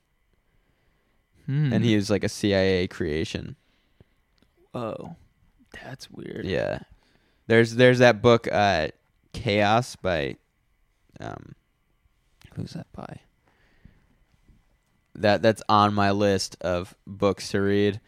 Hmm. 1.45 1.71
and 1.73 1.83
he 1.83 1.95
was 1.95 2.09
like 2.09 2.23
a 2.23 2.29
CIA 2.29 2.87
creation. 2.87 3.55
Oh, 4.73 5.15
that's 5.83 6.09
weird. 6.11 6.45
Yeah, 6.45 6.79
there's 7.47 7.75
there's 7.75 7.99
that 7.99 8.21
book, 8.21 8.47
uh, 8.51 8.89
Chaos 9.33 9.95
by, 9.95 10.35
um, 11.19 11.55
who's 12.55 12.71
that 12.73 12.87
by? 12.93 13.19
That 15.15 15.41
that's 15.41 15.63
on 15.67 15.93
my 15.93 16.11
list 16.11 16.57
of 16.61 16.95
books 17.07 17.49
to 17.49 17.61
read. 17.61 17.99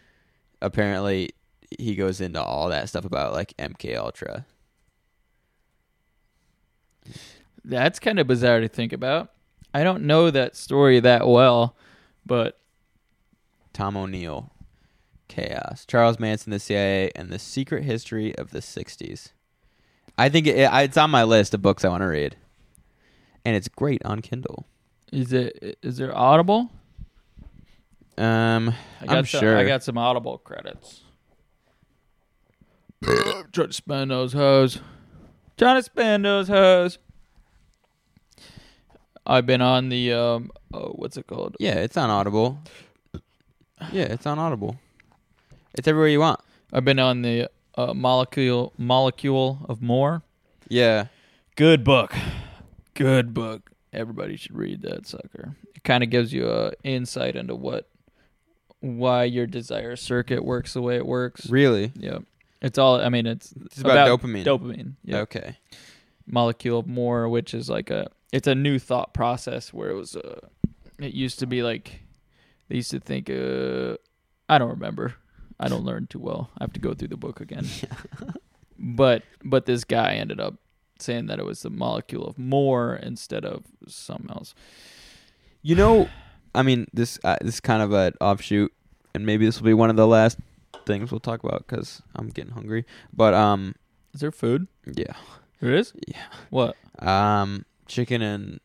Apparently, 0.61 1.31
he 1.77 1.95
goes 1.95 2.21
into 2.21 2.41
all 2.41 2.69
that 2.69 2.89
stuff 2.89 3.05
about 3.05 3.33
like 3.33 3.55
MK 3.57 3.95
Ultra. 3.97 4.45
That's 7.63 7.99
kind 7.99 8.19
of 8.19 8.27
bizarre 8.27 8.59
to 8.61 8.67
think 8.67 8.93
about. 8.93 9.31
I 9.73 9.83
don't 9.83 10.03
know 10.03 10.31
that 10.31 10.55
story 10.55 10.99
that 10.99 11.27
well, 11.27 11.75
but 12.25 12.59
Tom 13.73 13.95
O'Neill, 13.95 14.51
Chaos, 15.27 15.85
Charles 15.85 16.19
Manson, 16.19 16.51
the 16.51 16.59
CIA, 16.59 17.11
and 17.15 17.29
the 17.29 17.39
Secret 17.39 17.83
History 17.83 18.35
of 18.35 18.51
the 18.51 18.59
'60s. 18.59 19.31
I 20.17 20.29
think 20.29 20.47
it, 20.47 20.57
it's 20.57 20.97
on 20.97 21.11
my 21.11 21.23
list 21.23 21.53
of 21.53 21.61
books 21.61 21.85
I 21.85 21.89
want 21.89 22.01
to 22.01 22.07
read, 22.07 22.35
and 23.45 23.55
it's 23.55 23.67
great 23.67 24.03
on 24.03 24.21
Kindle. 24.21 24.65
is 25.11 25.31
it 25.33 25.77
is 25.83 25.97
there 25.97 26.15
Audible? 26.17 26.71
Um, 28.17 28.73
I 29.01 29.05
got 29.05 29.17
I'm 29.17 29.25
some, 29.25 29.39
sure. 29.39 29.57
I 29.57 29.65
got 29.65 29.83
some 29.83 29.97
Audible 29.97 30.39
credits. 30.39 31.01
Trying 33.01 33.51
to 33.53 33.73
spend 33.73 34.11
those 34.11 34.33
hoes. 34.33 34.79
Trying 35.59 35.75
to 35.75 35.83
spend 35.83 36.23
those 36.23 36.47
hoes. 36.47 36.99
I've 39.27 39.45
been 39.45 39.61
on 39.61 39.89
the 39.89 40.13
um 40.13 40.51
oh 40.73 40.93
what's 40.95 41.17
it 41.17 41.27
called? 41.27 41.57
Yeah, 41.59 41.75
it's 41.75 41.97
on 41.97 42.09
Audible. 42.09 42.59
Yeah, 43.91 44.05
it's 44.05 44.25
on 44.25 44.39
Audible. 44.39 44.77
It's 45.73 45.85
everywhere 45.85 46.07
you 46.07 46.21
want. 46.21 46.39
I've 46.71 46.85
been 46.85 46.97
on 46.97 47.23
the 47.23 47.49
uh, 47.75 47.93
molecule 47.93 48.71
molecule 48.77 49.65
of 49.67 49.81
more. 49.81 50.23
Yeah. 50.69 51.07
Good 51.57 51.83
book. 51.83 52.15
Good 52.93 53.33
book. 53.33 53.69
everybody 53.91 54.37
should 54.37 54.55
read 54.55 54.81
that 54.83 55.07
sucker. 55.07 55.57
It 55.75 55.83
kind 55.83 56.05
of 56.05 56.09
gives 56.09 56.31
you 56.31 56.49
a 56.49 56.71
insight 56.85 57.35
into 57.35 57.53
what 57.53 57.89
why 58.79 59.25
your 59.25 59.45
desire 59.45 59.97
circuit 59.97 60.45
works 60.45 60.71
the 60.71 60.81
way 60.81 60.95
it 60.95 61.05
works. 61.05 61.49
Really? 61.49 61.91
Yep. 61.95 62.23
It's 62.61 62.77
all. 62.77 62.99
I 62.99 63.09
mean, 63.09 63.25
it's 63.25 63.53
It's 63.65 63.79
about 63.79 64.07
dopamine. 64.07 64.43
Dopamine. 64.43 64.93
Yeah. 65.03 65.19
Okay. 65.19 65.57
Molecule 66.25 66.79
of 66.79 66.87
more, 66.87 67.29
which 67.29 67.53
is 67.53 67.69
like 67.69 67.89
a. 67.89 68.09
It's 68.31 68.47
a 68.47 68.55
new 68.55 68.79
thought 68.79 69.13
process 69.13 69.73
where 69.73 69.89
it 69.89 69.95
was. 69.95 70.15
Uh, 70.15 70.39
it 70.99 71.13
used 71.13 71.39
to 71.39 71.47
be 71.47 71.63
like, 71.63 72.01
they 72.67 72.75
used 72.75 72.91
to 72.91 72.99
think. 72.99 73.29
Uh, 73.29 73.97
I 74.47 74.57
don't 74.57 74.69
remember. 74.69 75.15
I 75.59 75.67
don't 75.67 75.83
learn 75.83 76.07
too 76.07 76.19
well. 76.19 76.49
I 76.57 76.63
have 76.63 76.73
to 76.73 76.79
go 76.79 76.93
through 76.93 77.09
the 77.09 77.17
book 77.17 77.41
again. 77.41 77.67
but 78.79 79.23
but 79.43 79.65
this 79.65 79.83
guy 79.83 80.13
ended 80.13 80.39
up 80.39 80.55
saying 80.99 81.27
that 81.27 81.39
it 81.39 81.45
was 81.45 81.61
the 81.61 81.69
molecule 81.69 82.25
of 82.25 82.37
more 82.37 82.95
instead 82.95 83.45
of 83.45 83.63
something 83.87 84.29
else. 84.29 84.53
You 85.61 85.75
know, 85.75 86.09
I 86.55 86.63
mean, 86.63 86.87
this 86.93 87.19
uh, 87.23 87.37
this 87.41 87.55
is 87.55 87.59
kind 87.59 87.81
of 87.81 87.91
an 87.93 88.13
offshoot, 88.21 88.71
and 89.13 89.25
maybe 89.25 89.45
this 89.45 89.59
will 89.59 89.65
be 89.65 89.73
one 89.73 89.89
of 89.89 89.95
the 89.95 90.07
last 90.07 90.37
things 90.89 91.11
we'll 91.11 91.19
talk 91.19 91.43
about 91.43 91.65
because 91.67 92.01
I'm 92.15 92.29
getting 92.29 92.51
hungry. 92.53 92.83
But 93.13 93.33
um, 93.35 93.75
Is 94.13 94.21
there 94.21 94.31
food? 94.31 94.67
yeah, 94.85 95.13
There 95.61 95.73
is. 95.73 95.93
yeah, 96.07 96.23
What? 96.49 96.75
um, 96.99 97.65
chicken 97.87 98.21
and 98.21 98.59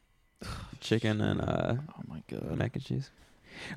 chicken 0.80 1.20
and 1.20 1.40
uh, 1.40 1.74
Oh 1.96 2.02
my 2.08 2.22
god. 2.30 2.56
mac 2.56 2.74
and 2.76 2.84
cheese. 2.84 3.10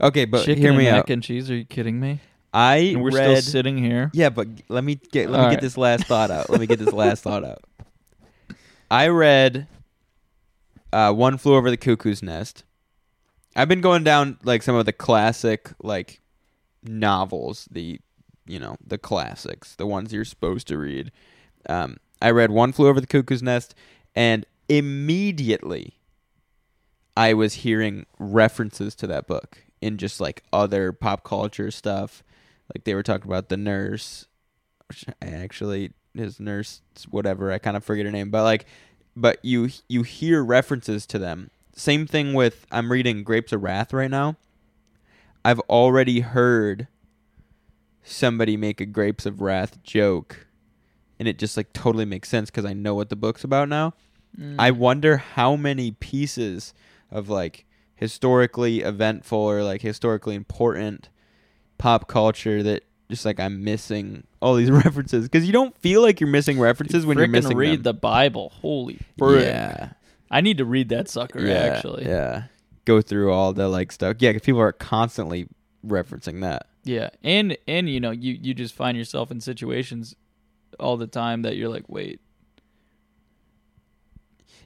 Okay, 0.02 0.26
but 0.26 0.46
Chicken 0.46 0.62
hear 0.62 0.70
and 0.72 0.78
me 0.80 0.86
mac 0.86 1.00
out. 1.02 1.10
and 1.10 1.22
cheese? 1.24 1.52
Are 1.52 1.56
you 1.56 1.66
kidding 1.66 2.00
me? 2.00 2.20
I 2.54 2.78
And 2.96 3.04
we're 3.04 3.12
read. 3.12 3.38
still 3.44 3.52
sitting 3.52 3.78
here. 3.78 4.10
Yeah, 4.14 4.30
but 4.30 4.56
g- 4.56 4.64
let 4.70 4.84
me 4.84 4.96
get 5.12 5.30
let 5.30 5.44
me 5.44 5.50
get 5.52 5.62
this 5.62 5.78
last 5.78 6.06
thought 6.06 6.32
out. 6.32 6.50
Let 6.50 6.60
me 6.60 6.66
get 6.68 6.80
this 6.80 6.94
last 6.94 7.22
thought 7.24 7.44
out. 7.44 7.62
I 8.90 9.10
read 9.10 9.68
uh, 10.94 11.12
One 11.14 11.38
Flew 11.38 11.56
Over 11.56 11.70
the 11.70 11.78
Cuckoo's 11.78 12.24
Nest. 12.24 12.64
I've 13.56 13.68
been 13.68 13.82
going 13.82 14.04
down 14.04 14.38
like 14.44 14.64
some 14.64 14.76
of 14.76 14.86
the 14.86 14.94
classic 14.94 15.72
like 15.84 16.22
novels, 16.84 17.68
the 17.70 18.00
you 18.48 18.60
know 18.60 18.78
the 18.86 18.98
classics, 18.98 19.76
the 19.76 19.88
ones 19.88 20.14
you're 20.14 20.26
supposed 20.26 20.68
to 20.68 20.78
read. 20.78 21.12
Um, 21.70 21.98
I 22.22 22.32
read 22.32 22.52
One 22.52 22.72
Flew 22.72 22.88
Over 22.88 23.02
the 23.02 23.08
Cuckoo's 23.08 23.44
Nest, 23.44 23.76
and 24.16 24.46
immediately 24.70 25.98
I 27.16 27.34
was 27.34 27.56
hearing 27.56 28.06
references 28.20 28.96
to 28.96 29.08
that 29.08 29.28
book 29.28 29.64
in 29.82 29.98
just 29.98 30.20
like 30.20 30.44
other 30.52 30.92
pop 30.92 31.24
culture 31.24 31.72
stuff. 31.72 32.24
Like 32.74 32.84
they 32.84 32.94
were 32.94 33.04
talking 33.04 33.30
about 33.30 33.50
the 33.50 33.58
nurse, 33.58 34.28
which 34.88 35.06
I 35.22 35.28
actually 35.28 35.92
his 36.14 36.40
nurse 36.40 36.82
whatever 37.10 37.52
I 37.52 37.60
kind 37.60 37.78
of 37.78 37.84
forget 37.84 38.06
her 38.06 38.12
name, 38.12 38.30
but 38.30 38.44
like, 38.44 38.66
but 39.16 39.44
you 39.44 39.70
you 39.88 40.04
hear 40.04 40.44
references 40.44 41.06
to 41.08 41.20
them. 41.20 41.50
Same 41.76 42.08
thing 42.08 42.34
with 42.34 42.66
I'm 42.72 42.92
reading 42.92 43.24
Grapes 43.24 43.52
of 43.52 43.64
Wrath 43.64 43.94
right 43.94 44.12
now. 44.12 44.36
I've 45.46 45.60
already 45.62 46.22
heard 46.22 46.88
somebody 48.08 48.58
make 48.58 48.82
a 48.82 48.86
Grapes 48.86 49.26
of 49.26 49.42
Wrath 49.42 49.82
joke, 49.84 50.48
and 51.20 51.28
it 51.28 51.38
just 51.38 51.58
like 51.58 51.74
totally 51.74 52.06
makes 52.06 52.30
sense 52.30 52.50
because 52.50 52.66
I 52.66 52.74
know 52.74 52.96
what 52.96 53.10
the 53.10 53.16
book's 53.16 53.44
about 53.44 53.70
now. 53.70 53.94
Mm. 54.40 54.56
I 54.60 54.72
wonder 54.72 55.18
how 55.18 55.56
many 55.56 55.92
pieces 55.92 56.74
of 57.12 57.30
like 57.30 57.66
historically 57.96 58.82
eventful 58.82 59.40
or 59.40 59.64
like 59.64 59.82
historically 59.82 60.36
important 60.36 61.10
pop 61.78 62.08
culture 62.08 62.62
that 62.64 62.84
just 63.10 63.26
like 63.26 63.40
I'm 63.40 63.64
missing 63.64 64.26
all 64.42 64.56
these 64.56 64.72
references 64.86 65.28
because 65.28 65.46
you 65.46 65.54
don't 65.54 65.76
feel 65.78 66.02
like 66.02 66.20
you're 66.20 66.30
missing 66.30 66.60
references 66.60 67.06
when 67.06 67.18
you're 67.18 67.28
missing 67.28 67.58
read 67.58 67.80
them. 67.80 67.84
the 67.84 67.94
Bible. 67.94 68.52
Holy 68.62 69.00
frick. 69.18 69.46
Yeah. 69.46 69.90
I 70.30 70.42
need 70.42 70.58
to 70.58 70.66
read 70.66 70.90
that 70.90 71.10
sucker 71.10 71.40
yeah, 71.40 71.54
actually. 71.54 72.06
yeah. 72.06 72.44
Go 72.86 73.02
through 73.02 73.32
all 73.32 73.54
the 73.54 73.68
like 73.68 73.92
stuff. 73.92 74.18
Yeah, 74.20 74.32
because 74.32 74.46
people 74.46 74.62
are 74.62 74.72
constantly 74.72 75.48
referencing 75.88 76.42
that. 76.42 76.68
Yeah, 76.84 77.10
and 77.24 77.58
and 77.68 77.90
you 77.90 78.00
know 78.00 78.12
you 78.12 78.38
you 78.42 78.54
just 78.54 78.74
find 78.74 78.98
yourself 78.98 79.32
in 79.32 79.42
situations 79.42 80.16
all 80.80 80.98
the 80.98 81.08
time 81.08 81.42
that 81.42 81.56
you're 81.58 81.70
like, 81.70 81.88
wait. 81.88 82.22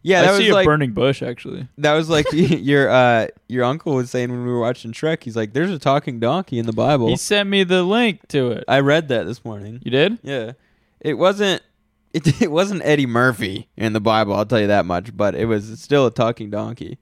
Yeah, 0.04 0.22
I 0.22 0.24
that 0.24 0.38
see 0.38 0.44
was 0.46 0.50
a 0.50 0.54
like 0.54 0.66
burning 0.66 0.94
bush 0.94 1.22
actually. 1.22 1.68
that 1.78 1.94
was 1.94 2.10
like 2.10 2.26
your 2.34 2.90
uh 2.90 3.28
your 3.48 3.64
uncle 3.64 3.94
was 3.96 4.10
saying 4.10 4.32
when 4.32 4.44
we 4.44 4.52
were 4.52 4.60
watching 4.60 4.92
Shrek. 4.94 5.24
He's 5.24 5.36
like, 5.36 5.54
"There's 5.54 5.72
a 5.72 5.80
talking 5.80 6.20
donkey 6.20 6.58
in 6.58 6.66
the 6.66 6.74
Bible." 6.74 7.08
He 7.08 7.18
sent 7.18 7.50
me 7.50 7.64
the 7.64 7.84
link 7.84 8.28
to 8.30 8.52
it. 8.52 8.64
I 8.68 8.80
read 8.80 9.10
that 9.10 9.26
this 9.26 9.46
morning. 9.46 9.80
You 9.84 9.92
did? 9.92 10.20
Yeah, 10.24 10.54
it 11.00 11.16
wasn't. 11.16 11.62
It, 12.14 12.42
it 12.42 12.52
wasn't 12.52 12.82
Eddie 12.84 13.06
Murphy 13.06 13.70
in 13.78 13.94
the 13.94 14.02
Bible. 14.02 14.34
I'll 14.34 14.46
tell 14.46 14.60
you 14.60 14.68
that 14.68 14.86
much. 14.86 15.16
But 15.16 15.34
it 15.34 15.46
was 15.46 15.80
still 15.80 16.06
a 16.08 16.12
talking 16.12 16.50
donkey. 16.50 16.98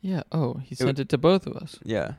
Yeah. 0.00 0.22
Oh, 0.30 0.60
he 0.62 0.76
sent 0.76 1.00
it 1.00 1.08
to 1.08 1.18
both 1.18 1.48
of 1.48 1.56
us. 1.56 1.80
Yeah, 1.82 2.12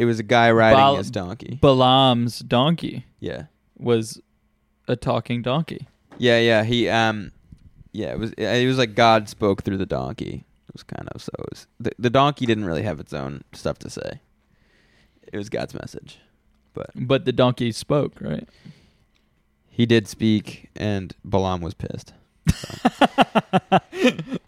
it 0.00 0.04
was 0.06 0.18
a 0.18 0.22
guy 0.24 0.50
riding 0.50 0.78
Bal- 0.78 0.96
his 0.96 1.10
donkey. 1.10 1.58
Balaam's 1.60 2.38
donkey 2.40 3.04
Yeah, 3.20 3.44
was 3.78 4.20
a 4.88 4.96
talking 4.96 5.42
donkey. 5.42 5.86
yeah, 6.18 6.38
yeah. 6.38 6.64
He 6.64 6.88
um, 6.88 7.32
yeah. 7.92 8.12
It 8.12 8.18
was 8.18 8.32
it 8.32 8.66
was 8.66 8.78
like 8.78 8.94
God 8.94 9.28
spoke 9.28 9.62
through 9.62 9.78
the 9.78 9.86
donkey. 9.86 10.44
It 10.68 10.74
was 10.74 10.82
kind 10.84 11.08
of 11.14 11.20
so. 11.22 11.30
It 11.38 11.46
was, 11.50 11.66
the 11.78 11.90
the 11.98 12.10
donkey 12.10 12.46
didn't 12.46 12.64
really 12.64 12.82
have 12.82 13.00
its 13.00 13.12
own 13.12 13.42
stuff 13.52 13.78
to 13.80 13.90
say. 13.90 14.20
It 15.32 15.36
was 15.36 15.48
God's 15.48 15.74
message, 15.74 16.18
but 16.74 16.90
But 16.94 17.24
the 17.24 17.32
donkey 17.32 17.70
spoke, 17.72 18.20
right? 18.20 18.48
he 19.68 19.86
did 19.86 20.06
speak, 20.08 20.68
and 20.76 21.14
Balaam 21.24 21.60
was 21.60 21.74
pissed. 21.74 22.12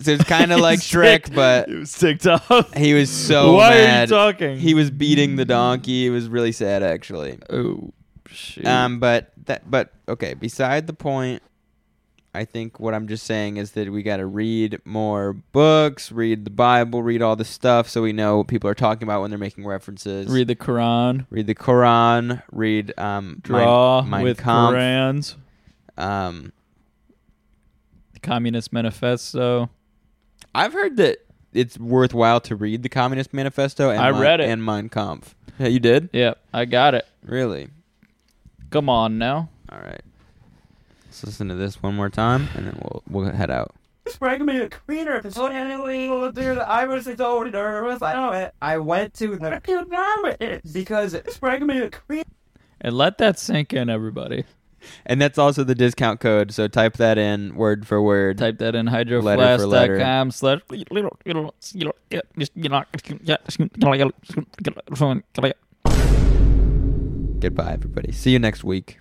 So 0.00 0.10
it's 0.10 0.24
kind 0.24 0.52
of 0.52 0.60
like 0.60 0.80
Shrek, 0.80 1.34
but 1.34 1.68
he 1.68 1.76
was 1.76 1.92
ticked 1.92 2.26
off. 2.26 2.74
he 2.74 2.92
was 2.92 3.08
so 3.08 3.54
Why 3.54 3.78
are 3.78 4.00
you 4.02 4.06
talking? 4.06 4.58
He 4.58 4.74
was 4.74 4.90
beating 4.90 5.36
the 5.36 5.44
donkey. 5.44 6.06
It 6.06 6.10
was 6.10 6.28
really 6.28 6.52
sad, 6.52 6.82
actually. 6.82 7.38
Oh, 7.48 7.92
shit. 8.26 8.66
Um, 8.66 9.00
but 9.00 9.32
that, 9.46 9.70
but 9.70 9.92
okay. 10.08 10.34
Beside 10.34 10.86
the 10.86 10.92
point, 10.92 11.42
I 12.34 12.44
think 12.44 12.80
what 12.80 12.94
I'm 12.94 13.08
just 13.08 13.24
saying 13.24 13.58
is 13.58 13.72
that 13.72 13.90
we 13.90 14.02
got 14.02 14.16
to 14.18 14.26
read 14.26 14.80
more 14.84 15.34
books, 15.34 16.10
read 16.10 16.44
the 16.44 16.50
Bible, 16.50 17.02
read 17.02 17.22
all 17.22 17.36
the 17.36 17.44
stuff, 17.44 17.88
so 17.88 18.02
we 18.02 18.12
know 18.12 18.38
what 18.38 18.48
people 18.48 18.68
are 18.68 18.74
talking 18.74 19.04
about 19.04 19.20
when 19.20 19.30
they're 19.30 19.38
making 19.38 19.66
references. 19.66 20.28
Read 20.28 20.48
the 20.48 20.56
Quran. 20.56 21.26
read 21.30 21.46
the 21.46 21.54
Quran. 21.54 22.42
Read 22.50 22.92
um, 22.98 23.38
Draw 23.42 24.02
Mein, 24.02 24.22
with 24.24 24.38
Kampf. 24.38 24.76
Qurans. 24.76 25.36
Um, 25.96 26.52
Communist 28.22 28.72
Manifesto. 28.72 29.68
I've 30.54 30.72
heard 30.72 30.96
that 30.98 31.18
it's 31.52 31.78
worthwhile 31.78 32.40
to 32.42 32.56
read 32.56 32.82
the 32.82 32.88
Communist 32.88 33.32
Manifesto. 33.34 33.90
And 33.90 34.00
I 34.00 34.10
Mein- 34.12 34.20
read 34.20 34.40
it. 34.40 34.48
and 34.48 34.64
Mein 34.64 34.88
Kampf. 34.88 35.34
Yeah, 35.58 35.68
you 35.68 35.80
did. 35.80 36.08
Yep, 36.12 36.38
I 36.54 36.64
got 36.64 36.94
it. 36.94 37.06
Really? 37.24 37.68
Come 38.70 38.88
on 38.88 39.18
now. 39.18 39.48
All 39.70 39.78
right. 39.78 40.00
Let's 41.06 41.24
listen 41.24 41.48
to 41.48 41.54
this 41.54 41.82
one 41.82 41.94
more 41.94 42.08
time, 42.08 42.48
and 42.54 42.66
then 42.66 42.78
we'll 42.82 43.02
we'll 43.08 43.32
head 43.32 43.50
out. 43.50 43.74
Sprang 44.08 44.44
me 44.44 44.58
a 44.58 44.68
cleaner 44.68 45.12
episode 45.14 45.52
anyway, 45.52 46.06
dude. 46.32 46.58
I 46.58 46.86
was 46.86 47.04
so 47.04 47.42
nervous. 47.44 48.02
I 48.02 48.14
know 48.14 48.32
it. 48.32 48.54
I 48.60 48.78
went 48.78 49.14
to 49.14 49.36
the 49.36 50.60
because 50.72 51.14
it 51.14 51.30
sprang 51.32 51.66
me 51.66 51.78
a 51.80 51.90
cleaner. 51.90 52.24
And 52.80 52.96
let 52.96 53.18
that 53.18 53.38
sink 53.38 53.72
in, 53.72 53.88
everybody. 53.88 54.44
And 55.06 55.20
that's 55.20 55.38
also 55.38 55.64
the 55.64 55.74
discount 55.74 56.20
code. 56.20 56.52
So 56.52 56.68
type 56.68 56.96
that 56.98 57.18
in 57.18 57.54
word 57.54 57.86
for 57.86 58.02
word. 58.02 58.38
Type 58.38 58.58
that 58.58 58.74
in 58.74 58.86
Letter 58.86 59.20
for 59.20 59.22
letter. 59.22 59.98
hydroflask.com 59.98 60.30
slash 60.30 60.60
Goodbye, 67.40 67.72
everybody. 67.72 68.12
See 68.12 68.30
you 68.30 68.38
next 68.38 68.62
week. 68.62 68.98